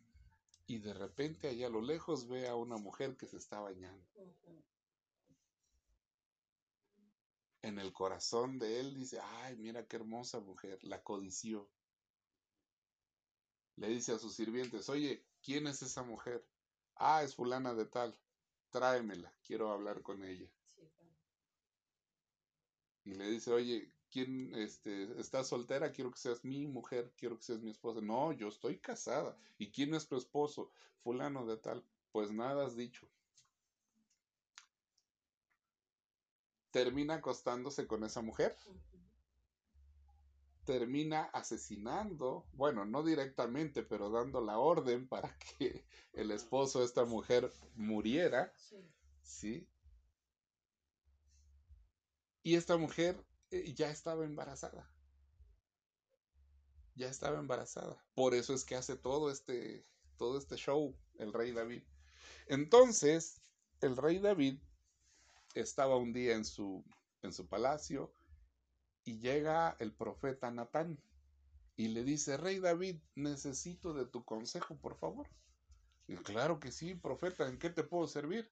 y 0.67 0.79
de 0.79 0.95
repente 0.95 1.49
allá 1.49 1.67
a 1.67 1.71
lo 1.71 1.81
lejos 1.81 2.29
ve 2.29 2.49
a 2.49 2.55
una 2.55 2.77
mujer 2.77 3.17
que 3.17 3.27
se 3.27 3.39
está 3.39 3.59
bañando. 3.61 4.05
En 7.63 7.79
el 7.79 7.93
corazón 7.93 8.59
de 8.59 8.81
él 8.81 8.95
dice, 8.95 9.21
ay, 9.21 9.57
mira 9.57 9.87
qué 9.87 9.97
hermosa 9.97 10.41
mujer, 10.41 10.79
la 10.83 11.03
codició. 11.03 11.69
Le 13.77 13.89
dice 13.89 14.13
a 14.13 14.19
sus 14.19 14.35
sirvientes, 14.35 14.89
oye, 14.89 15.25
¿quién 15.43 15.67
es 15.67 15.83
esa 15.83 16.03
mujer? 16.03 16.47
Ah, 16.97 17.23
es 17.23 17.35
fulana 17.35 17.75
de 17.75 17.87
tal, 17.87 18.19
tráemela, 18.71 19.33
quiero 19.43 19.71
hablar 19.71 20.03
con 20.03 20.25
ella. 20.25 20.51
Y 23.05 23.15
le 23.15 23.31
dice, 23.31 23.53
oye, 23.53 23.93
¿quién 24.11 24.55
este, 24.55 25.19
está 25.21 25.45
soltera? 25.45 25.93
Quiero 25.93 26.11
que 26.11 26.19
seas 26.19 26.45
mi 26.45 26.67
mujer, 26.67 27.13
quiero 27.17 27.37
que 27.37 27.45
seas 27.45 27.61
mi 27.61 27.71
esposa. 27.71 28.01
No, 28.01 28.33
yo 28.33 28.49
estoy 28.49 28.79
casada. 28.79 29.37
¿Y 29.59 29.71
quién 29.71 29.95
es 29.95 30.07
tu 30.07 30.17
esposo? 30.17 30.71
Fulano 31.03 31.47
de 31.47 31.57
tal. 31.57 31.85
Pues 32.13 32.31
nada 32.31 32.67
has 32.67 32.77
dicho. 32.77 33.09
Termina 36.71 37.15
acostándose 37.15 37.87
con 37.87 38.05
esa 38.05 38.23
mujer. 38.23 38.57
Termina 40.65 41.23
asesinando, 41.33 42.47
bueno, 42.53 42.85
no 42.85 43.03
directamente, 43.03 43.83
pero 43.83 44.11
dando 44.11 44.41
la 44.41 44.59
orden 44.59 45.09
para 45.09 45.37
que 45.59 45.85
el 46.13 46.31
esposo 46.31 46.81
de 46.81 46.85
esta 46.87 47.05
mujer 47.05 47.53
muriera, 47.75 48.53
Sí. 48.57 48.77
¿sí? 49.23 49.69
Y 52.43 52.55
esta 52.55 52.77
mujer 52.77 53.23
eh, 53.51 53.73
ya 53.75 53.91
estaba 53.91 54.25
embarazada. 54.25 54.89
Ya 56.95 57.09
estaba 57.09 57.39
embarazada. 57.39 58.03
Por 58.15 58.35
eso 58.35 58.55
es 58.55 58.65
que 58.65 58.77
hace 58.77 58.97
todo 58.97 59.31
este, 59.31 59.85
todo 60.17 60.39
este 60.39 60.57
show 60.57 60.95
el 61.19 61.33
rey 61.33 61.53
David. 61.53 61.83
Entonces, 62.47 63.41
el 63.81 63.97
rey 63.97 64.19
David 64.19 64.59
estaba 65.55 65.97
un 65.97 66.13
día 66.13 66.35
en 66.35 66.45
su, 66.45 66.85
en 67.23 67.33
su 67.33 67.49
palacio 67.49 68.13
y 69.05 69.19
llega 69.19 69.77
el 69.79 69.93
profeta 69.93 70.51
Natán 70.51 71.01
y 71.77 71.89
le 71.89 72.05
dice, 72.05 72.37
Rey 72.37 72.59
David, 72.59 72.97
necesito 73.15 73.95
de 73.95 74.05
tu 74.05 74.25
consejo, 74.25 74.77
por 74.77 74.99
favor. 74.99 75.29
Y 76.07 76.17
claro 76.17 76.61
que 76.61 76.73
sí, 76.73 76.95
profeta, 76.95 77.49
¿en 77.49 77.59
qué 77.59 77.71
te 77.71 77.85
puedo 77.85 78.07
servir? 78.07 78.51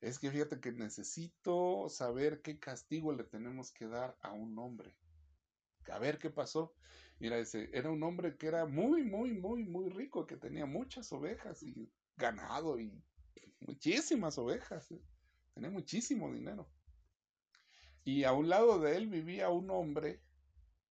Es 0.00 0.18
que 0.18 0.30
fíjate 0.30 0.60
que 0.60 0.72
necesito 0.72 1.88
saber 1.88 2.42
qué 2.42 2.58
castigo 2.58 3.12
le 3.12 3.24
tenemos 3.24 3.72
que 3.72 3.86
dar 3.86 4.16
a 4.20 4.32
un 4.32 4.58
hombre. 4.58 4.94
A 5.90 5.98
ver 5.98 6.18
qué 6.18 6.30
pasó. 6.30 6.74
Mira, 7.18 7.38
ese 7.38 7.70
era 7.72 7.90
un 7.90 8.02
hombre 8.02 8.36
que 8.36 8.46
era 8.46 8.66
muy, 8.66 9.02
muy, 9.02 9.32
muy, 9.32 9.64
muy 9.64 9.88
rico, 9.88 10.26
que 10.26 10.36
tenía 10.36 10.66
muchas 10.66 11.10
ovejas 11.12 11.62
y 11.62 11.90
ganado 12.16 12.78
y 12.78 13.02
muchísimas 13.60 14.38
ovejas. 14.38 14.90
¿eh? 14.92 15.00
Tenía 15.58 15.72
muchísimo 15.72 16.32
dinero. 16.32 16.68
Y 18.04 18.22
a 18.22 18.32
un 18.32 18.48
lado 18.48 18.78
de 18.78 18.96
él 18.96 19.08
vivía 19.08 19.48
un 19.48 19.68
hombre 19.70 20.22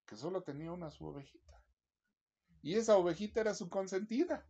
que 0.08 0.18
solo 0.18 0.42
tenía 0.42 0.72
una 0.72 0.90
su 0.90 1.06
ovejita. 1.06 1.62
Y 2.64 2.74
esa 2.74 2.98
ovejita 2.98 3.42
era 3.42 3.54
su 3.54 3.70
consentida. 3.70 4.44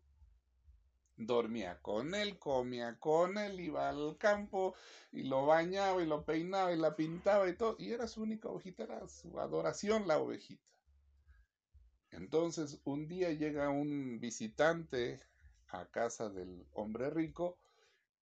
Dormía 1.18 1.82
con 1.82 2.16
él, 2.16 2.40
comía 2.40 2.98
con 2.98 3.38
él, 3.38 3.60
iba 3.60 3.90
al 3.90 4.18
campo 4.18 4.74
y 5.12 5.24
lo 5.24 5.46
bañaba 5.48 6.02
y 6.02 6.06
lo 6.06 6.24
peinaba 6.24 6.72
y 6.72 6.78
la 6.78 6.96
pintaba 6.96 7.50
y 7.50 7.58
todo. 7.58 7.76
Y 7.78 7.92
era 7.92 8.08
su 8.08 8.24
única 8.24 8.48
ovejita, 8.48 8.84
era 8.84 9.06
su 9.10 9.38
adoración 9.38 10.08
la 10.08 10.18
ovejita. 10.18 10.64
Entonces 12.12 12.80
un 12.86 13.10
día 13.10 13.34
llega 13.34 13.68
un 13.68 14.22
visitante 14.22 15.20
a 15.68 15.86
casa 15.88 16.30
del 16.30 16.66
hombre 16.72 17.10
rico 17.10 17.58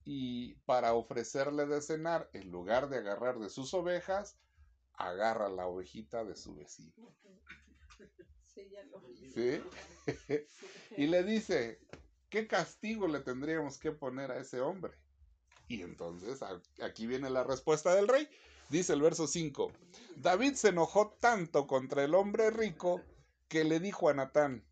y 0.06 0.56
para 0.66 0.94
ofrecerle 0.94 1.66
de 1.66 1.82
cenar, 1.82 2.30
en 2.34 2.52
lugar 2.52 2.90
de 2.90 2.98
agarrar 2.98 3.40
de 3.40 3.50
sus 3.50 3.74
ovejas, 3.74 4.38
agarra 4.96 5.50
la 5.50 5.68
ovejita 5.68 6.24
de 6.24 6.36
su 6.36 6.56
vecino. 6.56 6.94
Sí, 8.54 8.70
ya 8.70 8.84
lo. 8.84 9.02
¿Sí? 9.34 9.64
y 10.96 11.08
le 11.08 11.24
dice, 11.24 11.80
¿qué 12.30 12.46
castigo 12.46 13.08
le 13.08 13.20
tendríamos 13.22 13.80
que 13.80 13.92
poner 13.92 14.30
a 14.30 14.38
ese 14.38 14.62
hombre? 14.62 14.94
Y 15.68 15.82
entonces 15.82 16.42
aquí 16.84 17.08
viene 17.08 17.32
la 17.32 17.44
respuesta 17.44 17.96
del 17.96 18.08
rey. 18.08 18.30
Dice 18.70 18.94
el 18.94 19.02
verso 19.02 19.26
5, 19.26 19.72
David 20.18 20.54
se 20.54 20.70
enojó 20.70 21.18
tanto 21.20 21.66
contra 21.66 22.04
el 22.04 22.14
hombre 22.14 22.52
rico 22.52 23.02
que 23.48 23.64
le 23.64 23.80
dijo 23.80 24.10
a 24.10 24.14
Natán, 24.14 24.64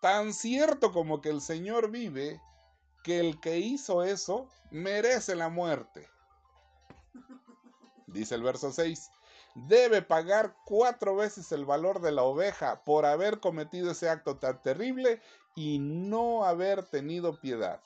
tan 0.00 0.32
cierto 0.32 0.92
como 0.92 1.20
que 1.20 1.28
el 1.28 1.40
Señor 1.40 1.90
vive, 1.90 2.40
que 3.02 3.18
el 3.20 3.40
que 3.40 3.58
hizo 3.58 4.02
eso 4.02 4.48
merece 4.70 5.34
la 5.34 5.48
muerte. 5.48 6.08
Dice 8.06 8.34
el 8.34 8.42
verso 8.42 8.72
6, 8.72 9.10
debe 9.54 10.02
pagar 10.02 10.56
cuatro 10.64 11.16
veces 11.16 11.52
el 11.52 11.64
valor 11.64 12.00
de 12.00 12.12
la 12.12 12.22
oveja 12.22 12.84
por 12.84 13.04
haber 13.06 13.40
cometido 13.40 13.90
ese 13.90 14.08
acto 14.08 14.38
tan 14.38 14.62
terrible 14.62 15.20
y 15.54 15.78
no 15.78 16.44
haber 16.44 16.84
tenido 16.84 17.40
piedad. 17.40 17.80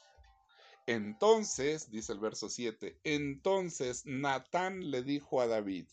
Entonces, 0.87 1.91
dice 1.91 2.13
el 2.13 2.21
verso 2.21 2.49
7, 2.49 3.01
entonces 3.03 4.07
Natán 4.07 4.91
le 4.91 5.03
dijo 5.03 5.41
a 5.41 5.49
David, 5.49 5.89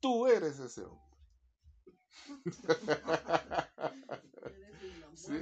tú 0.00 0.26
eres 0.26 0.58
ese 0.58 0.84
hombre. 0.84 1.02
Sí, 5.14 5.34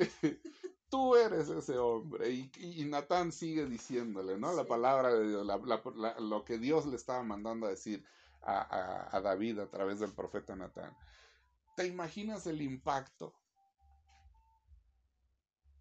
tú 0.91 1.17
eres 1.17 1.49
ese 1.49 1.79
hombre. 1.79 2.31
Y, 2.31 2.51
y 2.59 2.85
Natán 2.87 3.33
sigue 3.33 3.67
diciéndole, 3.67 4.39
¿no? 4.39 4.53
La 4.53 4.67
palabra 4.67 5.13
de 5.15 5.29
Dios, 5.29 5.47
la- 5.47 5.59
la- 5.59 5.83
la- 5.97 6.21
lo 6.21 6.45
que 6.45 6.59
Dios 6.59 6.87
le 6.87 6.97
estaba 6.97 7.23
mandando 7.23 7.67
a 7.67 7.71
decir 7.71 8.05
a, 8.43 8.61
a- 8.61 9.17
a 9.17 9.21
David 9.23 9.61
a 9.61 9.71
través 9.71 10.01
del 10.01 10.13
profeta 10.13 10.57
Natán. 10.57 10.97
¿Te 11.77 11.87
imaginas 11.87 12.47
el 12.47 12.63
impacto? 12.63 13.35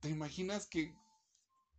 ¿Te 0.02 0.10
imaginas 0.10 0.68
que, 0.68 0.96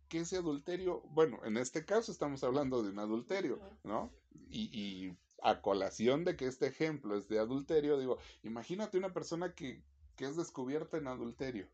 que 0.09 0.19
ese 0.19 0.37
adulterio, 0.37 1.01
bueno, 1.11 1.39
en 1.45 1.57
este 1.57 1.85
caso 1.85 2.11
estamos 2.11 2.43
hablando 2.43 2.83
de 2.83 2.89
un 2.89 2.99
adulterio, 2.99 3.59
¿no? 3.83 4.11
Y, 4.49 4.69
y 4.73 5.17
a 5.41 5.61
colación 5.61 6.23
de 6.23 6.35
que 6.35 6.45
este 6.47 6.67
ejemplo 6.67 7.17
es 7.17 7.27
de 7.29 7.39
adulterio, 7.39 7.97
digo, 7.97 8.19
imagínate 8.43 8.97
una 8.97 9.13
persona 9.13 9.55
que, 9.55 9.83
que 10.15 10.25
es 10.25 10.35
descubierta 10.37 10.97
en 10.97 11.07
adulterio. 11.07 11.67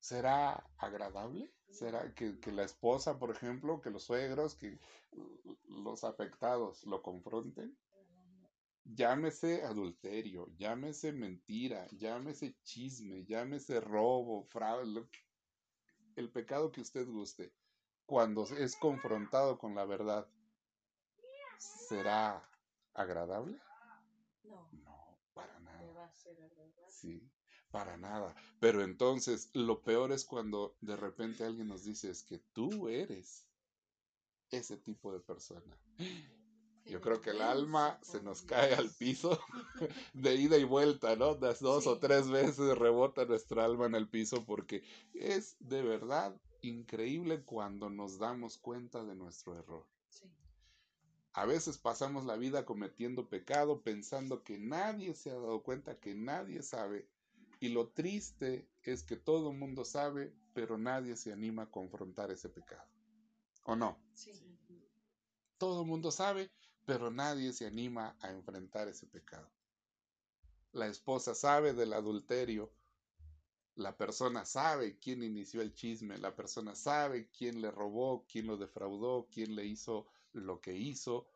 ¿Será 0.00 0.64
agradable? 0.78 1.52
¿Será 1.70 2.14
que, 2.14 2.38
que 2.40 2.52
la 2.52 2.64
esposa, 2.64 3.18
por 3.18 3.30
ejemplo, 3.30 3.80
que 3.80 3.90
los 3.90 4.04
suegros, 4.04 4.54
que 4.54 4.78
los 5.68 6.04
afectados 6.04 6.84
lo 6.84 7.02
confronten? 7.02 7.76
Llámese 8.84 9.64
adulterio, 9.64 10.48
llámese 10.56 11.12
mentira, 11.12 11.86
llámese 11.92 12.56
chisme, 12.62 13.24
llámese 13.26 13.80
robo, 13.80 14.44
fraude, 14.44 15.06
el 16.16 16.30
pecado 16.30 16.72
que 16.72 16.80
usted 16.80 17.06
guste, 17.06 17.52
cuando 18.06 18.44
es 18.44 18.76
confrontado 18.76 19.58
con 19.58 19.74
la 19.74 19.84
verdad, 19.84 20.26
¿será 21.58 22.48
agradable? 22.94 23.60
No, 24.44 24.68
No, 24.72 25.18
para 25.34 25.54
te 25.54 25.60
nada. 25.60 25.92
va 25.92 26.06
a 26.06 26.12
ser 26.12 26.32
agradable. 26.42 26.90
Sí, 26.90 27.30
para 27.70 27.96
nada. 27.96 28.34
Pero 28.60 28.82
entonces 28.82 29.50
lo 29.52 29.82
peor 29.82 30.12
es 30.12 30.24
cuando 30.24 30.76
de 30.80 30.96
repente 30.96 31.44
alguien 31.44 31.68
nos 31.68 31.84
dice 31.84 32.10
es 32.10 32.22
que 32.22 32.38
tú 32.52 32.88
eres 32.88 33.46
ese 34.50 34.76
tipo 34.76 35.12
de 35.12 35.20
persona. 35.20 35.76
Yo 36.88 37.02
creo 37.02 37.20
que 37.20 37.30
el 37.30 37.42
alma 37.42 37.98
se 38.02 38.22
nos 38.22 38.42
cae 38.42 38.74
al 38.74 38.90
piso 38.90 39.38
de 40.14 40.34
ida 40.36 40.56
y 40.56 40.64
vuelta, 40.64 41.16
¿no? 41.16 41.34
Das 41.34 41.60
dos 41.60 41.86
o 41.86 41.98
tres 41.98 42.30
veces 42.30 42.78
rebota 42.78 43.26
nuestra 43.26 43.64
alma 43.64 43.86
en 43.86 43.94
el 43.94 44.08
piso 44.08 44.44
porque 44.46 44.82
es 45.12 45.56
de 45.60 45.82
verdad 45.82 46.34
increíble 46.62 47.42
cuando 47.44 47.90
nos 47.90 48.18
damos 48.18 48.56
cuenta 48.56 49.04
de 49.04 49.14
nuestro 49.14 49.58
error. 49.58 49.86
Sí. 50.08 50.24
A 51.34 51.44
veces 51.44 51.76
pasamos 51.76 52.24
la 52.24 52.36
vida 52.36 52.64
cometiendo 52.64 53.28
pecado 53.28 53.82
pensando 53.82 54.42
que 54.42 54.58
nadie 54.58 55.14
se 55.14 55.30
ha 55.30 55.34
dado 55.34 55.62
cuenta, 55.62 56.00
que 56.00 56.14
nadie 56.14 56.62
sabe. 56.62 57.06
Y 57.60 57.70
lo 57.70 57.88
triste 57.88 58.68
es 58.82 59.02
que 59.02 59.16
todo 59.16 59.50
el 59.50 59.58
mundo 59.58 59.84
sabe, 59.84 60.32
pero 60.54 60.78
nadie 60.78 61.16
se 61.16 61.32
anima 61.32 61.64
a 61.64 61.70
confrontar 61.70 62.30
ese 62.30 62.48
pecado. 62.48 62.88
¿O 63.64 63.74
no? 63.74 63.98
Sí. 64.14 64.32
Todo 65.58 65.82
el 65.82 65.88
mundo 65.88 66.12
sabe, 66.12 66.50
pero 66.84 67.10
nadie 67.10 67.52
se 67.52 67.66
anima 67.66 68.16
a 68.20 68.30
enfrentar 68.30 68.86
ese 68.86 69.06
pecado. 69.06 69.50
La 70.72 70.86
esposa 70.86 71.34
sabe 71.34 71.72
del 71.72 71.92
adulterio. 71.92 72.72
La 73.74 73.96
persona 73.96 74.44
sabe 74.44 74.98
quién 74.98 75.22
inició 75.22 75.60
el 75.60 75.74
chisme. 75.74 76.16
La 76.18 76.36
persona 76.36 76.76
sabe 76.76 77.28
quién 77.30 77.60
le 77.60 77.70
robó, 77.70 78.24
quién 78.28 78.46
lo 78.46 78.56
defraudó, 78.56 79.28
quién 79.32 79.56
le 79.56 79.66
hizo 79.66 80.06
lo 80.32 80.60
que 80.60 80.76
hizo. 80.76 81.28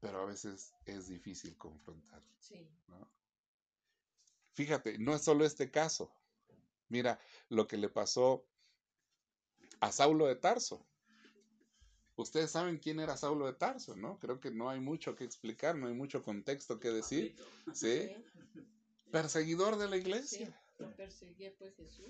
Pero 0.00 0.22
a 0.22 0.24
veces 0.24 0.74
es 0.86 1.08
difícil 1.08 1.56
confrontar. 1.56 2.22
Sí. 2.38 2.66
¿no? 2.88 3.08
Fíjate, 4.56 4.96
no 4.98 5.14
es 5.14 5.22
solo 5.22 5.44
este 5.44 5.70
caso. 5.70 6.10
Mira 6.88 7.20
lo 7.50 7.66
que 7.66 7.76
le 7.76 7.90
pasó 7.90 8.42
a 9.80 9.92
Saulo 9.92 10.26
de 10.26 10.36
Tarso. 10.36 10.82
Ustedes 12.16 12.52
saben 12.52 12.78
quién 12.78 12.98
era 12.98 13.18
Saulo 13.18 13.44
de 13.44 13.52
Tarso, 13.52 13.94
¿no? 13.96 14.18
Creo 14.18 14.40
que 14.40 14.50
no 14.50 14.70
hay 14.70 14.80
mucho 14.80 15.14
que 15.14 15.24
explicar, 15.24 15.76
no 15.76 15.88
hay 15.88 15.92
mucho 15.92 16.22
contexto 16.22 16.80
que 16.80 16.88
decir. 16.88 17.36
¿Sí? 17.74 18.10
Perseguidor 19.12 19.76
de 19.76 19.88
la 19.88 19.98
iglesia. 19.98 20.58
Pues. 20.78 20.96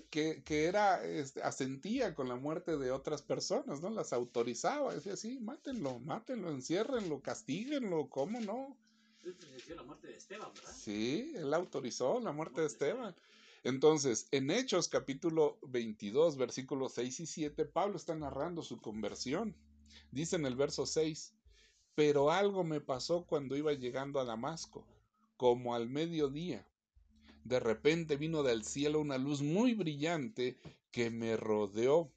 Que, 0.09 0.41
que 0.43 0.65
era, 0.65 1.03
este, 1.03 1.43
asentía 1.43 2.15
con 2.15 2.29
la 2.29 2.35
muerte 2.35 2.77
de 2.77 2.91
otras 2.91 3.21
personas, 3.23 3.81
¿no? 3.81 3.89
Las 3.89 4.13
autorizaba. 4.13 4.93
Decía, 4.93 5.17
sí, 5.17 5.37
mátenlo, 5.39 5.99
mátenlo, 5.99 6.49
enciérrenlo, 6.49 7.21
castíguenlo, 7.21 8.09
¿cómo 8.09 8.39
no? 8.39 8.77
La 9.75 9.83
muerte 9.83 10.07
de 10.07 10.15
Esteban, 10.15 10.53
¿verdad? 10.53 10.73
Sí, 10.73 11.33
él 11.35 11.53
autorizó 11.53 12.19
la 12.21 12.31
muerte 12.31 12.61
de 12.61 12.67
Esteban. 12.67 13.13
Entonces, 13.63 14.29
en 14.31 14.49
Hechos 14.49 14.87
capítulo 14.87 15.57
22, 15.63 16.37
versículos 16.37 16.93
6 16.93 17.19
y 17.19 17.25
7, 17.25 17.65
Pablo 17.65 17.97
está 17.97 18.15
narrando 18.15 18.63
su 18.63 18.79
conversión. 18.79 19.53
Dice 20.11 20.37
en 20.37 20.45
el 20.45 20.55
verso 20.55 20.85
6, 20.85 21.33
pero 21.93 22.31
algo 22.31 22.63
me 22.63 22.79
pasó 22.79 23.25
cuando 23.25 23.57
iba 23.57 23.73
llegando 23.73 24.21
a 24.21 24.25
Damasco, 24.25 24.85
como 25.35 25.75
al 25.75 25.89
mediodía. 25.89 26.65
De 27.43 27.59
repente 27.59 28.15
vino 28.15 28.43
del 28.43 28.63
cielo 28.63 29.01
una 29.01 29.17
luz 29.17 29.41
muy 29.41 29.73
brillante 29.73 30.57
que 30.91 31.09
me 31.09 31.35
rodeó. 31.35 32.09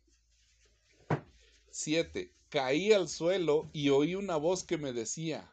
7. 1.70 2.32
Caí 2.48 2.92
al 2.92 3.08
suelo 3.08 3.68
y 3.72 3.88
oí 3.88 4.14
una 4.14 4.36
voz 4.36 4.62
que 4.62 4.78
me 4.78 4.92
decía, 4.92 5.52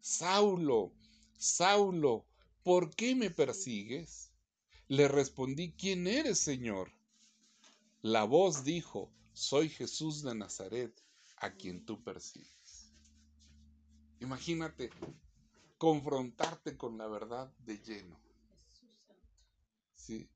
Saulo, 0.00 0.92
Saulo, 1.36 2.26
¿por 2.62 2.94
qué 2.94 3.14
me 3.14 3.30
persigues? 3.30 4.32
Le 4.88 5.08
respondí, 5.08 5.72
¿quién 5.72 6.06
eres, 6.06 6.38
Señor? 6.38 6.92
La 8.02 8.24
voz 8.24 8.64
dijo, 8.64 9.10
soy 9.32 9.68
Jesús 9.68 10.22
de 10.22 10.34
Nazaret, 10.34 11.02
a 11.38 11.50
quien 11.50 11.84
tú 11.84 12.02
persigues. 12.02 12.92
Imagínate 14.20 14.90
confrontarte 15.78 16.76
con 16.76 16.96
la 16.98 17.06
verdad 17.06 17.52
de 17.58 17.78
lleno. 17.78 18.18
Sí. 19.94 20.30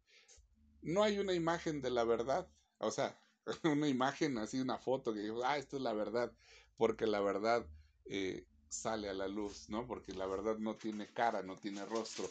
No 0.82 1.02
hay 1.02 1.18
una 1.18 1.32
imagen 1.32 1.80
de 1.80 1.90
la 1.90 2.04
verdad, 2.04 2.48
o 2.78 2.90
sea, 2.90 3.18
una 3.64 3.88
imagen 3.88 4.38
así, 4.38 4.60
una 4.60 4.78
foto 4.78 5.14
que 5.14 5.20
digo, 5.20 5.44
ah, 5.44 5.58
esto 5.58 5.76
es 5.76 5.82
la 5.82 5.92
verdad, 5.92 6.32
porque 6.76 7.06
la 7.06 7.20
verdad 7.20 7.66
eh, 8.06 8.46
sale 8.70 9.08
a 9.08 9.12
la 9.12 9.28
luz, 9.28 9.68
¿no? 9.68 9.86
Porque 9.86 10.14
la 10.14 10.26
verdad 10.26 10.56
no 10.58 10.76
tiene 10.76 11.08
cara, 11.08 11.42
no 11.42 11.56
tiene 11.56 11.84
rostro. 11.84 12.30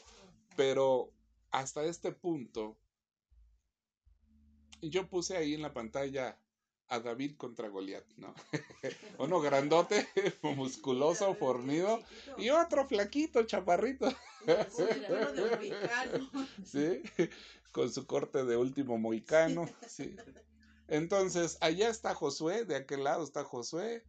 Pero 0.55 1.11
hasta 1.51 1.83
este 1.83 2.11
punto, 2.11 2.77
yo 4.81 5.07
puse 5.07 5.37
ahí 5.37 5.53
en 5.53 5.61
la 5.61 5.73
pantalla 5.73 6.39
a 6.87 6.99
David 6.99 7.35
contra 7.37 7.67
Goliat, 7.67 8.05
¿no? 8.17 8.33
Uno 9.19 9.41
grandote, 9.41 10.07
musculoso, 10.41 11.35
fornido, 11.35 12.01
y 12.37 12.49
otro 12.49 12.87
flaquito, 12.87 13.43
chaparrito. 13.43 14.09
¿sí? 16.65 17.03
Con 17.71 17.91
su 17.91 18.07
corte 18.07 18.45
de 18.45 18.57
último 18.57 18.97
moicano, 18.97 19.69
¿sí? 19.87 20.15
Entonces, 20.87 21.57
allá 21.61 21.89
está 21.89 22.15
Josué, 22.15 22.65
de 22.65 22.77
aquel 22.77 23.03
lado 23.03 23.23
está 23.23 23.43
Josué, 23.43 24.03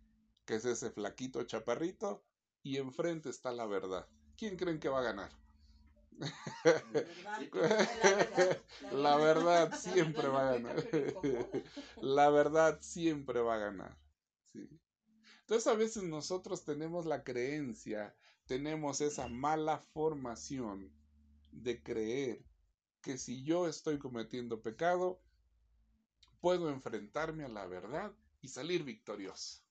que 0.51 0.57
es 0.57 0.65
ese 0.65 0.91
flaquito 0.91 1.45
chaparrito, 1.45 2.25
y 2.65 2.79
enfrente 2.79 3.31
está 3.31 3.53
la 3.53 3.67
verdad. 3.67 4.09
¿Quién 4.37 4.57
creen 4.57 4.81
que 4.81 4.89
va 4.89 4.99
a 4.99 5.03
ganar? 5.05 5.31
La 8.91 9.17
verdad 9.17 9.73
siempre 9.79 10.27
va 10.27 10.49
a 10.49 10.53
ganar. 10.55 10.75
La 12.03 12.31
verdad 12.31 12.79
siempre 12.81 13.41
va 13.41 13.55
a 13.55 13.59
ganar. 13.59 13.97
¿sí? 14.53 14.69
Entonces 15.43 15.69
a 15.69 15.75
veces 15.75 16.03
nosotros 16.03 16.65
tenemos 16.65 17.07
la 17.07 17.23
creencia, 17.23 18.17
tenemos 18.47 19.01
esa 19.01 19.29
mala 19.29 19.79
formación 19.95 20.93
de 21.53 21.81
creer 21.81 22.45
que 23.03 23.19
si 23.19 23.45
yo 23.45 23.69
estoy 23.69 24.01
cometiendo 24.01 24.63
pecado, 24.63 25.23
puedo 26.41 26.71
enfrentarme 26.71 27.45
a 27.45 27.49
la 27.49 27.67
verdad 27.67 28.13
y 28.43 28.49
salir 28.49 28.83
victorioso. 28.83 29.70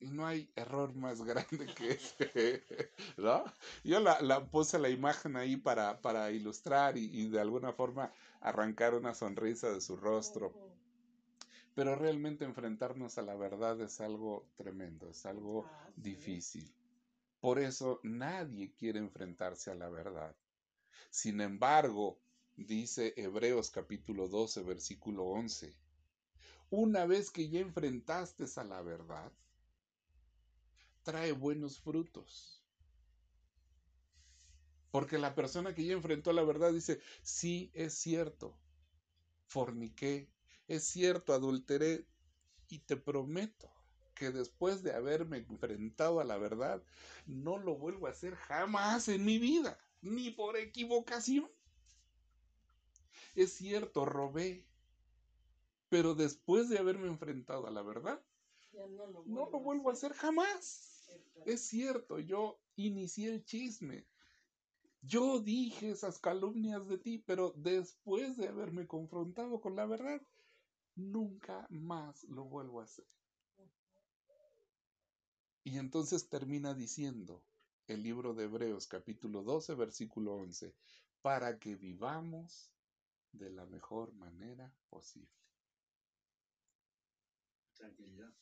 Y 0.00 0.10
no 0.10 0.26
hay 0.26 0.50
error 0.56 0.94
más 0.94 1.22
grande 1.22 1.66
que 1.74 1.90
ese, 1.92 2.64
¿no? 3.18 3.44
Yo 3.84 4.00
la, 4.00 4.20
la 4.22 4.44
puse 4.50 4.78
la 4.78 4.88
imagen 4.88 5.36
ahí 5.36 5.56
para, 5.56 6.00
para 6.00 6.30
ilustrar 6.30 6.96
y, 6.98 7.04
y 7.12 7.28
de 7.28 7.40
alguna 7.40 7.72
forma 7.72 8.10
arrancar 8.40 8.94
una 8.94 9.14
sonrisa 9.14 9.70
de 9.70 9.80
su 9.80 9.96
rostro. 9.96 10.56
Pero 11.74 11.94
realmente 11.94 12.44
enfrentarnos 12.44 13.18
a 13.18 13.22
la 13.22 13.36
verdad 13.36 13.80
es 13.80 14.00
algo 14.00 14.48
tremendo, 14.56 15.08
es 15.10 15.24
algo 15.26 15.64
Ah, 15.66 15.90
sí. 15.94 16.02
difícil. 16.02 16.74
Por 17.40 17.58
eso 17.58 18.00
nadie 18.02 18.72
quiere 18.74 18.98
enfrentarse 18.98 19.70
a 19.70 19.74
la 19.74 19.88
verdad. 19.88 20.34
Sin 21.10 21.40
embargo, 21.40 22.20
dice 22.56 23.14
Hebreos 23.16 23.70
capítulo 23.70 24.28
12, 24.28 24.62
versículo 24.62 25.24
11, 25.24 25.74
una 26.70 27.06
vez 27.06 27.30
que 27.30 27.48
ya 27.48 27.60
enfrentaste 27.60 28.44
a 28.56 28.64
la 28.64 28.82
verdad, 28.82 29.32
trae 31.06 31.32
buenos 31.32 31.80
frutos. 31.80 32.62
Porque 34.90 35.18
la 35.18 35.34
persona 35.34 35.74
que 35.74 35.84
ya 35.84 35.92
enfrentó 35.92 36.32
la 36.32 36.42
verdad 36.42 36.72
dice, 36.72 37.00
sí, 37.22 37.70
es 37.74 37.94
cierto, 37.94 38.58
forniqué, 39.46 40.30
es 40.68 40.84
cierto, 40.84 41.34
adulteré, 41.34 42.06
y 42.68 42.80
te 42.80 42.96
prometo 42.96 43.70
que 44.14 44.30
después 44.32 44.82
de 44.82 44.94
haberme 44.94 45.38
enfrentado 45.38 46.20
a 46.20 46.24
la 46.24 46.38
verdad, 46.38 46.82
no 47.26 47.58
lo 47.58 47.76
vuelvo 47.76 48.06
a 48.08 48.10
hacer 48.10 48.34
jamás 48.36 49.08
en 49.08 49.24
mi 49.24 49.38
vida, 49.38 49.78
ni 50.02 50.30
por 50.30 50.56
equivocación. 50.56 51.50
Es 53.36 53.52
cierto, 53.52 54.04
robé, 54.04 54.66
pero 55.88 56.14
después 56.14 56.68
de 56.68 56.78
haberme 56.78 57.08
enfrentado 57.08 57.66
a 57.66 57.70
la 57.72 57.82
verdad, 57.82 58.22
Ya 58.72 58.86
no 58.86 59.06
lo 59.08 59.24
no 59.24 59.46
lo 59.50 59.58
vuelvo 59.60 59.60
vuelvo 59.60 59.90
a 59.90 59.92
hacer 59.94 60.12
jamás. 60.12 60.95
Es 61.44 61.68
cierto, 61.68 62.18
yo 62.18 62.60
inicié 62.76 63.32
el 63.32 63.44
chisme. 63.44 64.06
Yo 65.00 65.38
dije 65.38 65.90
esas 65.90 66.18
calumnias 66.18 66.88
de 66.88 66.98
ti, 66.98 67.18
pero 67.18 67.52
después 67.56 68.36
de 68.36 68.48
haberme 68.48 68.86
confrontado 68.86 69.60
con 69.60 69.76
la 69.76 69.86
verdad, 69.86 70.20
nunca 70.96 71.66
más 71.70 72.24
lo 72.24 72.44
vuelvo 72.44 72.80
a 72.80 72.84
hacer. 72.84 73.06
Y 75.62 75.78
entonces 75.78 76.28
termina 76.28 76.74
diciendo 76.74 77.44
el 77.86 78.02
libro 78.02 78.34
de 78.34 78.44
Hebreos 78.44 78.86
capítulo 78.86 79.42
12, 79.42 79.74
versículo 79.74 80.34
11, 80.34 80.74
para 81.22 81.58
que 81.58 81.76
vivamos 81.76 82.72
de 83.32 83.50
la 83.50 83.66
mejor 83.66 84.12
manera 84.14 84.72
posible. 84.88 85.30
Tranquilidad. 87.74 88.32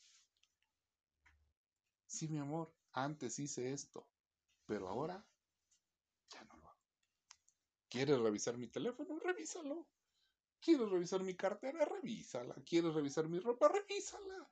Sí, 2.14 2.28
mi 2.28 2.38
amor, 2.38 2.72
antes 2.92 3.40
hice 3.40 3.72
esto, 3.72 4.06
pero 4.66 4.86
ahora 4.88 5.26
ya 6.30 6.44
no 6.44 6.56
lo 6.58 6.68
hago. 6.68 6.78
¿Quieres 7.88 8.20
revisar 8.20 8.56
mi 8.56 8.68
teléfono? 8.68 9.18
Revísalo. 9.18 9.84
¿Quieres 10.60 10.88
revisar 10.88 11.24
mi 11.24 11.34
cartera? 11.34 11.84
Revísala. 11.84 12.54
¿Quieres 12.64 12.94
revisar 12.94 13.26
mi 13.28 13.40
ropa? 13.40 13.66
Revísala. 13.66 14.48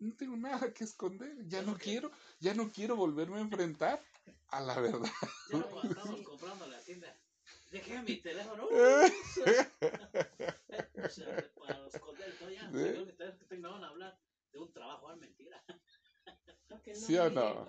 No 0.00 0.16
tengo 0.16 0.36
nada 0.36 0.74
que 0.74 0.82
esconder. 0.82 1.46
Ya 1.46 1.62
no 1.62 1.78
quiero, 1.78 2.10
ya 2.40 2.54
no 2.54 2.72
quiero 2.72 2.96
volverme 2.96 3.36
a 3.36 3.42
enfrentar 3.42 4.02
a 4.48 4.60
la 4.60 4.80
verdad. 4.80 5.08
Ya 5.52 5.58
no, 5.58 5.66
cuando 5.68 5.92
estamos 5.92 6.22
comprando 6.22 6.66
la 6.66 6.80
tienda. 6.80 7.16
Dejé 7.70 8.02
mi 8.02 8.16
teléfono. 8.16 8.66
Para 11.60 11.86
esconder 11.86 12.36
todo 12.36 12.50
ya. 12.50 12.68
Sí. 12.72 13.14
Que 13.16 13.46
te 13.48 13.56
van 13.60 13.84
a 13.84 13.88
hablar 13.88 14.18
de 14.50 14.58
un 14.58 14.72
trabajo, 14.72 15.12
es 15.12 15.18
mentira. 15.18 15.64
¿Sí 16.94 17.16
o 17.16 17.30
no? 17.30 17.66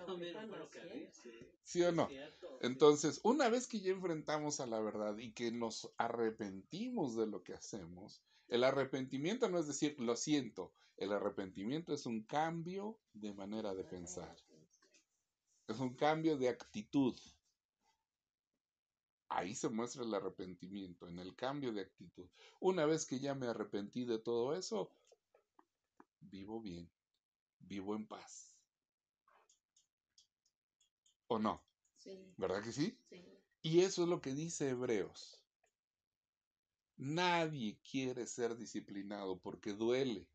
sí. 1.22 1.30
¿Sí 1.62 1.82
o 1.82 1.92
no? 1.92 2.08
Entonces, 2.60 3.20
una 3.22 3.48
vez 3.48 3.66
que 3.68 3.80
ya 3.80 3.92
enfrentamos 3.92 4.60
a 4.60 4.66
la 4.66 4.80
verdad 4.80 5.16
y 5.18 5.32
que 5.32 5.52
nos 5.52 5.92
arrepentimos 5.96 7.14
de 7.16 7.26
lo 7.26 7.42
que 7.42 7.54
hacemos, 7.54 8.22
el 8.48 8.64
arrepentimiento 8.64 9.48
no 9.48 9.58
es 9.58 9.66
decir, 9.66 9.94
lo 10.00 10.16
siento, 10.16 10.72
el 10.96 11.12
arrepentimiento 11.12 11.92
es 11.92 12.06
un 12.06 12.22
cambio 12.22 12.98
de 13.12 13.32
manera 13.32 13.74
de 13.74 13.84
pensar, 13.84 14.34
es 15.68 15.78
un 15.78 15.94
cambio 15.94 16.36
de 16.36 16.48
actitud. 16.48 17.16
Ahí 19.28 19.54
se 19.54 19.68
muestra 19.68 20.02
el 20.02 20.14
arrepentimiento, 20.14 21.06
en 21.06 21.18
el 21.18 21.36
cambio 21.36 21.72
de 21.72 21.82
actitud. 21.82 22.26
Una 22.60 22.86
vez 22.86 23.04
que 23.04 23.20
ya 23.20 23.34
me 23.34 23.46
arrepentí 23.46 24.06
de 24.06 24.18
todo 24.18 24.56
eso, 24.56 24.90
vivo 26.20 26.60
bien, 26.60 26.90
vivo 27.60 27.94
en 27.94 28.06
paz. 28.06 28.57
¿O 31.28 31.38
no? 31.38 31.62
Sí, 31.98 32.34
¿Verdad 32.36 32.62
que 32.62 32.72
sí? 32.72 32.98
sí. 33.08 33.24
Y 33.62 33.80
eso 33.80 34.02
es 34.02 34.08
lo 34.08 34.20
que 34.20 34.34
dice 34.34 34.70
Hebreos. 34.70 35.42
Nadie 36.96 37.78
quiere 37.88 38.26
ser 38.26 38.56
disciplinado 38.56 39.38
porque 39.38 39.72
duele, 39.72 40.26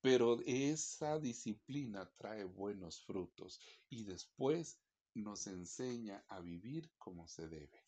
pero 0.00 0.38
esa 0.46 1.18
disciplina 1.18 2.08
trae 2.16 2.44
buenos 2.44 3.02
frutos 3.02 3.60
y 3.88 4.04
después 4.04 4.78
nos 5.14 5.46
enseña 5.46 6.24
a 6.28 6.40
vivir 6.40 6.90
como 6.98 7.26
se 7.26 7.48
debe. 7.48 7.84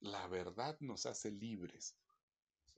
La 0.00 0.26
verdad 0.28 0.76
nos 0.80 1.06
hace 1.06 1.30
libres. 1.30 1.96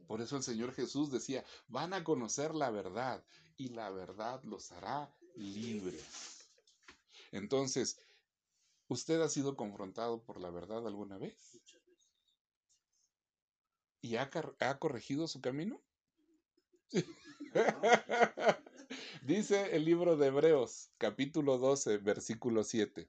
Por 0.06 0.20
eso 0.20 0.36
el 0.36 0.42
Señor 0.42 0.72
Jesús 0.72 1.10
decía, 1.10 1.44
van 1.68 1.92
a 1.92 2.04
conocer 2.04 2.54
la 2.54 2.70
verdad 2.70 3.24
y 3.56 3.70
la 3.70 3.90
verdad 3.90 4.42
los 4.44 4.70
hará 4.72 5.12
libres. 5.34 6.35
Entonces, 7.32 8.00
¿usted 8.88 9.20
ha 9.20 9.28
sido 9.28 9.56
confrontado 9.56 10.22
por 10.22 10.40
la 10.40 10.50
verdad 10.50 10.86
alguna 10.86 11.18
vez? 11.18 11.60
¿Y 14.00 14.16
ha, 14.16 14.30
ha 14.60 14.78
corregido 14.78 15.26
su 15.28 15.40
camino? 15.40 15.80
Dice 19.22 19.74
el 19.74 19.84
libro 19.84 20.16
de 20.16 20.28
Hebreos, 20.28 20.90
capítulo 20.98 21.58
12, 21.58 21.98
versículo 21.98 22.62
7. 22.62 23.08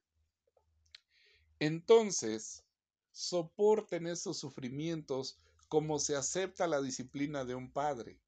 Entonces, 1.59 2.63
soporten 3.11 4.07
esos 4.07 4.37
sufrimientos 4.37 5.37
como 5.67 5.99
se 5.99 6.15
acepta 6.15 6.67
la 6.67 6.81
disciplina 6.81 7.45
de 7.45 7.55
un 7.55 7.71
padre, 7.71 8.19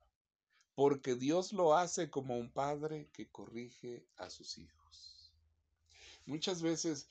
porque 0.76 1.16
Dios 1.16 1.54
lo 1.54 1.76
hace 1.76 2.10
como 2.10 2.38
un 2.38 2.52
padre 2.52 3.10
que 3.14 3.30
corrige 3.30 4.06
a 4.18 4.30
sus 4.30 4.58
hijos. 4.58 4.79
Muchas 6.30 6.62
veces 6.62 7.08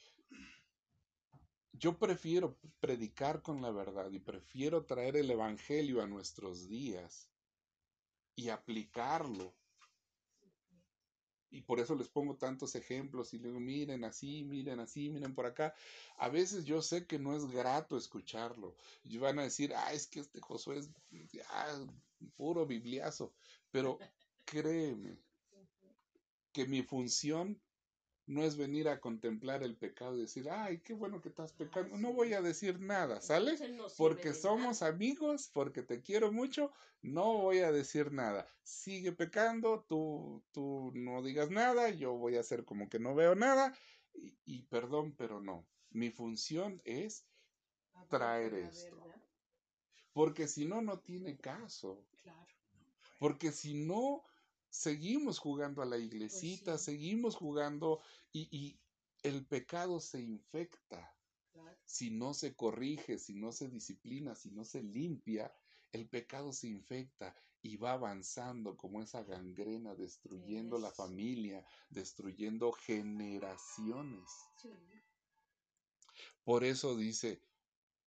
yo 1.73 1.99
prefiero 1.99 2.57
predicar 2.79 3.43
con 3.43 3.61
la 3.61 3.73
verdad 3.73 4.13
y 4.13 4.21
prefiero 4.21 4.85
traer 4.87 5.17
el 5.17 5.29
Evangelio 5.29 6.01
a 6.01 6.07
nuestros 6.07 6.69
días 6.69 7.29
y 8.37 8.51
aplicarlo. 8.51 9.53
Y 11.51 11.63
por 11.63 11.81
eso 11.81 11.97
les 11.97 12.09
pongo 12.09 12.37
tantos 12.37 12.77
ejemplos 12.77 13.35
y 13.35 13.41
les 13.41 13.55
miren 13.55 14.05
así, 14.05 14.45
miren 14.45 14.79
así, 14.79 15.11
miren 15.11 15.35
por 15.35 15.47
acá. 15.47 15.75
A 16.19 16.29
veces 16.29 16.65
yo 16.65 16.81
sé 16.81 17.05
que 17.09 17.19
no 17.19 17.35
es 17.37 17.45
grato 17.47 17.97
escucharlo. 17.97 18.77
Y 19.03 19.19
van 19.19 19.41
a 19.41 19.43
decir, 19.43 19.75
ah, 19.75 19.93
es 19.93 20.07
que 20.07 20.21
este 20.21 20.41
Josué 20.41 20.79
es 20.79 20.91
ya, 21.33 21.45
puro 22.37 22.67
bibliazo. 22.67 23.35
Pero 23.73 23.99
créeme 24.45 25.19
que 26.53 26.67
mi 26.67 26.83
función 26.83 27.61
no 28.29 28.43
es 28.45 28.59
venir 28.59 28.89
a 28.89 29.01
contemplar 29.01 29.63
el 29.63 29.75
pecado 29.75 30.17
y 30.17 30.21
decir, 30.21 30.51
ay, 30.51 30.81
qué 30.81 30.93
bueno 30.93 31.23
que 31.23 31.31
estás 31.31 31.53
pecando. 31.55 31.97
No 31.97 32.13
voy 32.13 32.35
a 32.35 32.43
decir 32.43 32.79
nada, 32.79 33.23
¿sale? 33.23 33.57
Porque 33.97 34.35
somos 34.35 34.83
amigos, 34.83 35.51
porque 35.51 35.83
te 35.83 36.03
quiero 36.03 36.31
mucho, 36.31 36.71
no 37.01 37.39
voy 37.39 37.61
a 37.61 37.73
decir 37.73 38.13
nada. 38.13 38.47
Sigue 38.63 39.13
pecando, 39.13 39.87
tú, 39.89 40.45
tú 40.53 40.93
no 40.95 41.23
digas 41.23 41.51
nada, 41.51 41.89
yo 41.89 42.13
voy 42.13 42.37
a 42.37 42.41
hacer 42.41 42.67
como 42.67 42.91
que 42.91 42.99
no 42.99 43.15
veo 43.15 43.35
nada. 43.35 43.75
Y, 44.13 44.37
y 44.45 44.63
perdón, 44.65 45.15
pero 45.17 45.41
no. 45.41 45.67
Mi 45.91 46.11
función 46.11 46.83
es 46.85 47.25
traer 48.11 48.53
esto. 48.53 49.03
Porque 50.13 50.49
si 50.49 50.67
no, 50.67 50.83
no 50.83 51.01
tiene 51.01 51.39
caso. 51.39 52.05
Porque 53.19 53.53
si 53.53 53.73
no, 53.73 54.23
seguimos 54.79 55.41
jugando 55.41 55.83
a 55.83 55.87
la 55.87 55.99
iglesita, 55.99 56.73
Pues 56.73 56.83
sí. 56.83 56.93
seguimos 56.93 57.35
jugando 57.35 58.01
y, 58.33 58.49
y 58.57 58.81
el 59.25 59.45
pecado 59.45 59.99
se 59.99 60.21
infecta. 60.21 61.17
Claro. 61.53 61.77
Si 61.85 62.11
no 62.11 62.33
se 62.33 62.55
corrige, 62.55 63.19
si 63.19 63.35
no 63.35 63.51
se 63.51 63.69
disciplina, 63.69 64.37
si 64.37 64.53
no 64.53 64.65
se 64.65 64.85
limpia, 64.85 65.53
el 65.91 66.09
pecado 66.09 66.53
se 66.53 66.69
infecta 66.69 67.35
y 67.61 67.77
va 67.77 67.95
avanzando 67.95 68.77
como 68.77 69.03
esa 69.03 69.25
gangrena, 69.25 69.97
destruyendo 69.97 70.79
la 70.79 70.93
familia, 70.93 71.67
destruyendo 71.91 72.71
generaciones. 72.71 74.31
Sí. 74.63 74.69
Por 76.45 76.63
eso 76.63 76.97
dice, 76.97 77.43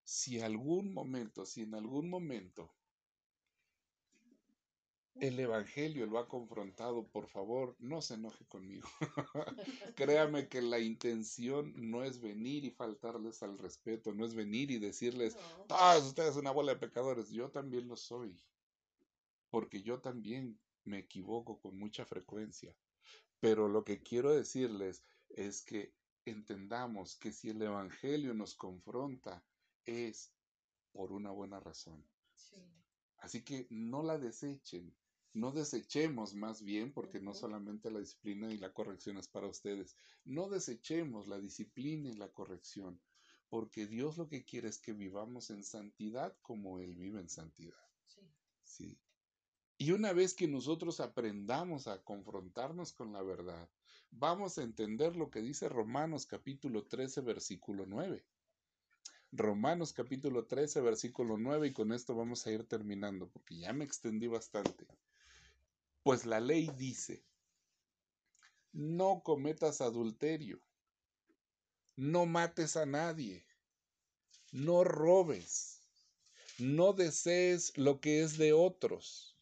si 0.04 0.40
algún 0.40 0.94
momento, 0.94 1.44
si 1.44 1.62
en 1.62 1.74
algún 1.74 2.08
momento 2.08 2.70
el 5.20 5.38
Evangelio 5.38 6.06
lo 6.06 6.18
ha 6.18 6.28
confrontado, 6.28 7.06
por 7.08 7.28
favor, 7.28 7.76
no 7.78 8.02
se 8.02 8.14
enoje 8.14 8.44
conmigo. 8.46 8.88
Créame 9.96 10.48
que 10.48 10.62
la 10.62 10.78
intención 10.80 11.72
no 11.76 12.02
es 12.04 12.20
venir 12.20 12.64
y 12.64 12.70
faltarles 12.70 13.42
al 13.42 13.58
respeto, 13.58 14.12
no 14.12 14.24
es 14.24 14.34
venir 14.34 14.70
y 14.70 14.78
decirles, 14.78 15.36
No, 15.36 15.64
todos 15.66 16.06
ustedes 16.06 16.36
una 16.36 16.50
bola 16.50 16.74
de 16.74 16.80
pecadores, 16.80 17.30
yo 17.30 17.50
también 17.50 17.88
lo 17.88 17.96
soy. 17.96 18.36
porque 19.50 19.82
yo 19.82 20.00
también 20.00 20.58
me 20.84 20.98
equivoco 20.98 21.60
con 21.60 21.78
mucha 21.78 22.04
frecuencia. 22.04 22.74
Pero 23.40 23.68
lo 23.68 23.84
que 23.84 24.02
quiero 24.02 24.34
decirles 24.34 25.04
es 25.28 25.62
que 25.62 25.94
entendamos 26.24 27.16
que 27.16 27.32
si 27.32 27.50
el 27.50 27.60
Evangelio 27.62 28.34
nos 28.34 28.54
confronta 28.54 29.44
es 29.84 30.32
por 30.92 31.12
una 31.12 31.30
buena 31.30 31.60
razón. 31.60 32.04
Sí. 32.34 32.56
Así 33.18 33.44
que 33.44 33.66
no 33.70 34.02
la 34.02 34.18
desechen, 34.18 34.94
no 35.34 35.50
desechemos 35.52 36.34
más 36.34 36.62
bien, 36.62 36.92
porque 36.92 37.20
no 37.20 37.34
solamente 37.34 37.90
la 37.90 38.00
disciplina 38.00 38.52
y 38.52 38.58
la 38.58 38.72
corrección 38.72 39.16
es 39.16 39.28
para 39.28 39.46
ustedes, 39.46 39.96
no 40.24 40.48
desechemos 40.48 41.26
la 41.26 41.38
disciplina 41.38 42.08
y 42.10 42.14
la 42.14 42.28
corrección, 42.28 43.00
porque 43.48 43.86
Dios 43.86 44.18
lo 44.18 44.28
que 44.28 44.44
quiere 44.44 44.68
es 44.68 44.78
que 44.78 44.92
vivamos 44.92 45.50
en 45.50 45.64
santidad 45.64 46.36
como 46.42 46.78
Él 46.78 46.94
vive 46.96 47.20
en 47.20 47.28
santidad. 47.28 47.82
Sí. 48.06 48.20
Sí. 48.62 48.98
Y 49.78 49.90
una 49.92 50.12
vez 50.12 50.34
que 50.34 50.46
nosotros 50.46 51.00
aprendamos 51.00 51.88
a 51.88 52.02
confrontarnos 52.02 52.92
con 52.92 53.12
la 53.12 53.22
verdad, 53.22 53.68
vamos 54.10 54.58
a 54.58 54.62
entender 54.62 55.16
lo 55.16 55.30
que 55.30 55.40
dice 55.40 55.68
Romanos 55.68 56.26
capítulo 56.26 56.84
13, 56.84 57.22
versículo 57.22 57.86
9. 57.86 58.24
Romanos 59.32 59.94
capítulo 59.94 60.44
13, 60.44 60.82
versículo 60.82 61.38
9, 61.38 61.68
y 61.68 61.72
con 61.72 61.90
esto 61.92 62.14
vamos 62.14 62.46
a 62.46 62.52
ir 62.52 62.64
terminando, 62.64 63.30
porque 63.30 63.56
ya 63.56 63.72
me 63.72 63.84
extendí 63.84 64.26
bastante. 64.26 64.86
Pues 66.02 66.26
la 66.26 66.40
ley 66.40 66.68
dice, 66.76 67.24
no 68.72 69.22
cometas 69.22 69.80
adulterio, 69.80 70.60
no 71.96 72.26
mates 72.26 72.76
a 72.76 72.86
nadie, 72.86 73.46
no 74.50 74.82
robes, 74.82 75.80
no 76.58 76.92
desees 76.92 77.76
lo 77.76 78.00
que 78.00 78.22
es 78.22 78.36
de 78.36 78.52
otros. 78.52 79.36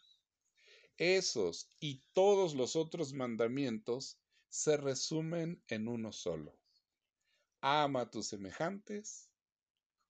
Esos 0.98 1.70
y 1.80 2.02
todos 2.12 2.54
los 2.54 2.76
otros 2.76 3.14
mandamientos 3.14 4.18
se 4.50 4.76
resumen 4.76 5.62
en 5.68 5.88
uno 5.88 6.12
solo. 6.12 6.58
Ama 7.62 8.02
a 8.02 8.10
tus 8.10 8.26
semejantes 8.26 9.30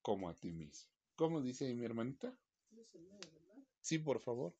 como 0.02 0.28
a 0.28 0.34
ti 0.34 0.50
mismo. 0.50 0.90
¿Cómo 1.14 1.40
dice 1.40 1.66
ahí 1.66 1.74
mi 1.74 1.84
hermanita? 1.84 2.36
Sí, 3.80 3.98
por 3.98 4.20
favor. 4.20 4.54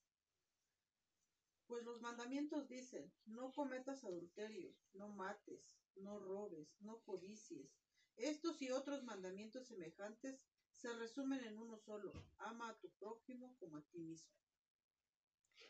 Pues 1.70 1.84
los 1.84 2.00
mandamientos 2.00 2.68
dicen, 2.68 3.12
no 3.26 3.52
cometas 3.52 4.02
adulterio, 4.02 4.74
no 4.92 5.08
mates, 5.08 5.78
no 5.94 6.18
robes, 6.18 6.74
no 6.80 6.98
codicies. 7.04 7.70
Estos 8.16 8.60
y 8.60 8.72
otros 8.72 9.04
mandamientos 9.04 9.68
semejantes 9.68 10.42
se 10.72 10.92
resumen 10.94 11.44
en 11.44 11.56
uno 11.56 11.78
solo, 11.78 12.12
ama 12.38 12.70
a 12.70 12.78
tu 12.80 12.90
prójimo 12.98 13.54
como 13.60 13.76
a 13.76 13.82
ti 13.82 14.00
mismo. 14.00 14.34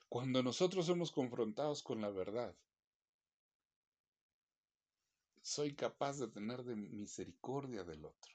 Cuando 0.08 0.42
nosotros 0.42 0.86
somos 0.86 1.12
confrontados 1.12 1.82
con 1.82 2.00
la 2.00 2.08
verdad, 2.08 2.56
soy 5.42 5.74
capaz 5.74 6.16
de 6.16 6.28
tener 6.28 6.64
de 6.64 6.76
misericordia 6.76 7.84
del 7.84 8.06
otro. 8.06 8.32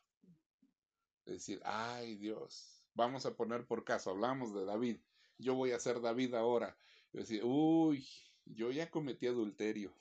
Es 1.25 1.33
decir, 1.33 1.63
ay 1.65 2.15
Dios, 2.17 2.85
vamos 2.93 3.25
a 3.25 3.35
poner 3.35 3.65
por 3.65 3.83
caso, 3.83 4.11
hablamos 4.11 4.53
de 4.53 4.65
David, 4.65 5.01
yo 5.39 5.55
voy 5.55 5.71
a 5.71 5.79
ser 5.79 5.99
David 5.99 6.35
ahora. 6.35 6.77
Es 7.15 7.29
decir, 7.29 7.43
uy, 7.45 8.05
yo 8.43 8.71
ya 8.71 8.91
cometí 8.91 9.25
adulterio 9.27 9.93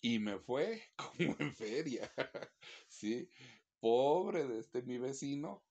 y 0.00 0.18
me 0.18 0.36
fue 0.40 0.82
como 0.96 1.36
en 1.38 1.54
feria. 1.54 2.10
¿Sí? 2.88 3.30
Pobre 3.78 4.48
de 4.48 4.58
este 4.58 4.82
mi 4.82 4.98
vecino 4.98 5.62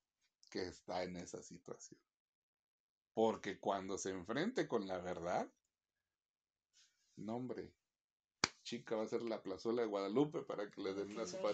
que 0.49 0.61
está 0.61 1.03
en 1.03 1.17
esa 1.17 1.43
situación. 1.43 1.99
Porque 3.13 3.59
cuando 3.59 3.97
se 3.97 4.11
enfrente 4.11 4.69
con 4.69 4.87
la 4.87 4.99
verdad, 4.99 5.51
no 7.17 7.35
hombre, 7.35 7.73
chica 8.63 8.95
va 8.95 9.03
a 9.03 9.07
ser 9.07 9.23
la 9.23 9.43
plazuela 9.43 9.81
de 9.81 9.89
Guadalupe 9.89 10.43
para 10.43 10.71
que 10.71 10.81
le 10.81 10.93
den 10.93 11.11
una 11.11 11.25
solo 11.27 11.51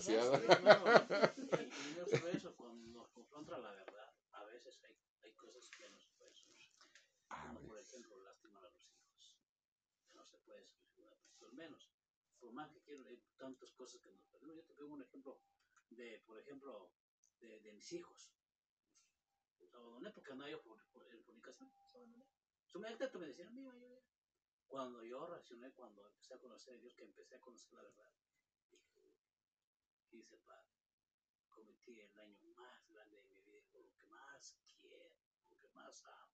eso, 2.28 2.56
cuando 2.56 3.00
nos 3.00 3.10
confronta 3.10 3.58
la 3.58 3.72
verdad, 3.72 4.14
a 4.34 4.44
veces 4.46 4.80
hay, 4.84 4.96
hay 5.24 5.34
cosas 5.34 5.68
que 5.72 5.90
no 5.90 6.00
se 6.00 6.10
pueden 6.10 6.36
por 7.68 7.80
ejemplo, 7.80 8.18
lastimar 8.24 8.64
a 8.66 8.70
los 8.70 8.86
hijos. 8.88 9.38
Que 10.08 10.14
no 10.14 10.26
se 10.26 10.35
puede. 10.46 10.66
Pero 11.38 11.52
menos, 11.54 11.91
por 12.39 12.52
más 12.54 12.72
que 12.72 12.82
quiero, 12.82 13.06
hay 13.06 13.18
tantas 13.38 13.72
cosas 13.74 14.00
que 14.02 14.12
nos 14.12 14.26
perdemos. 14.28 14.56
Yo 14.56 14.64
te 14.66 14.74
pongo 14.74 14.93
un 14.93 15.02
ejemplo 15.02 15.41
de, 15.89 16.22
por 16.26 16.39
ejemplo, 16.39 16.91
de, 17.39 17.74
mis 17.74 17.91
hijos. 17.93 18.32
Los 19.60 19.74
abandoné 19.74 20.12
porque 20.12 20.34
fornicación. 21.26 21.72
Los 21.74 21.96
abandoné. 21.96 22.26
Su 22.66 22.80
me 22.80 23.28
decía, 23.28 23.50
mira, 23.52 23.76
yo. 23.78 24.04
Cuando 24.68 25.04
yo 25.04 25.26
reaccioné, 25.28 25.72
cuando 25.74 26.06
empecé 26.08 26.34
a 26.34 26.39
conocer 26.39 26.76
a 26.76 26.78
Dios, 26.80 26.96
que 26.96 27.04
empecé 27.04 27.36
a 27.36 27.39
conocer 27.39 27.72
la 27.74 27.84
verdad, 27.84 28.12
dije, 28.72 29.14
dice 30.10 30.39
Padre, 30.39 30.74
cometí 31.50 32.00
el 32.00 32.12
daño 32.14 32.41
más 32.56 32.88
grande 32.89 33.16
de 33.22 33.30
mi 33.30 33.41
vida, 33.43 33.62
por 33.72 33.86
lo 33.86 33.93
que 33.93 34.04
más 34.08 34.58
quiero, 34.80 35.16
por 35.38 35.52
lo 35.52 35.60
que 35.60 35.70
más 35.70 36.04
amo. 36.04 36.34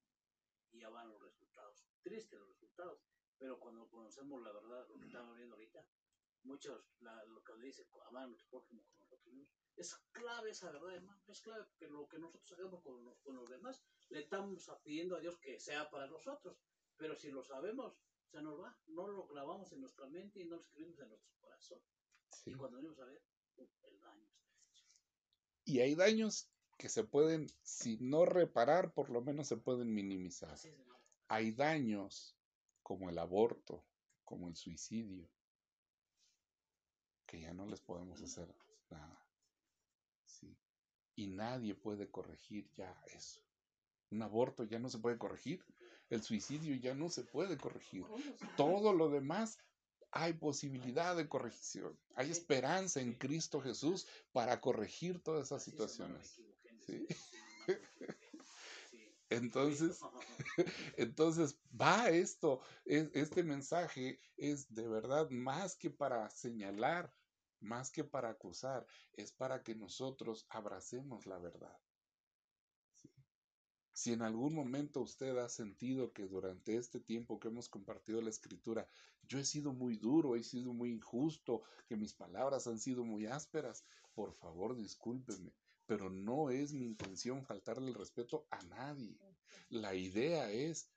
Y 0.71 0.79
ya 0.79 0.89
van 0.89 1.09
los 1.09 1.21
resultados. 1.21 1.85
Tristes 2.01 2.39
los 2.39 2.47
resultados, 2.47 3.05
pero 3.41 3.59
cuando 3.59 3.89
conocemos 3.89 4.39
la 4.43 4.51
verdad, 4.51 4.87
lo 4.87 4.99
que 4.99 5.07
estamos 5.07 5.35
viendo 5.35 5.55
ahorita, 5.55 5.83
muchos, 6.43 6.85
la- 6.99 7.25
lo 7.25 7.43
que 7.43 7.53
dice, 7.57 7.87
amar 8.05 8.25
a 8.25 8.27
nuestro 8.27 8.49
prójimo 8.51 8.83
como 8.83 8.99
nosotros 8.99 9.33
mismos, 9.33 9.49
es 9.75 9.95
clave 10.11 10.51
esa 10.51 10.71
verdad, 10.71 10.93
hermano. 10.95 11.19
Es 11.27 11.41
clave 11.41 11.63
porque 11.63 11.87
lo 11.87 12.07
que 12.07 12.19
nosotros 12.19 12.51
hagamos 12.51 12.83
con 12.83 13.03
los, 13.03 13.19
con 13.21 13.35
los 13.35 13.49
demás, 13.49 13.81
le 14.09 14.19
estamos 14.19 14.69
pidiendo 14.83 15.15
a 15.15 15.19
Dios 15.21 15.39
que 15.39 15.59
sea 15.59 15.89
para 15.89 16.05
nosotros. 16.05 16.55
Pero 16.97 17.15
si 17.15 17.31
lo 17.31 17.43
sabemos, 17.43 17.97
se 18.27 18.43
nos 18.43 18.61
va. 18.61 18.77
No 18.85 19.07
lo 19.07 19.25
grabamos 19.25 19.71
en 19.73 19.81
nuestra 19.81 20.07
mente 20.07 20.39
y 20.39 20.45
no 20.45 20.57
lo 20.57 20.61
escribimos 20.61 20.99
en 20.99 21.09
nuestro 21.09 21.33
corazón. 21.39 21.81
sí. 22.29 22.51
Y 22.51 22.53
cuando 22.53 22.77
venimos 22.77 22.99
a 22.99 23.05
ver, 23.05 23.23
¡pum! 23.55 23.67
el 23.81 23.99
daño 23.99 24.27
está 24.27 24.53
hecho. 24.69 24.85
Y 25.65 25.79
hay 25.79 25.95
daños 25.95 26.47
que 26.77 26.89
se 26.89 27.03
pueden, 27.03 27.47
si 27.63 27.97
no 28.01 28.25
reparar, 28.25 28.93
por 28.93 29.09
lo 29.09 29.21
menos 29.23 29.47
se 29.47 29.57
pueden 29.57 29.91
minimizar. 29.91 30.51
Así 30.51 30.69
es. 30.69 30.77
Hay 31.27 31.53
daños 31.53 32.37
como 32.83 33.09
el 33.09 33.17
aborto, 33.17 33.85
como 34.23 34.47
el 34.47 34.55
suicidio, 34.55 35.29
que 37.25 37.41
ya 37.41 37.53
no 37.53 37.65
les 37.65 37.81
podemos 37.81 38.21
hacer 38.21 38.53
nada. 38.89 39.25
Sí. 40.25 40.57
Y 41.15 41.27
nadie 41.27 41.75
puede 41.75 42.09
corregir 42.09 42.69
ya 42.73 42.99
eso. 43.07 43.41
Un 44.09 44.21
aborto 44.21 44.63
ya 44.63 44.79
no 44.79 44.89
se 44.89 44.99
puede 44.99 45.17
corregir. 45.17 45.63
El 46.09 46.21
suicidio 46.21 46.75
ya 46.75 46.93
no 46.93 47.09
se 47.09 47.23
puede 47.23 47.57
corregir. 47.57 48.03
¿Cómo 48.03 48.23
se 48.23 48.45
Todo 48.57 48.91
lo 48.93 49.09
demás 49.09 49.57
hay 50.11 50.33
posibilidad 50.33 51.15
de 51.15 51.29
corrección. 51.29 51.97
Hay 52.15 52.29
esperanza 52.29 52.99
en 52.99 53.13
Cristo 53.13 53.61
Jesús 53.61 54.07
para 54.33 54.59
corregir 54.59 55.21
todas 55.23 55.47
esas 55.47 55.63
situaciones. 55.63 56.41
Sí. 56.85 57.07
decir 57.67 58.27
eso, 58.33 58.43
sí, 58.43 58.49
hermano, 58.49 58.49
me 58.49 58.89
equivoqué. 58.89 58.89
Sí. 58.89 59.15
Entonces. 59.31 59.99
Entonces, 60.97 61.59
va 61.79 62.09
esto, 62.09 62.61
es- 62.85 63.09
este 63.13 63.43
mensaje 63.43 64.19
es 64.37 64.73
de 64.73 64.87
verdad 64.87 65.29
más 65.31 65.75
que 65.77 65.89
para 65.89 66.29
señalar, 66.29 67.13
más 67.61 67.91
que 67.91 68.03
para 68.03 68.29
acusar, 68.31 68.85
es 69.13 69.31
para 69.33 69.63
que 69.63 69.75
nosotros 69.75 70.45
abracemos 70.49 71.25
la 71.27 71.39
verdad. 71.39 71.77
Si 73.93 74.11
en 74.11 74.21
algún 74.21 74.53
momento 74.53 74.99
usted 74.99 75.37
ha 75.37 75.47
sentido 75.47 76.11
que 76.11 76.27
durante 76.27 76.75
este 76.75 76.99
tiempo 76.99 77.39
que 77.39 77.47
hemos 77.47 77.69
compartido 77.69 78.21
la 78.21 78.29
escritura, 78.29 78.85
yo 79.21 79.39
he 79.39 79.45
sido 79.45 79.71
muy 79.73 79.95
duro, 79.95 80.35
he 80.35 80.43
sido 80.43 80.73
muy 80.73 80.91
injusto, 80.91 81.63
que 81.87 81.95
mis 81.95 82.13
palabras 82.13 82.67
han 82.67 82.79
sido 82.79 83.05
muy 83.05 83.27
ásperas, 83.27 83.85
por 84.13 84.33
favor 84.33 84.75
discúlpeme, 84.75 85.55
pero 85.91 86.09
no 86.09 86.49
es 86.51 86.71
mi 86.71 86.85
intención 86.85 87.43
faltarle 87.43 87.89
el 87.89 87.95
respeto 87.95 88.47
a 88.49 88.63
nadie. 88.63 89.19
La 89.67 89.93
idea 89.93 90.49
es 90.49 90.89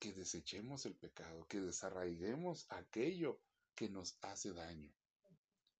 que 0.00 0.12
desechemos 0.12 0.84
el 0.86 0.96
pecado, 0.96 1.46
que 1.46 1.60
desarraiguemos 1.60 2.66
aquello 2.68 3.40
que 3.76 3.88
nos 3.90 4.18
hace 4.22 4.52
daño. 4.52 4.92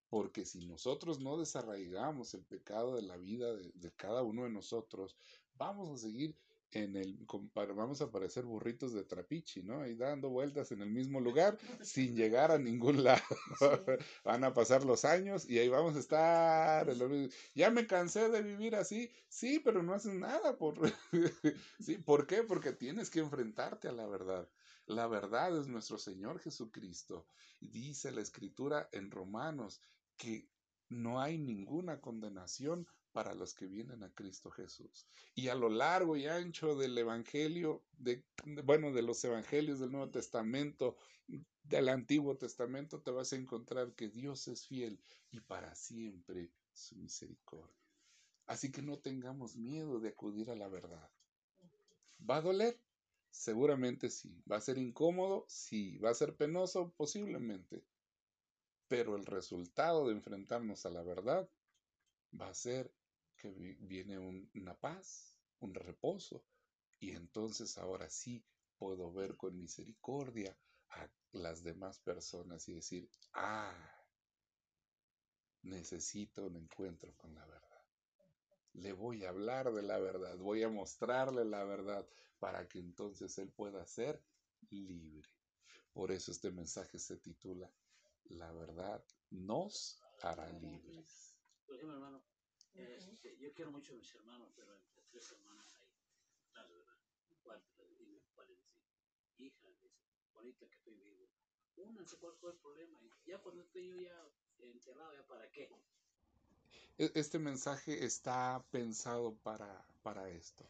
Porque 0.09 0.45
si 0.45 0.67
nosotros 0.67 1.19
no 1.19 1.37
desarraigamos 1.37 2.33
el 2.35 2.45
pecado 2.45 2.95
de 2.95 3.03
la 3.03 3.17
vida 3.17 3.53
de, 3.53 3.73
de 3.75 3.91
cada 3.91 4.23
uno 4.23 4.45
de 4.45 4.51
nosotros, 4.51 5.17
vamos 5.55 5.91
a 5.91 5.97
seguir 5.97 6.39
en 6.71 6.97
el, 6.97 7.27
vamos 7.55 8.01
a 8.03 8.11
parecer 8.11 8.45
burritos 8.45 8.93
de 8.93 9.05
trapichi, 9.05 9.63
¿no? 9.63 9.81
Ahí 9.81 9.95
dando 9.95 10.29
vueltas 10.29 10.71
en 10.73 10.83
el 10.83 10.91
mismo 10.91 11.21
lugar 11.21 11.59
sin 11.81 12.15
llegar 12.15 12.51
a 12.51 12.59
ningún 12.59 13.03
lado. 13.05 13.23
Van 14.25 14.45
a 14.45 14.53
pasar 14.53 14.85
los 14.85 15.05
años 15.05 15.49
y 15.49 15.59
ahí 15.59 15.69
vamos 15.69 15.97
a 15.97 16.01
estar. 16.01 16.89
Ya 17.55 17.71
me 17.71 17.87
cansé 17.87 18.29
de 18.29 18.43
vivir 18.43 18.77
así. 18.77 19.11
Sí, 19.29 19.61
pero 19.61 19.83
no 19.83 19.95
haces 19.95 20.15
nada 20.15 20.59
por... 20.59 20.77
sí, 21.81 21.99
¿por 21.99 22.27
qué? 22.27 22.43
Porque 22.43 22.73
tienes 22.73 23.11
que 23.11 23.21
enfrentarte 23.21 23.89
a 23.89 23.93
la 23.93 24.07
verdad. 24.07 24.49
La 24.87 25.07
verdad 25.07 25.59
es 25.59 25.69
nuestro 25.69 25.99
Señor 25.99 26.39
Jesucristo. 26.39 27.27
Dice 27.61 28.13
la 28.13 28.21
escritura 28.21 28.89
en 28.93 29.11
Romanos 29.11 29.81
que 30.17 30.49
no 30.89 31.21
hay 31.21 31.39
ninguna 31.39 32.01
condenación 32.01 32.87
para 33.19 33.35
los 33.35 33.53
que 33.53 33.67
vienen 33.67 34.05
a 34.05 34.15
Cristo 34.15 34.49
Jesús. 34.49 35.09
Y 35.35 35.49
a 35.49 35.57
lo 35.57 35.69
largo 35.69 36.17
y 36.17 36.27
ancho 36.27 36.77
del 36.77 36.97
Evangelio, 36.97 37.83
de, 37.95 38.25
bueno, 38.63 38.93
de 38.93 39.03
los 39.03 39.25
Evangelios 39.25 39.81
del 39.81 39.91
Nuevo 39.91 40.09
Testamento, 40.09 40.95
del 41.65 41.89
Antiguo 41.89 42.37
Testamento, 42.37 43.03
te 43.03 43.11
vas 43.11 43.33
a 43.33 43.37
encontrar 43.37 43.93
que 43.97 44.09
Dios 44.09 44.47
es 44.47 44.69
fiel 44.69 45.03
y 45.33 45.41
para 45.41 45.75
siempre 45.75 46.53
su 46.73 46.95
misericordia. 46.95 47.75
Así 48.47 48.71
que 48.71 48.83
no 48.83 49.01
tengamos 49.01 49.57
miedo 49.57 49.99
de 49.99 50.11
acudir 50.11 50.49
a 50.53 50.55
la 50.55 50.69
verdad. 50.69 51.11
¿Va 52.19 52.37
a 52.37 52.43
doler? 52.43 52.81
Seguramente 53.33 54.11
sí. 54.11 54.41
¿Va 54.49 54.59
a 54.59 54.61
ser 54.61 54.79
incómodo? 54.79 55.45
Sí. 55.49 55.99
¿Va 55.99 56.11
a 56.11 56.15
ser 56.15 56.37
penoso? 56.37 56.93
Posiblemente. 56.97 57.83
Pero 58.87 59.17
el 59.17 59.27
resultado 59.27 60.07
de 60.07 60.13
enfrentarnos 60.13 60.87
a 60.87 60.91
la 60.91 61.03
verdad 61.03 61.51
va 62.39 62.49
a 62.49 62.55
ser 62.55 62.93
que 63.39 63.51
viene 63.51 64.19
una 64.55 64.75
paz, 64.75 65.39
un 65.61 65.75
reposo. 65.75 66.45
Y 67.01 67.13
entonces 67.13 67.79
ahora 67.79 68.11
sí 68.11 68.45
puedo 68.77 69.13
ver 69.13 69.37
con 69.37 69.57
misericordia 69.57 70.57
a 70.91 71.09
las 71.33 71.63
demás 71.63 71.99
personas 72.01 72.69
y 72.69 72.75
decir, 72.75 73.09
ah, 73.35 73.99
necesito 75.63 76.47
un 76.47 76.57
encuentro 76.57 77.15
con 77.17 77.35
la 77.35 77.47
verdad. 77.47 77.85
Le 78.75 78.93
voy 78.93 79.25
a 79.25 79.31
hablar 79.31 79.73
de 79.73 79.83
la 79.83 79.99
verdad, 79.99 80.37
voy 80.39 80.63
a 80.63 80.69
mostrarle 80.69 81.45
la 81.45 81.65
verdad 81.65 82.07
para 82.39 82.69
que 82.69 82.79
entonces 82.79 83.37
él 83.39 83.51
pueda 83.51 83.85
ser 83.87 84.23
libre. 84.71 85.29
Por 85.93 86.13
eso 86.13 86.31
este 86.31 86.51
mensaje 86.51 86.99
se 86.99 87.17
titula 87.17 87.71
La 88.25 88.53
verdad 88.53 89.05
nos 89.31 90.01
hará 90.23 90.49
libres. 90.53 91.35
Hermano, 92.75 93.13
este, 93.13 93.37
yo 93.39 93.53
quiero 93.55 93.71
mucho 93.71 93.93
a 93.93 93.97
mis 93.97 94.15
hermanos, 94.15 94.53
pero 94.55 94.75
entre 94.77 95.03
tres 95.11 95.33
hermanas 95.33 95.75
hay, 95.75 95.89
claro, 96.53 96.73
¿verdad? 96.75 96.99
¿Cuál, 97.43 97.63
cuál 98.35 98.51
es? 98.51 98.59
Hija, 99.39 99.67
dice, 99.69 99.93
ahorita 100.35 100.67
que 100.67 100.75
estoy 100.75 100.95
vivo, 100.95 101.29
únanse, 101.77 102.17
¿cuál 102.19 102.35
fue 102.35 102.51
el 102.51 102.59
problema? 102.59 102.99
Y 103.03 103.31
ya 103.31 103.39
cuando 103.39 103.63
estoy 103.63 103.87
yo 103.87 104.01
ya 104.01 104.31
enterrado, 104.59 105.15
¿ya 105.15 105.27
para 105.27 105.51
qué? 105.51 105.71
E, 106.99 107.13
este 107.15 107.39
mensaje 107.39 108.05
está 108.05 108.65
pensado 108.71 109.37
para, 109.37 109.87
para 110.03 110.29
esto, 110.31 110.69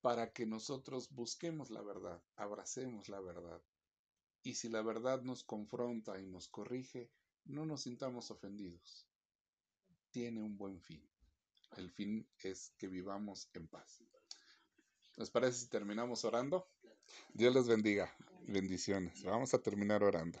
para 0.00 0.32
que 0.32 0.46
nosotros 0.46 1.10
busquemos 1.10 1.70
la 1.70 1.82
verdad, 1.82 2.22
abracemos 2.36 3.08
la 3.08 3.20
verdad. 3.20 3.60
Y 4.42 4.54
si 4.54 4.68
la 4.68 4.82
verdad 4.82 5.22
nos 5.22 5.42
confronta 5.42 6.20
y 6.20 6.26
nos 6.26 6.48
corrige, 6.48 7.10
no 7.44 7.66
nos 7.66 7.82
sintamos 7.82 8.30
ofendidos. 8.30 9.05
Tiene 10.16 10.40
un 10.40 10.56
buen 10.56 10.80
fin. 10.80 11.06
El 11.76 11.90
fin 11.90 12.26
es 12.42 12.72
que 12.78 12.88
vivamos 12.88 13.50
en 13.52 13.68
paz. 13.68 14.02
¿Les 15.16 15.28
parece 15.28 15.58
si 15.58 15.68
terminamos 15.68 16.24
orando? 16.24 16.66
Dios 17.34 17.54
les 17.54 17.68
bendiga. 17.68 18.10
Bendiciones. 18.46 19.22
Vamos 19.24 19.52
a 19.52 19.58
terminar 19.58 20.02
orando. 20.02 20.40